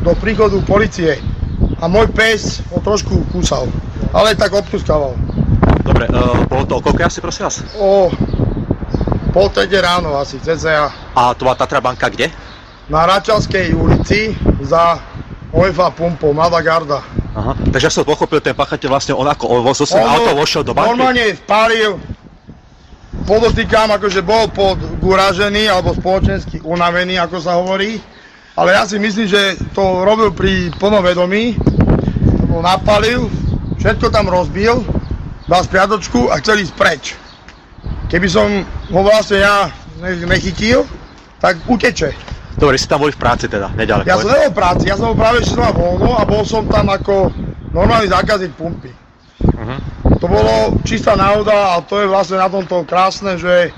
do 0.05 0.13
príchodu 0.21 0.61
policie 0.69 1.17
a 1.81 1.89
môj 1.89 2.13
pes 2.13 2.61
ho 2.69 2.79
trošku 2.85 3.25
kúsal, 3.33 3.65
ale 4.13 4.37
tak 4.37 4.53
obkuskával. 4.53 5.17
Dobre, 5.81 6.13
uh, 6.13 6.45
bolo 6.45 6.69
to 6.69 6.77
o 6.77 6.85
koľko 6.85 7.09
asi 7.09 7.25
prosím 7.25 7.49
vás? 7.49 7.65
O 7.81 8.13
pol 9.31 9.49
trete 9.55 9.79
ráno 9.79 10.19
asi, 10.19 10.43
cca. 10.43 10.91
A 11.15 11.33
to 11.35 11.47
bola 11.47 11.57
Tatra 11.57 11.79
banka 11.79 12.11
kde? 12.11 12.31
Na 12.91 13.07
Račalskej 13.07 13.71
ulici 13.75 14.35
za 14.67 14.99
UEFA 15.55 15.91
pumpou, 15.95 16.35
mladá 16.35 16.59
garda. 16.63 17.03
Aha. 17.35 17.55
Takže 17.71 17.87
ja 17.87 17.95
som 17.95 18.03
pochopil, 18.03 18.43
ten 18.43 18.55
pachateľ 18.59 18.89
vlastne 18.91 19.15
on 19.15 19.27
ako 19.27 19.47
on 19.47 19.63
zo 19.75 19.87
svojho 19.87 20.07
auto 20.07 20.35
vošiel 20.35 20.67
do 20.67 20.75
banky? 20.75 20.91
Normálne 20.91 21.39
spálil, 21.39 21.95
podotýkam, 23.27 23.95
akože 23.95 24.21
bol 24.27 24.51
podguražený 24.51 25.71
alebo 25.71 25.95
spoločensky 25.95 26.59
unavený, 26.67 27.23
ako 27.23 27.37
sa 27.39 27.55
hovorí, 27.59 28.03
ale 28.59 28.75
ja 28.75 28.83
si 28.83 28.99
myslím, 28.99 29.31
že 29.31 29.55
to 29.71 30.03
robil 30.03 30.35
pri 30.35 30.75
plnom 30.75 31.07
vedomí, 31.07 31.55
napalil, 32.51 33.31
všetko 33.79 34.11
tam 34.11 34.27
rozbil, 34.27 34.83
dal 35.47 35.63
spiatočku 35.63 36.35
a 36.35 36.43
chcel 36.43 36.67
ísť 36.67 36.75
preč. 36.75 37.15
Keby 38.11 38.27
som 38.27 38.67
ho 38.67 39.01
vlastne 39.07 39.39
ja 39.39 39.71
nechytil, 40.03 40.83
tak 41.39 41.63
uteče. 41.71 42.11
Dobre, 42.59 42.75
si 42.75 42.91
tam 42.91 43.07
boli 43.07 43.15
v 43.15 43.21
práci 43.23 43.47
teda, 43.47 43.71
nedaleko. 43.73 44.11
Ja 44.11 44.19
som 44.19 44.29
nebol 44.35 44.51
v 44.51 44.59
práci, 44.59 44.85
ja 44.91 44.97
som 44.99 45.15
práve 45.15 45.47
ešte 45.47 45.57
na 45.57 45.71
voľno 45.71 46.19
a 46.19 46.27
bol 46.27 46.43
som 46.43 46.67
tam 46.67 46.91
ako 46.91 47.31
normálny 47.71 48.11
zákazník 48.11 48.53
pumpy. 48.59 48.91
Uh-huh. 49.41 49.79
To 50.19 50.27
bolo 50.27 50.77
čistá 50.85 51.15
náhoda 51.17 51.79
a 51.79 51.87
to 51.87 52.03
je 52.03 52.11
vlastne 52.11 52.37
na 52.37 52.51
tomto 52.51 52.83
krásne, 52.85 53.39
že 53.39 53.71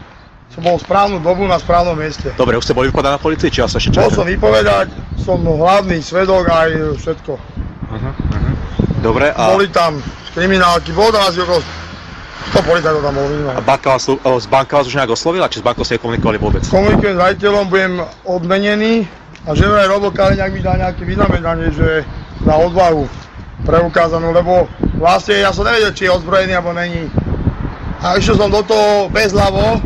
som 0.51 0.64
bol 0.64 0.80
v 0.80 0.85
správnu 0.89 1.20
dobu 1.20 1.45
na 1.45 1.61
správnom 1.61 1.95
mieste. 1.95 2.33
Dobre, 2.35 2.57
už 2.57 2.64
ste 2.64 2.74
boli 2.74 2.89
vypovedať 2.89 3.12
na 3.14 3.22
policii, 3.22 3.53
či 3.53 3.61
vás 3.62 3.76
ešte 3.76 3.95
čakáte? 3.95 4.09
Bol 4.09 4.16
som 4.16 4.26
vypovedať, 4.26 4.87
som 5.20 5.39
hlavný 5.45 6.01
svedok 6.01 6.49
aj 6.49 6.68
všetko. 6.99 7.33
Uh-huh, 7.37 8.01
uh-huh. 8.01 8.55
Dobre, 9.05 9.30
a... 9.30 9.53
Boli 9.53 9.68
tam 9.68 10.01
kriminálky, 10.33 10.97
bolo 10.97 11.12
tam 11.14 11.28
asi 11.28 11.39
okolo 11.45 11.61
to 12.51 12.59
policajtov 12.66 13.03
tam 13.07 13.14
bol 13.14 13.26
minimálne. 13.30 13.59
A 13.59 13.62
banka 13.62 13.95
vás, 13.95 14.11
z 14.11 14.47
banka 14.51 14.82
vás 14.82 14.86
už 14.90 14.99
nejak 14.99 15.14
oslovila, 15.14 15.47
či 15.47 15.62
s 15.62 15.64
bankou 15.64 15.86
ste 15.86 16.03
komunikovali 16.03 16.43
vôbec? 16.43 16.66
Komunikujem 16.66 17.14
s 17.14 17.22
rajiteľom, 17.22 17.70
budem 17.70 18.03
odmenený 18.26 19.07
a 19.47 19.55
že 19.55 19.66
vraj 19.66 19.90
Robo 19.90 20.11
Kaliňák 20.11 20.51
mi 20.55 20.62
dá 20.62 20.74
nejaké 20.78 21.03
vyznamenanie, 21.07 21.70
že 21.74 22.07
na 22.43 22.59
odvahu 22.59 23.07
preukázanú, 23.62 24.34
lebo 24.34 24.66
vlastne 24.99 25.38
ja 25.38 25.55
som 25.55 25.62
nevedel, 25.62 25.95
či 25.95 26.11
je 26.11 26.14
ozbrojený 26.14 26.59
alebo 26.59 26.74
není. 26.74 27.07
A 28.03 28.18
išiel 28.18 28.34
som 28.34 28.51
do 28.51 28.62
toho 28.66 29.07
bez 29.11 29.30
hlavo. 29.30 29.78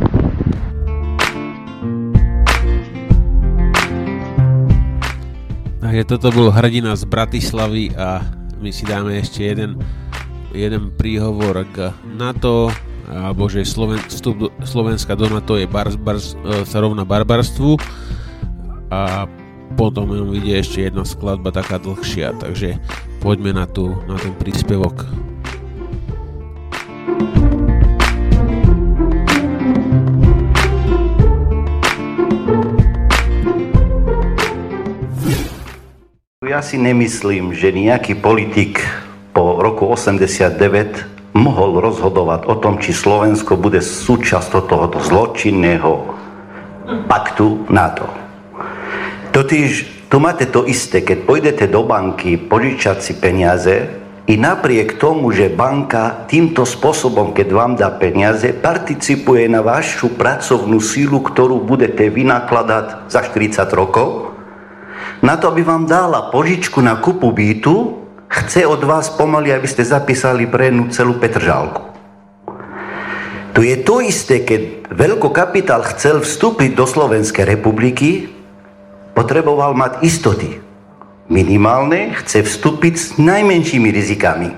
Takže 5.84 6.02
toto 6.09 6.28
bol 6.32 6.48
hrdina 6.48 6.96
z 6.96 7.04
Bratislavy 7.04 7.92
a 7.96 8.24
my 8.61 8.72
si 8.72 8.88
dáme 8.88 9.20
ešte 9.20 9.44
jeden 9.44 9.76
jeden 10.57 10.88
príhovor 10.96 11.68
k 11.68 11.92
NATO, 12.16 12.72
alebo 13.07 13.46
že 13.46 13.62
Sloven, 13.62 14.00
vstup 14.09 14.34
do, 14.40 14.48
Slovenska 14.64 15.12
do 15.14 15.28
NATO 15.28 15.61
je 15.61 15.68
bar, 15.68 15.92
bar, 16.00 16.16
e, 16.16 16.24
sa 16.64 16.80
rovná 16.80 17.04
barbarstvu 17.04 17.76
a 18.88 19.28
potom 19.76 20.09
jenom 20.09 20.32
vidie 20.32 20.57
ešte 20.57 20.88
jedna 20.88 21.04
skladba 21.04 21.52
taká 21.52 21.76
dlhšia, 21.76 22.32
takže 22.40 22.80
poďme 23.20 23.52
na, 23.52 23.68
tu, 23.68 23.92
na 24.09 24.16
ten 24.16 24.32
príspevok. 24.34 25.04
Ja 36.46 36.64
si 36.64 36.80
nemyslím, 36.80 37.52
že 37.52 37.68
nejaký 37.68 38.16
politik 38.16 38.80
po 39.37 39.61
roku 39.61 39.93
89 39.93 41.37
mohol 41.37 41.84
rozhodovať 41.84 42.49
o 42.49 42.57
tom, 42.57 42.80
či 42.80 42.97
Slovensko 42.97 43.61
bude 43.61 43.84
súčasťou 43.84 44.64
tohoto 44.64 44.97
zločinného 45.05 45.93
paktu 47.05 47.68
NATO. 47.68 48.09
Totiž 49.37 49.70
tu 50.09 50.16
máte 50.16 50.49
to 50.49 50.64
isté, 50.64 51.05
keď 51.05 51.28
pôjdete 51.28 51.68
do 51.68 51.84
banky 51.84 52.41
požičať 52.41 53.05
si 53.05 53.12
peniaze, 53.20 54.09
i 54.26 54.34
napriek 54.34 54.99
tomu, 54.99 55.30
že 55.30 55.53
banka 55.53 56.26
týmto 56.26 56.66
spôsobom, 56.66 57.30
keď 57.30 57.49
vám 57.53 57.72
dá 57.78 57.93
peniaze, 57.95 58.51
participuje 58.51 59.47
na 59.47 59.62
vašu 59.62 60.16
pracovnú 60.18 60.82
sílu, 60.82 61.22
ktorú 61.22 61.62
budete 61.62 62.11
vynakladať 62.11 63.07
za 63.07 63.20
40 63.22 63.68
rokov, 63.76 64.34
na 65.20 65.39
to, 65.39 65.53
aby 65.53 65.62
vám 65.62 65.87
dala 65.87 66.32
požičku 66.34 66.82
na 66.82 66.99
kupu 66.99 67.30
bytu, 67.30 68.05
chce 68.28 68.66
od 68.66 68.82
vás 68.84 69.10
pomaly, 69.10 69.54
aby 69.54 69.66
ste 69.66 69.86
zapísali 69.86 70.46
pre 70.46 70.70
jednu 70.70 70.90
celú 70.90 71.18
Petržálku. 71.18 71.82
Tu 73.56 73.72
je 73.72 73.76
to 73.80 74.04
isté, 74.04 74.44
keď 74.44 74.92
veľkokapitál 74.92 75.80
chcel 75.96 76.20
vstúpiť 76.20 76.76
do 76.76 76.84
Slovenskej 76.84 77.48
republiky, 77.48 78.28
potreboval 79.16 79.72
mať 79.72 80.04
istoty. 80.04 80.60
Minimálne 81.32 82.12
chce 82.20 82.44
vstúpiť 82.44 82.94
s 82.94 83.06
najmenšími 83.16 83.88
rizikami. 83.88 84.52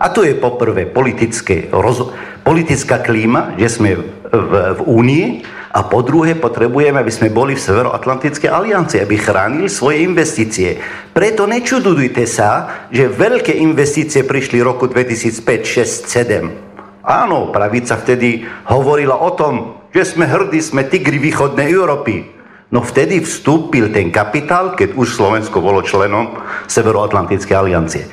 A 0.00 0.10
to 0.10 0.24
je 0.24 0.34
poprvé 0.34 0.88
politické, 0.88 1.68
roz, 1.70 2.10
politická 2.42 2.98
klíma, 3.04 3.54
že 3.60 3.68
sme 3.68 3.90
v, 4.32 4.52
v 4.74 4.80
Únii, 4.82 5.26
a 5.72 5.88
po 5.88 6.04
druhé, 6.04 6.36
potrebujeme, 6.36 7.00
aby 7.00 7.08
sme 7.08 7.32
boli 7.32 7.56
v 7.56 7.64
Severoatlantickej 7.64 8.44
aliancii, 8.44 9.00
aby 9.00 9.16
chránili 9.16 9.72
svoje 9.72 10.04
investície. 10.04 10.76
Preto 11.16 11.48
nečudujte 11.48 12.28
sa, 12.28 12.84
že 12.92 13.08
veľké 13.08 13.56
investície 13.56 14.28
prišli 14.28 14.60
roku 14.60 14.84
2005, 14.84 15.40
6, 15.64 16.12
7. 16.12 17.08
Áno, 17.08 17.48
pravica 17.48 17.96
vtedy 17.96 18.44
hovorila 18.68 19.16
o 19.16 19.32
tom, 19.32 19.80
že 19.96 20.12
sme 20.12 20.28
hrdí, 20.28 20.60
sme 20.60 20.84
tigri 20.84 21.16
východnej 21.16 21.72
Európy. 21.72 22.28
No 22.68 22.84
vtedy 22.84 23.24
vstúpil 23.24 23.88
ten 23.96 24.12
kapitál, 24.12 24.76
keď 24.76 24.92
už 24.92 25.08
Slovensko 25.16 25.64
bolo 25.64 25.80
členom 25.80 26.36
Severoatlantickej 26.68 27.56
aliancie. 27.56 28.04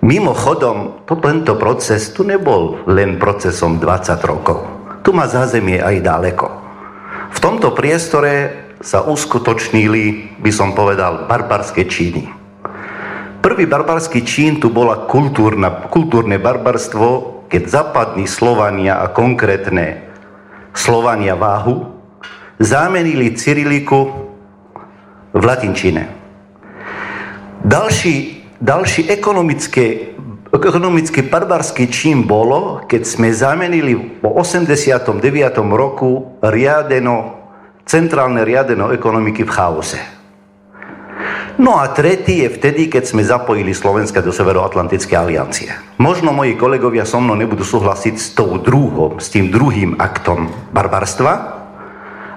Mimochodom, 0.00 1.04
to, 1.04 1.20
tento 1.20 1.56
proces 1.60 2.16
tu 2.16 2.24
nebol 2.24 2.80
len 2.88 3.20
procesom 3.20 3.76
20 3.76 4.20
rokov. 4.24 4.58
Tu 5.04 5.12
má 5.12 5.28
zázemie 5.28 5.80
aj 5.80 6.00
ďaleko. 6.00 6.63
V 7.34 7.38
tomto 7.42 7.74
priestore 7.74 8.62
sa 8.78 9.02
uskutočnili, 9.02 10.38
by 10.38 10.50
som 10.54 10.70
povedal, 10.70 11.26
barbarské 11.26 11.90
činy. 11.90 12.30
Prvý 13.42 13.66
barbarský 13.66 14.24
čin 14.24 14.62
tu 14.62 14.70
bola 14.70 15.04
kultúrna, 15.10 15.90
kultúrne 15.90 16.38
barbarstvo, 16.40 17.42
keď 17.50 17.62
západní 17.68 18.24
Slovania 18.24 19.02
a 19.02 19.12
konkrétne 19.12 20.06
Slovania 20.72 21.36
váhu 21.36 21.92
zamenili 22.56 23.34
Cyriliku 23.36 24.30
v 25.34 25.42
latinčine. 25.42 26.08
Další, 27.64 28.46
další 28.62 29.10
ekonomické 29.10 30.14
ekonomicky 30.62 31.26
barbarský 31.26 31.90
čím 31.90 32.30
bolo, 32.30 32.86
keď 32.86 33.02
sme 33.02 33.34
zamenili 33.34 33.98
po 34.22 34.30
89. 34.38 35.18
roku 35.74 36.38
riadeno, 36.38 37.42
centrálne 37.82 38.46
riadeno 38.46 38.94
ekonomiky 38.94 39.42
v 39.42 39.50
chaose. 39.50 39.98
No 41.58 41.78
a 41.78 41.90
tretí 41.90 42.46
je 42.46 42.54
vtedy, 42.54 42.86
keď 42.86 43.02
sme 43.02 43.26
zapojili 43.26 43.74
Slovenska 43.74 44.22
do 44.22 44.30
Severoatlantickej 44.30 45.18
aliancie. 45.18 45.70
Možno 45.98 46.30
moji 46.30 46.54
kolegovia 46.54 47.02
so 47.02 47.18
mnou 47.18 47.34
nebudú 47.34 47.66
súhlasiť 47.66 48.14
s 48.14 48.34
tou 48.34 48.58
druhom, 48.58 49.18
s 49.18 49.34
tým 49.34 49.50
druhým 49.50 49.98
aktom 49.98 50.50
barbarstva 50.70 51.32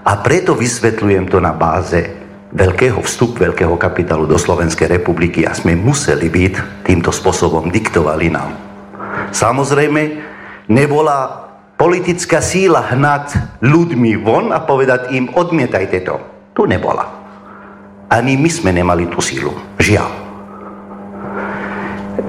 a 0.06 0.12
preto 0.26 0.58
vysvetľujem 0.58 1.30
to 1.30 1.38
na 1.38 1.54
báze 1.54 2.17
veľkého 2.52 3.04
vstup 3.04 3.44
veľkého 3.44 3.76
kapitálu 3.76 4.24
do 4.24 4.40
Slovenskej 4.40 4.88
republiky 4.88 5.44
a 5.44 5.52
sme 5.52 5.76
museli 5.76 6.32
byť 6.32 6.84
týmto 6.88 7.12
spôsobom 7.12 7.68
diktovali 7.68 8.32
nám. 8.32 8.56
Samozrejme, 9.36 10.02
nebola 10.72 11.48
politická 11.76 12.40
síla 12.40 12.88
hnať 12.96 13.60
ľuďmi 13.60 14.12
von 14.24 14.56
a 14.56 14.64
povedať 14.64 15.12
im, 15.12 15.28
odmietajte 15.36 16.00
to. 16.08 16.16
Tu 16.56 16.64
nebola. 16.66 17.06
Ani 18.08 18.40
my 18.40 18.50
sme 18.50 18.72
nemali 18.72 19.12
tú 19.12 19.20
sílu. 19.20 19.52
Žiaľ. 19.78 20.26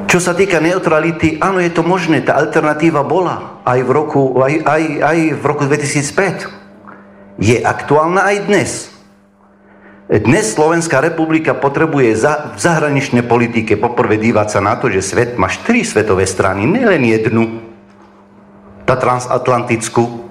Čo 0.08 0.18
sa 0.24 0.32
týka 0.32 0.58
neutrality, 0.58 1.36
áno, 1.36 1.60
je 1.60 1.68
to 1.68 1.84
možné, 1.84 2.24
tá 2.24 2.40
alternatíva 2.40 3.04
bola 3.04 3.60
aj 3.68 3.78
v 3.84 3.90
roku, 3.92 4.40
aj, 4.40 4.64
aj, 4.64 4.82
aj 5.04 5.18
v 5.36 5.42
roku 5.44 5.64
2005. 5.68 6.48
Je 7.38 7.60
aktuálna 7.60 8.24
aj 8.24 8.36
dnes. 8.48 8.97
Dnes 10.08 10.56
Slovenská 10.56 11.04
republika 11.04 11.52
potrebuje 11.52 12.16
za, 12.16 12.56
v 12.56 12.58
zahraničnej 12.64 13.28
politike 13.28 13.76
poprvé 13.76 14.16
dívať 14.16 14.48
sa 14.56 14.60
na 14.64 14.72
to, 14.80 14.88
že 14.88 15.04
svet 15.04 15.36
má 15.36 15.52
štyri 15.52 15.84
svetové 15.84 16.24
strany, 16.24 16.64
nielen 16.64 17.04
jednu, 17.04 17.60
tá 18.88 18.96
transatlantickú. 18.96 20.24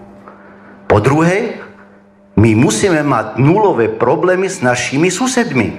Po 0.89 0.97
druhé, 0.97 1.61
my 2.41 2.57
musíme 2.57 3.05
mať 3.05 3.37
nulové 3.37 3.85
problémy 3.85 4.49
s 4.49 4.65
našimi 4.65 5.13
susedmi. 5.13 5.77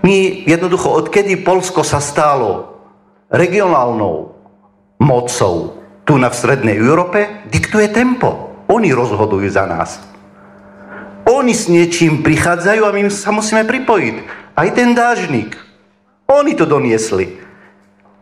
My 0.00 0.16
jednoducho, 0.48 0.88
odkedy 0.88 1.44
Polsko 1.44 1.84
sa 1.84 2.00
stalo 2.00 2.80
regionálnou 3.28 4.32
mocou 4.96 5.76
tu 6.08 6.16
na 6.16 6.32
v 6.32 6.38
Strednej 6.40 6.80
Európe, 6.80 7.44
diktuje 7.52 7.92
tempo. 7.92 8.64
Oni 8.72 8.96
rozhodujú 8.96 9.48
za 9.52 9.68
nás. 9.68 10.13
Oni 11.34 11.50
s 11.50 11.66
niečím 11.66 12.22
prichádzajú 12.22 12.86
a 12.86 12.94
my 12.94 13.10
sa 13.10 13.34
musíme 13.34 13.66
pripojiť. 13.66 14.16
Aj 14.54 14.68
ten 14.70 14.94
dážnik. 14.94 15.58
Oni 16.30 16.54
to 16.54 16.62
doniesli. 16.62 17.42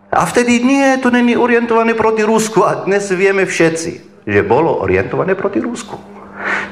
A 0.09 0.25
vtedy 0.25 0.65
nie, 0.65 0.97
to 0.97 1.13
není 1.13 1.37
orientované 1.37 1.93
proti 1.93 2.25
Rusku. 2.25 2.65
A 2.65 2.89
dnes 2.89 3.05
vieme 3.13 3.45
všetci, 3.45 4.25
že 4.25 4.41
bolo 4.41 4.81
orientované 4.81 5.37
proti 5.37 5.61
Rusku. 5.61 6.01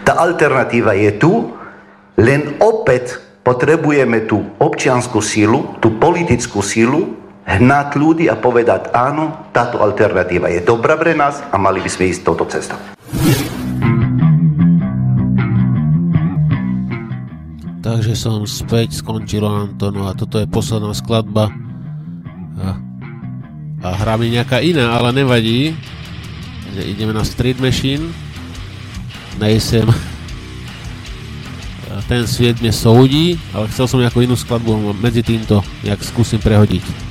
Tá 0.00 0.16
alternatíva 0.16 0.96
je 0.96 1.12
tu, 1.20 1.52
len 2.16 2.56
opäť 2.56 3.20
potrebujeme 3.44 4.24
tú 4.24 4.40
občianskú 4.56 5.20
sílu, 5.20 5.76
tú 5.76 6.00
politickú 6.00 6.64
sílu, 6.64 7.20
hnať 7.44 7.88
ľudí 8.00 8.32
a 8.32 8.40
povedať 8.40 8.96
áno, 8.96 9.52
táto 9.52 9.84
alternatíva 9.84 10.48
je 10.48 10.64
dobrá 10.64 10.96
pre 10.96 11.12
nás 11.12 11.44
a 11.52 11.60
mali 11.60 11.84
by 11.84 11.90
sme 11.92 12.08
ísť 12.08 12.24
touto 12.24 12.48
cestou. 12.48 12.80
Takže 17.90 18.14
som 18.14 18.46
späť, 18.46 19.02
skončilo 19.02 19.50
nám 19.50 19.74
to, 19.74 19.90
no 19.90 20.06
a 20.06 20.14
toto 20.14 20.38
je 20.38 20.46
posledná 20.46 20.94
skladba. 20.94 21.50
A, 22.62 22.78
a 23.82 23.88
hrá 23.98 24.14
mi 24.14 24.30
nejaká 24.30 24.62
iná, 24.62 24.94
ale 24.94 25.10
nevadí. 25.10 25.74
Ideme 26.78 27.10
na 27.10 27.26
Street 27.26 27.58
Machine. 27.58 28.14
Nejsem... 29.42 29.90
Ten 32.06 32.30
sviet 32.30 32.62
mne 32.62 32.70
soudí, 32.70 33.34
ale 33.50 33.66
chcel 33.74 33.90
som 33.90 33.98
nejakú 33.98 34.22
inú 34.22 34.38
skladbu 34.38 34.94
medzi 34.94 35.26
týmto, 35.26 35.58
jak 35.82 35.98
skúsim 36.06 36.38
prehodiť. 36.38 37.09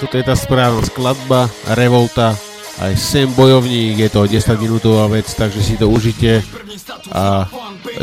Toto 0.00 0.16
je 0.16 0.24
tá 0.24 0.32
správna 0.32 0.80
skladba, 0.80 1.52
Revolta, 1.76 2.32
aj 2.80 2.96
sem 2.96 3.28
bojovník, 3.28 4.00
je 4.00 4.08
to 4.08 4.24
10 4.24 4.56
minútová 4.56 5.04
vec, 5.12 5.28
takže 5.28 5.60
si 5.60 5.76
to 5.76 5.92
užite. 5.92 6.40
A 7.12 7.44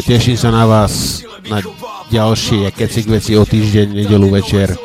teším 0.05 0.37
sa 0.37 0.53
na 0.53 0.69
vás 0.69 1.25
na 1.49 1.65
ďalšie 2.13 2.69
kecik 2.69 3.09
veci 3.09 3.33
o 3.33 3.43
týždeň, 3.43 3.97
nedelu 4.05 4.29
večer 4.29 4.77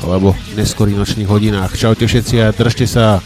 alebo 0.00 0.32
v 0.32 0.60
neskorých 0.60 0.96
nočných 0.96 1.28
hodinách. 1.28 1.76
Čaute 1.76 2.08
všetci 2.08 2.34
a 2.40 2.52
držte 2.52 2.86
sa. 2.88 3.20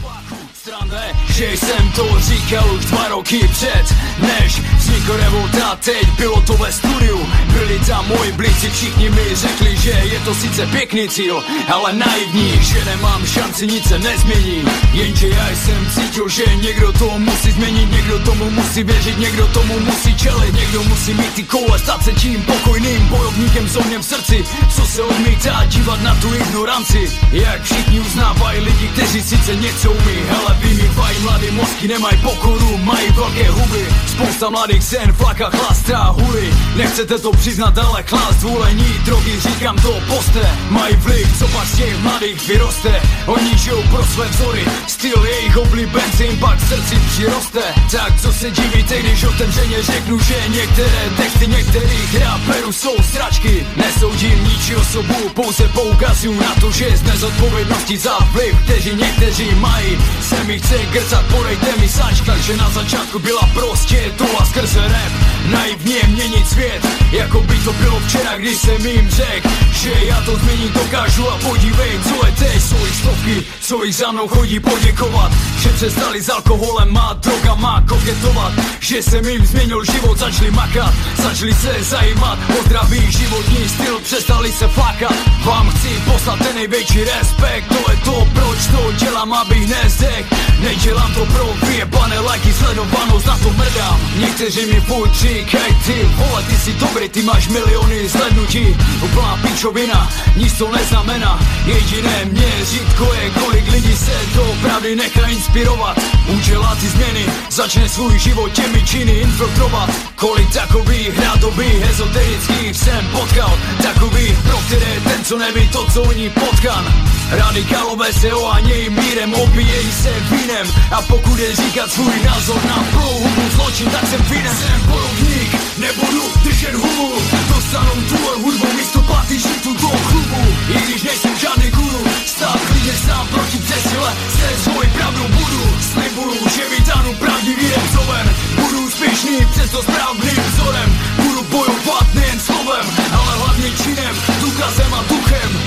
Že 1.35 1.47
jsem 1.57 1.85
to 1.95 2.07
říkal 2.20 2.66
už 2.78 2.85
dva 2.85 3.09
roky 3.09 3.49
před 3.51 3.87
Než 4.22 4.62
vznikl 4.95 5.16
revolta 5.16 5.76
teď 5.76 6.09
bylo 6.18 6.40
to 6.40 6.53
ve 6.53 6.72
studiu. 6.72 7.26
Byli 7.53 7.78
tam 7.78 8.09
moji 8.09 8.32
blici, 8.32 8.70
všichni 8.70 9.11
mi 9.11 9.34
řekli, 9.34 9.76
že 9.76 9.90
je 9.90 10.20
to 10.20 10.34
sice 10.34 10.66
pěkný 10.66 11.09
cíl 11.09 11.45
Ale 11.72 11.92
naivní, 11.92 12.59
že 12.61 12.84
nemám 12.84 13.26
šanci, 13.26 13.66
nic 13.66 13.88
se 13.88 13.99
nezmění. 13.99 14.64
Jenže 14.92 15.28
já 15.28 15.49
jsem 15.49 15.90
cítil, 15.95 16.28
že 16.28 16.45
někdo 16.57 16.92
to 16.92 17.18
musí 17.18 17.51
změnit 17.51 17.90
Někdo 17.90 18.18
tomu 18.18 18.51
musí 18.51 18.82
věřit, 18.84 19.18
někdo 19.18 19.47
tomu 19.47 19.80
musí 19.80 20.14
čelit 20.16 20.55
Někdo 20.55 20.82
musí 20.82 21.14
mít 21.14 21.34
ty 21.34 21.42
koule, 21.42 21.78
stát 21.78 22.05
se 22.05 22.12
tím 22.12 22.42
pokojným 22.42 23.09
bojovníkem 23.09 23.68
s 23.68 23.76
v 23.76 24.03
srdci. 24.03 24.45
Co 24.76 24.86
se 24.86 25.03
odmítá 25.03 25.64
dívat 25.64 26.03
na 26.03 26.14
tu 26.14 26.34
ignoranci? 26.34 27.11
Jak 27.32 27.62
všichni 27.62 28.01
uznávají 28.01 28.61
lidi, 28.61 28.88
kteří 28.88 29.22
sice 29.22 29.57
něco 29.57 29.90
umí 29.90 30.18
Hele, 30.28 30.57
vymývají 30.61 31.18
mladý 31.18 31.51
mozky, 31.51 31.88
nemají 31.88 32.16
pokoru, 32.16 32.78
mají 32.78 33.09
velké 33.11 33.51
huby. 33.51 33.86
Spousta 34.07 34.51
mladých 34.51 34.84
sen, 34.85 35.12
flaka, 35.12 35.51
chlastá, 35.51 36.14
huly 36.16 36.55
Nechcete 36.76 37.18
to 37.18 37.32
přiznat, 37.32 37.78
ale 37.78 38.03
chlast, 38.03 38.43
vůlení, 38.43 38.95
drogy, 39.05 39.41
říkám 39.41 39.76
to, 39.76 40.01
poste. 40.07 40.59
Mají 40.70 40.97
vliv, 40.97 41.39
co 41.39 41.49
pak 41.49 41.66
z 41.66 41.76
těch 41.76 41.99
mladých 41.99 42.49
vyroste. 42.49 43.03
Oni 43.26 43.59
žijou 43.59 43.82
pro 43.82 44.05
své 44.05 44.28
vzory, 44.28 44.64
styl 44.87 45.24
jejich 45.24 45.57
oblíbenci 45.57 46.24
jim 46.24 46.39
pak 46.39 46.59
v 46.59 46.68
srdci 46.68 46.97
přiroste. 47.09 47.62
Tak 47.93 48.20
co 48.20 48.32
se 48.32 48.51
divíte, 48.51 49.03
když 49.03 49.24
otevřeně 49.24 49.82
řeknu, 49.82 50.18
že 50.18 50.35
některé 50.49 51.11
texty 51.16 51.47
některých 51.47 52.20
raperů 52.20 52.72
jsou 52.72 52.97
sračky. 53.12 53.66
Nesoudím 53.76 54.45
ničí 54.45 54.76
osobu, 54.76 55.28
pouze 55.35 55.68
poukazuju 55.68 56.41
na 56.41 56.55
to, 56.61 56.70
že 56.70 56.97
z 56.97 57.03
nezodpovědnosti 57.03 57.99
za 57.99 58.18
vliv, 58.18 58.57
kteří 58.64 58.95
někteří 58.95 59.55
mají. 59.55 59.99
Se 60.28 60.45
mi 60.45 60.59
chce 60.59 60.78
grcat, 60.93 61.24
podejte 61.37 61.80
mi 61.80 61.89
sač, 61.89 62.20
takže 62.26 62.57
na 62.57 62.70
začátku 62.70 63.18
byla 63.18 63.49
prostě 63.55 64.12
to 64.16 64.24
a 64.41 64.45
skrze 64.74 64.88
rap 64.88 65.24
Naivně 65.50 66.00
měnit 66.06 66.48
svět, 66.48 66.86
jako 67.12 67.40
by 67.40 67.58
to 67.58 67.72
bylo 67.72 68.00
včera, 68.00 68.36
když 68.36 68.56
jsem 68.58 68.86
jim 68.86 69.10
řekl 69.10 69.48
Že 69.72 69.92
já 70.02 70.20
to 70.20 70.36
změnit 70.36 70.72
dokážu 70.72 71.28
a 71.28 71.38
podívej, 71.38 72.00
co 72.08 72.26
je 72.26 72.32
teď 72.32 72.62
Jsou 72.62 72.86
jich 72.86 72.96
stovky, 72.96 73.42
co 73.60 73.84
jich 73.84 73.94
za 73.94 74.12
mnou 74.12 74.28
chodí 74.28 74.60
poděkovat 74.60 75.32
Že 75.58 75.68
přestali 75.68 76.22
s 76.22 76.28
alkoholem 76.28 76.92
má 76.92 77.12
droga 77.12 77.54
má 77.54 77.84
koketovat 77.88 78.52
Že 78.80 79.02
jsem 79.02 79.28
jim 79.28 79.46
změnil 79.46 79.84
život, 79.84 80.18
začali 80.18 80.50
makat 80.50 80.94
Začali 81.22 81.54
se 81.54 81.82
zajímat 81.82 82.38
o 82.60 82.62
zdravý 82.64 83.12
životní 83.12 83.68
styl 83.68 84.00
Přestali 84.00 84.52
se 84.52 84.68
flakat 84.68 85.14
Vám 85.44 85.70
chci 85.70 85.88
poslat 86.04 86.38
ten 86.38 86.54
největší 86.54 87.04
respekt 87.04 87.68
To 87.68 87.90
je 87.90 87.96
to, 88.04 88.28
proč 88.34 88.66
to 88.66 88.92
dělám, 88.92 89.32
abych 89.32 89.68
nezdech 89.68 90.26
Nedělám 90.60 91.14
to 91.14 91.26
pro 91.26 91.54
vyjebané 91.66 92.18
lajky, 92.18 92.52
sledovanost, 92.52 93.26
na 93.26 93.38
to 93.38 93.50
mrdám 93.50 94.00
Někteří 94.16 94.63
mi 94.66 94.80
furt 94.80 95.14
říkají 95.14 95.74
ty 95.86 96.08
vole, 96.14 96.42
ty 96.42 96.56
si 96.56 96.72
dobrý, 96.72 97.08
ty 97.08 97.22
máš 97.22 97.48
miliony 97.48 98.08
slednutí 98.08 98.76
Úplná 99.02 99.36
pičovina, 99.42 100.12
nic 100.36 100.52
to 100.58 100.72
neznamená. 100.72 101.40
Jediné 101.66 102.24
měřítko 102.24 103.14
je, 103.14 103.30
kolik 103.30 103.72
lidí 103.72 103.96
se 103.96 104.12
do 104.34 104.56
pravdy 104.62 104.96
nechá 104.96 105.26
inspirovat. 105.26 106.00
Udělat 106.26 106.78
ty 106.78 106.88
změny, 106.88 107.26
začne 107.50 107.88
svůj 107.88 108.18
život 108.18 108.52
těmi 108.52 108.82
činy 108.82 109.12
infiltrovat. 109.12 109.90
Kolik 110.16 110.52
takových 110.52 111.08
hrádových 111.08 111.90
ezoterických 111.90 112.76
jsem 112.76 113.06
potkal. 113.12 113.58
Takových, 113.82 114.38
pro 114.38 114.58
které 114.66 115.00
ten, 115.04 115.24
co 115.24 115.38
neví 115.38 115.68
to, 115.68 115.86
co 115.92 116.02
oni 116.02 116.30
potkan 116.30 116.84
Radikálové 117.30 118.12
se 118.12 118.32
ohánějí 118.32 118.90
mírem, 118.90 119.34
opíjejí 119.34 119.92
se 119.92 120.12
vínem. 120.30 120.66
A 120.90 121.02
pokud 121.02 121.38
je 121.38 121.56
říkat 121.56 121.92
svůj 121.92 122.22
názor 122.24 122.64
na 122.64 122.84
plouhu 122.90 123.28
zločin, 123.54 123.90
tak 123.90 124.06
jsem 124.06 124.22
vinen. 124.22 124.56
Jsem 124.56 124.80
bojovník, 124.86 125.56
nebudu 125.78 126.22
držet 126.44 126.74
hubu 126.74 127.12
Dostanou 127.48 127.94
tvoje 128.08 128.36
hudbou 128.42 128.72
místo 128.76 129.02
patyší 129.02 129.60
tu 129.62 129.72
do 129.74 129.88
klubu. 129.88 130.42
I 130.68 130.82
když 130.82 131.02
nejsem 131.02 131.38
žádný 131.38 131.70
guru, 131.70 132.04
stát 132.26 132.60
klidně 132.70 132.92
sám 133.06 133.28
proti 133.28 133.58
přesile. 133.58 134.12
Se 134.38 134.62
svoji 134.62 134.88
pravdu 134.88 135.22
budu, 135.28 135.62
slibuju, 135.92 136.48
že 136.56 136.68
vytáhnu 136.78 137.14
pravdivý 137.14 137.68
repsoven 137.68 138.36
Budu 138.56 138.86
úspěšný, 138.86 139.46
přesto 139.50 139.82
správným 139.82 140.42
vzorem 140.52 140.98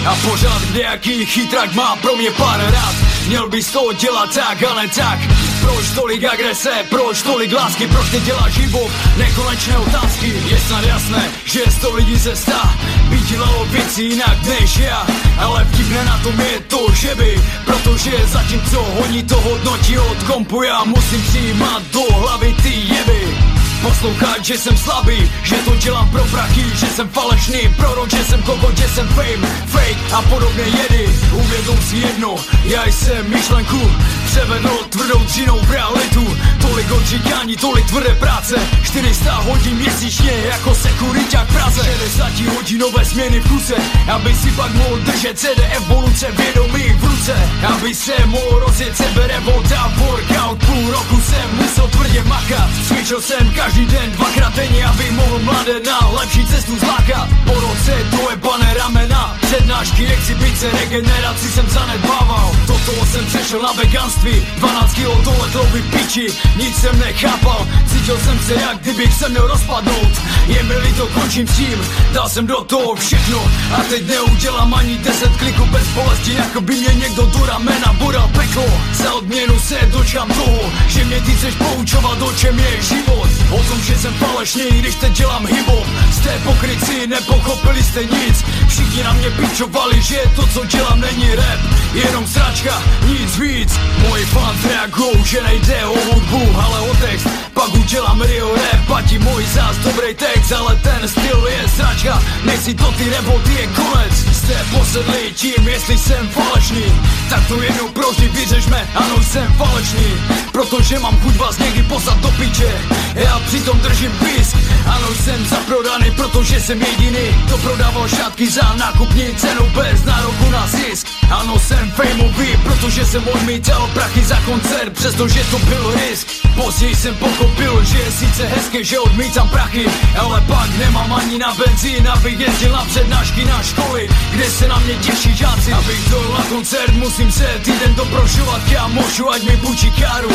A 0.07 0.15
pořád 0.15 0.61
nějaký 0.73 1.25
chytrak 1.25 1.73
má 1.73 1.95
pro 1.95 2.15
mě 2.15 2.31
pár 2.31 2.59
rád. 2.59 2.95
Měl 3.27 3.49
bys 3.49 3.71
to 3.71 3.93
dělat 3.93 4.33
tak 4.33 4.63
a 4.63 4.73
ne 4.73 4.87
tak. 4.95 5.19
Proč 5.61 5.89
tolik 5.95 6.23
agrese, 6.23 6.69
proč 6.89 7.21
tolik 7.21 7.53
lásky, 7.53 7.87
proč 7.87 8.09
ty 8.09 8.19
děláš 8.19 8.53
život 8.53 8.91
Nekonečné 9.17 9.77
otázky, 9.77 10.33
je 10.47 10.59
snad 10.59 10.83
jasné, 10.83 11.31
že 11.45 11.59
sto 11.71 11.95
lidí 11.95 12.19
se 12.19 12.35
stá 12.35 12.75
By 13.09 13.19
dělalo 13.19 13.65
věci 13.65 14.03
jinak 14.03 14.43
než 14.43 14.77
já. 14.77 15.07
Ale 15.37 15.65
vtipné 15.65 16.05
na 16.05 16.17
tom 16.17 16.39
je 16.39 16.59
to, 16.67 16.87
že 16.93 17.15
by 17.15 17.41
Protože 17.65 18.11
zatímco 18.25 18.79
oni 18.79 19.23
to 19.23 19.41
hodnotí 19.41 19.97
od 19.97 20.23
kompu 20.23 20.63
Já 20.63 20.83
musím 20.83 21.21
přijímat 21.21 21.81
do 21.93 22.13
hlavy 22.13 22.55
ty 22.63 22.69
jeby 22.69 23.56
Poslouchat, 23.81 24.45
že 24.45 24.57
jsem 24.57 24.77
slabý, 24.77 25.31
že 25.43 25.55
to 25.55 25.75
dělám 25.75 26.09
pro 26.11 26.23
prachy 26.23 26.65
Že 26.75 26.87
jsem 26.87 27.09
falešný 27.09 27.59
prorok, 27.77 28.09
že 28.09 28.23
jsem 28.23 28.41
kokot, 28.43 28.77
že 28.77 28.87
jsem 28.87 29.07
fame 29.07 29.47
Fake 29.65 30.13
a 30.13 30.21
podobné 30.21 30.63
jedy. 30.63 31.09
Uvědom 31.31 31.77
si 31.81 31.97
jedno, 31.97 32.35
já 32.63 32.85
jsem 32.85 33.29
myšlenku 33.29 33.91
Převedl 34.27 34.79
tvrdou 34.89 35.19
dřinou 35.23 35.59
v 35.59 35.71
realitu. 35.71 36.37
Tolik 36.61 36.91
odříkání, 36.91 37.55
tolik 37.55 37.85
tvrdé 37.87 38.15
práce. 38.15 38.55
400 38.83 39.35
hodin 39.35 39.75
měsíčně 39.75 40.31
jako 40.31 40.75
sekuriťák 40.75 41.47
v 41.49 41.53
Praze. 41.53 41.81
60 41.83 42.39
hodinové 42.55 43.05
směny 43.05 43.39
v 43.39 43.47
kuse 43.49 43.75
Aby 44.13 44.35
si 44.35 44.51
pak 44.51 44.73
mohl 44.73 44.97
držet 44.99 45.39
CD 45.39 45.59
evoluce 45.75 46.31
vědomí 46.31 46.83
v 46.99 47.03
ruce. 47.03 47.35
Aby 47.73 47.95
se 47.95 48.25
mohl 48.25 48.59
rozjet 48.59 48.97
sebe 48.97 49.27
revolta 49.27 49.93
Workout 49.97 50.65
půl 50.65 50.91
roku 50.91 51.21
jsem 51.21 51.49
musel 51.55 51.87
tvrdě 51.87 52.23
makat. 52.23 52.69
Cvičil 52.87 53.21
jsem 53.21 53.53
každý 53.55 53.85
den 53.85 54.11
dvakrát 54.11 54.55
denně 54.55 54.85
Aby 54.85 55.11
mohl 55.11 55.39
mladé 55.39 55.79
na 55.85 55.99
lepší 56.07 56.45
cestu 56.45 56.79
zlákat. 56.79 57.27
Po 57.45 57.53
roce 57.59 57.93
to 58.11 58.31
je 58.31 58.35
bané 58.35 58.73
ramena 58.73 59.37
Přednášky, 59.41 60.07
exibice, 60.07 60.71
regeneraci 60.71 61.47
jsem 61.51 61.69
zanedbával. 61.69 62.51
Toto 62.67 63.05
jsem 63.05 63.25
přešel 63.25 63.61
na 63.61 63.71
veganství 63.71 64.16
12 64.23 64.93
kilo 64.93 65.21
dole 65.21 65.49
tlouby 65.51 65.81
piči. 65.81 66.27
Nic 66.55 66.75
jsem 66.75 66.99
nechápal. 66.99 67.67
Cítil 67.87 68.17
jsem 68.17 68.39
se 68.39 68.53
jak 68.53 68.77
kdybych 68.81 69.13
se 69.13 69.29
měl 69.29 69.47
rozpadnout. 69.47 70.13
Je 70.47 70.63
mi 70.63 70.77
líto, 70.77 71.07
končím 71.07 71.47
s 71.47 71.55
tím. 71.57 71.85
Dal 72.13 72.29
jsem 72.29 72.47
do 72.47 72.61
toho 72.63 72.95
všechno. 72.95 73.51
A 73.77 73.83
teď 73.89 74.07
neudělám 74.07 74.73
ani 74.73 74.97
10 74.97 75.37
kliků 75.37 75.65
bez 75.65 75.87
bolesti. 75.87 76.33
Jako 76.33 76.61
by 76.61 76.75
mě 76.75 76.93
někdo 76.93 77.25
do 77.25 77.45
ramena 77.45 77.93
bodal 77.93 78.27
peklo. 78.27 78.65
Za 78.93 79.13
odměnu 79.13 79.59
se 79.59 79.79
dočkám 79.91 80.29
toho 80.29 80.71
Že 80.87 81.03
mě 81.03 81.21
ty 81.21 81.31
chceš 81.31 81.55
poučovat 81.55 82.21
o 82.21 82.33
čem 82.33 82.59
je 82.59 82.81
život. 82.81 83.29
O 83.51 83.63
tom, 83.63 83.81
že 83.81 83.97
jsem 83.97 84.13
falešný, 84.13 84.69
když 84.69 84.95
teď 84.95 85.13
dělám 85.13 85.45
hip-hop. 85.45 85.85
Jste 86.11 86.39
pokryci, 86.43 87.07
nepochopili 87.07 87.83
jste 87.83 88.03
nic. 88.03 88.45
Všichni 88.67 89.03
na 89.03 89.13
mě 89.13 89.29
pičovali, 89.29 90.01
že 90.01 90.21
to 90.35 90.47
co 90.47 90.65
dělám 90.65 90.99
není 90.99 91.35
rap. 91.35 91.59
Jenom 91.93 92.27
sračka, 92.27 92.83
nic 93.07 93.37
víc 93.37 93.71
Moji 94.07 94.25
fans 94.25 94.63
reagujou, 94.63 95.23
že 95.23 95.41
nejde 95.41 95.85
o 95.85 95.97
hudbu, 96.05 96.41
ale 96.61 96.79
o 96.79 96.95
text. 96.95 97.27
Pak 97.53 97.73
udělám 97.73 98.21
real 98.21 98.55
rap, 98.55 99.07
ti 99.09 99.19
můj 99.19 99.45
zás 99.45 99.77
dobrý 99.77 100.15
text 100.15 100.51
Ale 100.51 100.75
ten 100.75 101.07
styl 101.07 101.47
je 101.49 101.69
sračka, 101.69 102.23
nejsi 102.45 102.73
to 102.73 102.91
ty 102.91 103.09
revolty 103.09 103.53
je 103.53 103.67
konec. 103.67 104.13
Jste 104.37 104.65
posedli 104.77 105.33
tím, 105.35 105.67
jestli 105.67 105.97
jsem 105.97 106.29
falešný. 106.29 106.85
Tak 107.29 107.47
to 107.47 107.61
jednou 107.61 107.87
provždy 107.87 108.27
vyřešme, 108.27 108.87
ano 108.95 109.23
jsem 109.23 109.53
falešný. 109.53 110.07
Protože 110.51 110.99
mám 110.99 111.19
chuť 111.19 111.35
vás 111.35 111.57
někdy 111.57 111.83
poslat 111.83 112.17
do 112.19 112.31
piče. 112.31 112.71
Já 113.15 113.39
přitom 113.39 113.79
držím 113.79 114.11
pisk, 114.11 114.55
ano 114.85 115.07
jsem 115.23 115.45
zaprodaný 115.45 116.11
Protože 116.11 116.61
jsem 116.61 116.81
jediný, 116.81 117.43
kto 117.45 117.57
prodával 117.57 118.07
šatky 118.07 118.49
za 118.49 118.73
nákupní 118.75 119.35
cenu 119.35 119.69
Bez 119.75 120.03
nároku 120.03 120.49
na 120.49 120.67
zisk. 120.67 121.07
Ano 121.29 121.59
jsem 121.59 121.91
fameový, 121.91 122.57
protože 122.63 123.05
jsem 123.05 123.27
odmítal 123.27 123.89
prachy 123.97 124.25
za 124.25 124.39
koncert, 124.45 124.93
přestože 124.93 125.43
to 125.51 125.59
byl 125.59 125.93
risk. 125.95 126.27
Později 126.55 126.95
jsem 126.95 127.15
pochopil, 127.15 127.83
že 127.83 127.97
je 127.97 128.11
sice 128.11 128.43
hezké, 128.45 128.83
že 128.83 128.99
odmítám 128.99 129.49
prachy 129.49 129.85
Ale 130.19 130.41
pak 130.41 130.69
nemám 130.77 131.13
ani 131.13 131.37
na 131.37 131.53
benzín, 131.53 132.07
abych 132.07 132.39
jezdil 132.39 132.71
na 132.71 132.85
přednášky 132.85 133.45
na 133.45 133.63
školy 133.63 134.09
Kde 134.31 134.51
se 134.51 134.67
na 134.67 134.79
mě 134.79 134.93
těší 134.93 135.35
žáci. 135.35 135.73
Abych 135.73 136.09
dojel 136.09 136.31
na 136.37 136.43
koncert, 136.43 136.93
musím 136.93 137.31
se 137.31 137.47
týden 137.63 137.95
doprošovat 137.95 138.61
Kámošu, 138.73 139.31
ať 139.31 139.43
mi 139.43 139.57
půjčí 139.57 139.91
káru. 139.91 140.31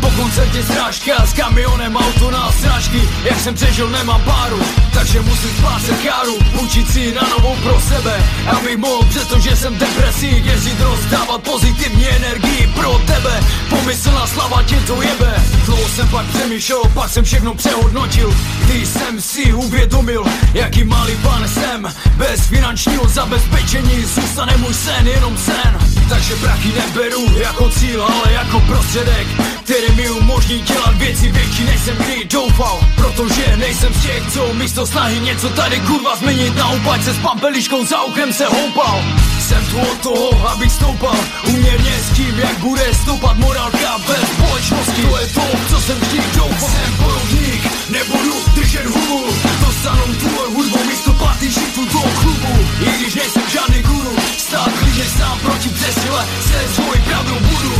Po 0.00 0.10
koncertě 0.10 0.62
strážka 0.62 1.26
s 1.26 1.32
kamionem 1.32 1.96
auto 1.96 2.30
na 2.30 2.52
strážky 2.52 3.08
Jak 3.24 3.40
jsem 3.40 3.54
přežil 3.54 3.90
nemám 3.90 4.22
páru 4.22 4.60
Takže 4.94 5.20
musím 5.20 5.50
splácet 5.50 5.96
káru 6.02 6.38
Půjčit 6.58 6.90
si 6.90 7.14
na 7.14 7.22
novou 7.28 7.56
pro 7.62 7.80
sebe 7.80 8.24
Abych 8.56 8.76
mohl, 8.76 9.04
přestože 9.08 9.56
jsem 9.56 9.78
depresí 9.78 10.42
Jezdit 10.46 10.80
rozdávat 10.80 11.42
pozitivní 11.42 12.08
energii 12.08 12.66
pro 12.74 12.95
tebe. 12.98 13.40
Pomyslná 13.68 14.26
slava 14.26 14.62
tě 14.62 14.76
to 14.86 15.02
jebe. 15.02 15.34
Dlouho 15.64 15.88
jsem 15.88 16.08
pak 16.08 16.26
přemýšlel, 16.26 16.82
pak 16.94 17.10
jsem 17.10 17.24
všechno 17.24 17.54
přehodnotil. 17.54 18.34
Když 18.64 18.88
jsem 18.88 19.20
si 19.20 19.52
uvědomil, 19.52 20.24
jaký 20.54 20.84
malý 20.84 21.16
pan 21.16 21.48
jsem. 21.48 21.94
Bez 22.16 22.40
finančního 22.40 23.08
zabezpečení 23.08 24.04
zůstane 24.04 24.56
můj 24.56 24.74
sen, 24.74 25.08
jenom 25.08 25.36
sen. 25.36 25.78
Takže 26.08 26.36
prachy 26.36 26.72
neberu 26.72 27.38
jako 27.38 27.70
cíl, 27.70 28.02
ale 28.02 28.32
jako 28.32 28.60
prostředek 28.60 29.55
Který 29.66 29.94
mi 29.96 30.10
umožní 30.10 30.60
dělat 30.62 30.94
věci 30.96 31.32
větší 31.32 31.64
než 31.64 31.80
jsem 31.80 31.96
kdy 31.96 32.24
doufal. 32.24 32.80
Protože 32.94 33.56
nejsem 33.56 33.94
z 33.94 34.02
těch, 34.02 34.22
co 34.32 34.54
místo 34.54 34.86
snahy 34.86 35.20
něco 35.20 35.48
tady 35.48 35.80
kurva 35.80 36.16
změnit. 36.16 36.56
Naopak 36.56 37.02
se 37.02 37.12
s 37.14 37.18
pampeliškou 37.18 37.84
za 37.84 38.02
uchem 38.02 38.32
se 38.32 38.46
houpal. 38.46 39.04
Jsem 39.40 39.66
tu 39.66 39.78
od 39.78 39.98
toho, 39.98 40.48
abych 40.48 40.72
stoupal. 40.72 41.16
Uměrně 41.48 41.94
s 41.98 42.16
tím, 42.16 42.38
jak 42.38 42.58
bude 42.58 42.94
stoupat 42.94 43.36
morálka 43.38 43.98
bez 44.06 44.30
společnosti. 44.30 45.02
To 45.02 45.18
je 45.18 45.26
to, 45.26 45.42
co 45.70 45.80
jsem 45.80 45.98
vždy 46.00 46.22
doufal. 46.36 46.70
Jsem 46.70 46.94
bojovník, 46.96 47.90
nebudu 47.90 48.34
držet 48.54 48.86
hubu. 48.86 49.24
Dostanou 49.60 50.14
tvoje 50.14 50.48
hudbou 50.54 50.84
místo 50.84 51.12
party 51.12 51.48
tu 51.74 51.84
do 51.84 52.00
klubu. 52.20 52.66
I 52.80 53.02
když 53.02 53.14
nejsem 53.14 53.42
žádný 53.52 53.82
guru 53.82 54.16
Stát 54.46 54.72
klidně 54.78 55.04
sám 55.04 55.38
proti 55.38 55.68
přesile. 55.68 56.26
Se 56.40 56.74
svojí 56.74 57.00
pravdou 57.00 57.34
budu 57.34 57.74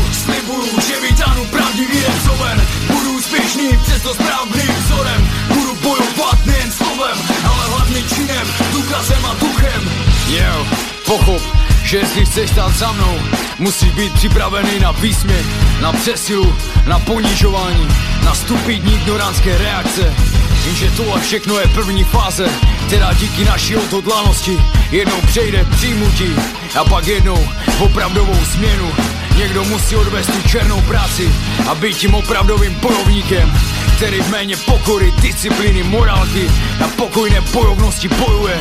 Slibuju, 0.47 0.81
že 0.81 1.01
vytáhnu 1.01 1.45
pravdivý 1.45 1.99
rezoven 2.07 2.67
Budu 2.87 3.13
úspěšný, 3.13 3.79
přesto 3.83 4.15
správným 4.15 4.75
vzorem. 4.85 5.31
Budu 5.49 5.75
bojovat 5.75 6.47
nejen 6.47 6.73
slovem, 6.73 7.19
ale 7.45 7.67
hlavně 7.69 8.03
činem 8.03 8.47
Důkazem 8.73 9.27
a 9.27 9.35
duchem. 9.35 9.91
Yo, 10.29 10.67
pochop, 11.07 11.43
že 11.85 11.97
jestli 11.97 12.27
chceš 12.27 12.51
stát 12.51 12.73
za 12.73 12.93
mnou 12.93 13.19
Musíš 13.59 13.91
být 13.91 14.13
připravený 14.13 14.81
na 14.81 14.93
výsměch, 14.93 15.47
na 15.81 15.93
přesilu, 15.93 16.57
na 16.87 16.99
ponižování 16.99 17.89
Na 18.25 18.35
stupidní 18.35 18.95
ignorantské 18.95 19.59
reakce. 19.59 20.15
Jenže 20.67 20.91
tohle 20.91 21.21
všechno 21.21 21.59
je 21.59 21.67
první 21.69 22.05
fáze 22.05 22.49
Která 22.87 23.13
díky 23.13 23.45
naší 23.45 23.77
odhodlanosti 23.77 24.59
Jednou 24.91 25.21
přejde 25.21 25.67
přijmutí 25.77 26.37
A 26.81 26.85
pak 26.85 27.07
jednou 27.07 27.49
opravdovou 27.81 28.45
změnu 28.45 28.93
Někdo 29.37 29.65
musí 29.65 29.97
odvést 29.97 30.27
tu 30.27 30.49
černou 30.49 30.81
práci 30.81 31.33
A 31.69 31.75
být 31.75 31.97
tím 31.97 32.15
opravdovým 32.15 32.75
bojovníkem 32.75 33.53
Který 33.97 34.21
v 34.21 34.31
méně 34.31 34.57
pokory, 34.57 35.13
disciplíny, 35.21 35.83
morálky 35.83 36.51
A 36.85 36.89
pokojné 36.89 37.41
bojovnosti 37.41 38.09
bojuje. 38.09 38.61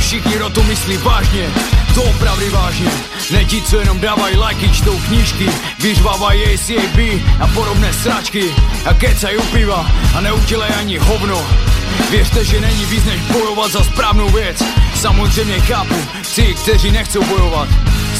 Všichni 0.00 0.38
do 0.38 0.50
to 0.50 0.62
myslí 0.62 0.96
vážně, 0.96 1.50
to 1.94 2.02
opravdu 2.02 2.50
vážně. 2.50 2.90
Ne 3.30 3.44
ti, 3.44 3.62
co 3.62 3.78
jenom 3.78 4.00
dávají 4.00 4.36
lajky, 4.36 4.68
čtou 4.68 4.98
knížky 4.98 5.46
Vyřvávají 5.78 6.42
ACAB 6.42 6.98
a 7.40 7.46
podobné 7.46 7.92
sračky 7.92 8.44
A 8.84 8.94
kecají 8.94 9.36
u 9.36 9.42
piva 9.42 9.86
a 10.16 10.20
neudělej 10.20 10.70
ani 10.78 10.98
hovno. 10.98 11.46
Věřte, 12.10 12.44
že 12.44 12.60
není 12.60 12.84
víc 12.84 13.04
než 13.04 13.20
bojovat 13.20 13.72
za 13.72 13.84
správnou 13.84 14.28
věc. 14.28 14.62
Samozřejmě 14.94 15.60
chápu 15.60 15.94
ty, 16.34 16.54
kteří 16.54 16.90
nechcou 16.90 17.24
bojovat 17.24 17.68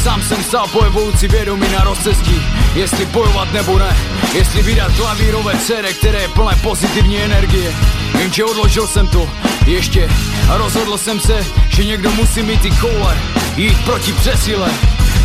Sám 0.03 0.22
jsem 0.22 0.44
stál 0.44 0.68
po 0.68 0.80
evoluci 0.84 1.28
vědomí 1.28 1.68
na 1.72 1.84
rozcestí. 1.84 2.42
Jestli 2.74 3.07
bojovat 3.07 3.53
nebo 3.53 3.78
ne 3.78 3.96
Jestli 4.34 4.62
vydat 4.62 4.92
klavírové 4.96 5.55
CD, 5.59 5.98
které 5.98 6.22
je 6.22 6.28
plné 6.28 6.57
pozitivní 6.62 7.18
energie. 7.18 7.74
Jenže 8.18 8.44
odložil 8.44 8.86
jsem 8.86 9.09
to 9.09 9.30
ještě 9.66 10.09
a 10.51 10.57
rozhodl 10.57 10.98
jsem 10.98 11.20
se, 11.20 11.46
že 11.68 11.84
někdo 11.84 12.11
musí 12.11 12.42
mít 12.42 12.61
ty 12.61 12.70
koule 12.70 13.18
Jít 13.57 13.84
proti 13.84 14.12
přesile. 14.12 14.70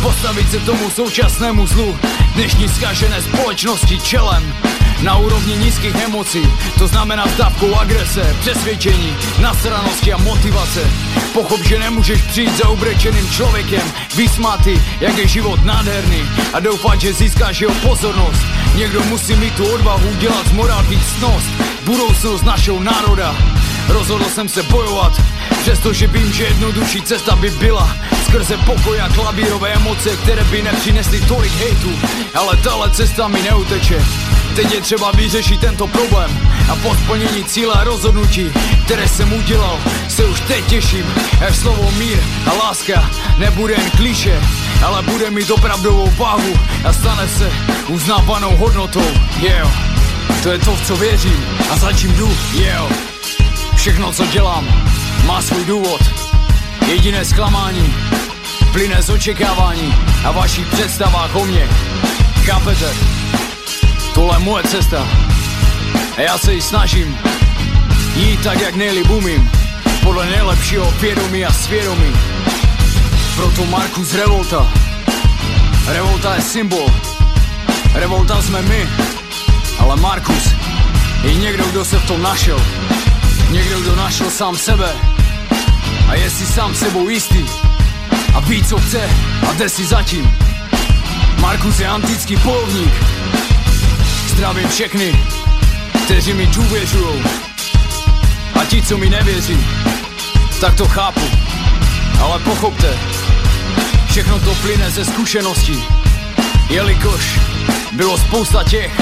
Postavit 0.02 0.50
se 0.50 0.60
tomu 0.60 0.90
současnému 0.90 1.66
zlu 1.66 1.98
Dnešní 2.34 2.68
zkažené 2.68 3.22
společnosti 3.22 4.00
čelem 4.00 4.54
na 5.02 5.16
úrovni 5.16 5.56
nízkých 5.56 5.94
emocí, 5.94 6.42
to 6.78 6.86
znamená 6.86 7.24
dávkou 7.38 7.74
agrese, 7.74 8.36
přesvědčení, 8.40 9.16
nasranosti 9.40 10.12
a 10.12 10.16
motivace. 10.16 10.90
Pochop, 11.32 11.60
že 11.64 11.78
nemůžeš 11.78 12.22
přijít 12.22 12.56
za 12.56 12.68
ubrečeným 12.68 13.30
člověkem, 13.30 13.92
vysmátý, 14.16 14.80
jak 15.00 15.18
je 15.18 15.28
život 15.28 15.64
nádherný 15.64 16.22
a 16.52 16.60
doufat, 16.60 17.00
že 17.00 17.12
získáš 17.12 17.60
jeho 17.60 17.74
pozornost. 17.74 18.42
Někdo 18.76 19.02
musí 19.04 19.36
mít 19.36 19.54
tu 19.54 19.66
odvahu 19.74 20.08
udělat 20.08 20.46
z 20.48 20.52
morálky 20.52 20.98
ctnost, 20.98 21.48
budoucnost 21.84 22.42
našeho 22.42 22.82
národa. 22.82 23.36
Rozhodl 23.88 24.24
jsem 24.24 24.48
se 24.48 24.62
bojovat, 24.62 25.22
přestože 25.60 26.06
vím, 26.06 26.32
že 26.32 26.44
jednodušší 26.44 27.02
cesta 27.02 27.36
by 27.36 27.50
byla 27.50 27.96
Skrze 28.26 28.56
pokoj 28.56 29.00
a 29.00 29.08
klavírové 29.08 29.72
emoce, 29.72 30.16
které 30.16 30.44
by 30.44 30.62
nepřinesly 30.62 31.20
tolik 31.20 31.52
hejtu 31.52 31.90
Ale 32.34 32.56
tahle 32.56 32.90
cesta 32.90 33.28
mi 33.28 33.42
neuteče 33.42 34.04
Teď 34.56 34.72
je 34.74 34.80
třeba 34.80 35.10
vyřešit 35.10 35.60
tento 35.60 35.86
problém 35.86 36.40
a 36.72 36.76
po 36.76 36.94
splnění 36.94 37.44
cíle 37.44 37.74
rozhodnutí, 37.84 38.52
které 38.84 39.08
jsem 39.08 39.32
udělal, 39.32 39.78
se 40.08 40.24
už 40.24 40.40
teď 40.40 40.66
těším, 40.66 41.14
jak 41.40 41.54
slovo 41.54 41.90
mír 41.90 42.18
a 42.46 42.52
láska 42.52 43.10
nebude 43.38 43.74
jen 43.74 43.90
kliše, 43.90 44.40
ale 44.84 45.02
bude 45.02 45.30
mít 45.30 45.50
opravdovou 45.50 46.10
váhu 46.10 46.54
a 46.84 46.92
stane 46.92 47.28
se 47.28 47.52
uznávanou 47.88 48.56
hodnotou. 48.56 49.10
Yeah. 49.40 49.70
To 50.42 50.50
je 50.50 50.58
to, 50.58 50.76
v 50.76 50.86
co 50.86 50.96
věřím 50.96 51.46
a 51.70 51.76
za 51.76 51.92
čím 51.92 52.12
jdu. 52.12 52.36
Yeah. 52.52 52.92
Všechno, 53.76 54.12
co 54.12 54.26
dělám, 54.26 54.68
má 55.26 55.42
svůj 55.42 55.64
důvod. 55.64 56.00
Jediné 56.88 57.24
zklamání 57.24 57.94
plyne 58.72 59.02
z 59.02 59.10
očekávání 59.10 59.94
a 60.24 60.30
vašich 60.30 60.66
představách 60.66 61.36
o 61.36 61.44
mně. 61.44 61.68
Chápete? 62.44 63.15
Tohle 64.16 64.36
je 64.36 64.44
moje 64.44 64.64
cesta 64.64 65.06
a 66.16 66.20
já 66.20 66.38
se 66.38 66.54
ji 66.54 66.62
snažím 66.62 67.18
jít 68.16 68.42
tak, 68.42 68.60
jak 68.60 68.74
nejlíp 68.74 69.10
umím, 69.10 69.50
podle 70.02 70.26
nejlepšího 70.26 70.90
vědomí 71.00 71.44
a 71.44 71.52
svědomí. 71.52 72.12
Proto 73.36 73.66
Markus 73.66 74.14
Revolta. 74.14 74.72
Revolta 75.86 76.34
je 76.34 76.42
symbol. 76.42 76.90
Revolta 77.94 78.42
jsme 78.42 78.62
my, 78.62 78.88
ale 79.78 79.96
Markus 79.96 80.48
je 81.22 81.34
někdo, 81.34 81.64
kdo 81.64 81.84
se 81.84 81.98
v 81.98 82.06
tom 82.06 82.22
našel. 82.22 82.60
Někdo, 83.50 83.80
kdo 83.80 83.96
našel 83.96 84.30
sám 84.30 84.56
sebe 84.56 84.92
a 86.08 86.14
je 86.14 86.30
si 86.30 86.46
sám 86.46 86.74
sebou 86.74 87.08
jistý 87.08 87.44
a 88.34 88.40
ví, 88.40 88.64
co 88.64 88.78
chce 88.78 89.10
a 89.48 89.52
jde 89.52 89.68
si 89.68 89.84
zatím. 89.84 90.36
Markus 91.40 91.80
je 91.80 91.86
antický 91.86 92.36
bojovník, 92.36 92.92
Zdravím 94.36 94.68
všechny, 94.68 95.24
kteří 96.04 96.32
mi 96.32 96.46
důvěřují. 96.46 97.22
A 98.60 98.64
ti, 98.64 98.82
co 98.82 98.98
mi 98.98 99.10
nevěří, 99.10 99.66
tak 100.60 100.74
to 100.74 100.88
chápu. 100.88 101.20
Ale 102.20 102.38
pochopte, 102.38 102.98
všechno 104.10 104.40
to 104.40 104.54
plyne 104.54 104.90
ze 104.90 105.04
zkušeností. 105.04 105.84
Jelikož 106.68 107.38
bylo 107.92 108.18
spousta 108.18 108.64
těch, 108.64 109.00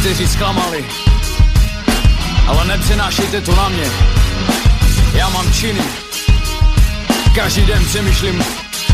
kteří 0.00 0.28
zklamali. 0.28 0.84
Ale 2.46 2.64
nepřenášejte 2.64 3.40
to 3.40 3.54
na 3.56 3.68
mě. 3.68 3.90
Já 5.14 5.28
mám 5.28 5.52
činy. 5.52 5.82
Každý 7.34 7.66
den 7.66 7.84
přemýšlím 7.84 8.44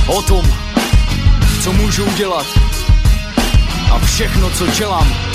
o 0.07 0.23
tom, 0.23 0.53
co 1.63 1.73
můžu 1.73 2.05
udělat. 2.05 2.47
A 3.93 3.99
všechno, 3.99 4.51
co 4.51 4.67
dělám, 4.67 5.30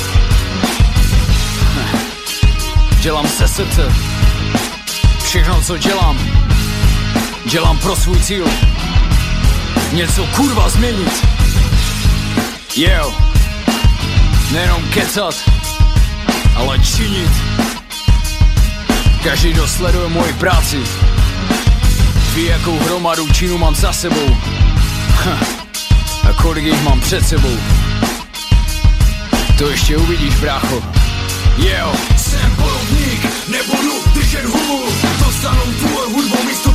Dělám 3.05 3.27
se 3.27 3.47
srdce. 3.47 3.93
Všechno, 5.23 5.61
co 5.61 5.77
dělám 5.77 6.19
Dělám 7.45 7.77
pro 7.79 7.95
svůj 7.95 8.19
cíl. 8.19 8.47
Něco 9.91 10.25
kurva 10.25 10.69
změnit. 10.69 11.27
Jo 12.75 13.13
Nejenom 14.51 14.83
kecat 14.93 15.35
Ale 16.55 16.79
činit. 16.79 17.31
Každý, 19.23 19.53
kdo 19.53 19.67
sleduje 19.67 20.09
moji 20.09 20.33
práci 20.33 20.79
Ví, 22.33 22.45
jakou 22.45 22.79
hromadu 22.79 23.33
činu 23.33 23.57
mám 23.57 23.75
za 23.75 23.93
sebou. 23.93 24.37
A 26.29 26.33
kolik 26.41 26.65
jich 26.65 26.83
mám 26.83 27.01
před 27.01 27.27
sebou. 27.27 27.57
To 29.57 29.69
ještě 29.69 29.97
uvidíš, 29.97 30.35
brácho. 30.35 30.83
Jo. 31.57 31.93
Jsem 32.09 32.14
bojovník, 32.85 33.21
nebudu 33.47 33.93
držet 34.13 34.45
hubu. 34.45 34.83
Dostanou 35.25 35.73
tvoje 35.79 36.07
hudbou 36.07 36.43
místo 36.43 36.69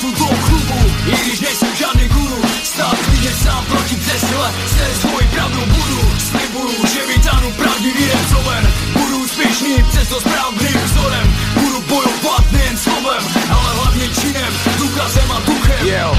tu 0.00 0.10
do 0.10 0.26
klubu. 0.26 0.92
I 1.06 1.16
když 1.22 1.40
nejsem 1.40 1.76
žádný 1.76 2.08
guru 2.08 2.42
Stát 2.62 2.98
klidně 2.98 3.30
sám 3.42 3.64
proti 3.64 3.96
přesile 3.96 4.52
Se 4.66 5.00
svojí 5.00 5.26
pravdou 5.26 5.60
budu 5.60 6.00
Slibuju, 6.18 6.86
že 6.94 7.06
vytáhnu 7.06 7.52
pravdivý 7.52 8.04
recoven 8.04 8.72
Budu 8.92 9.18
úspěšný, 9.18 9.84
přesto 9.90 10.20
správným 10.20 10.80
vzorem. 10.84 11.36
Budu 11.54 11.80
bojovat 11.80 12.52
nejen 12.52 12.76
slovem, 12.78 13.22
ale 13.50 13.74
hlavně 13.74 14.08
činem 14.08 14.52
Důkazem 14.78 15.32
a 15.32 15.40
duchem. 15.40 15.86
Jo. 15.86 16.16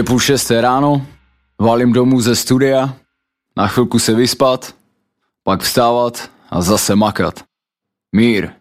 Je 0.00 0.04
půl 0.04 0.18
šesté 0.18 0.60
ráno, 0.60 1.06
valím 1.60 1.92
domů 1.92 2.20
ze 2.20 2.36
studia, 2.36 2.96
na 3.56 3.66
chvilku 3.66 3.98
se 3.98 4.14
vyspat, 4.14 4.74
pak 5.42 5.60
vstávat 5.60 6.30
a 6.50 6.62
zase 6.62 6.96
makat. 6.96 7.44
Mír. 8.12 8.59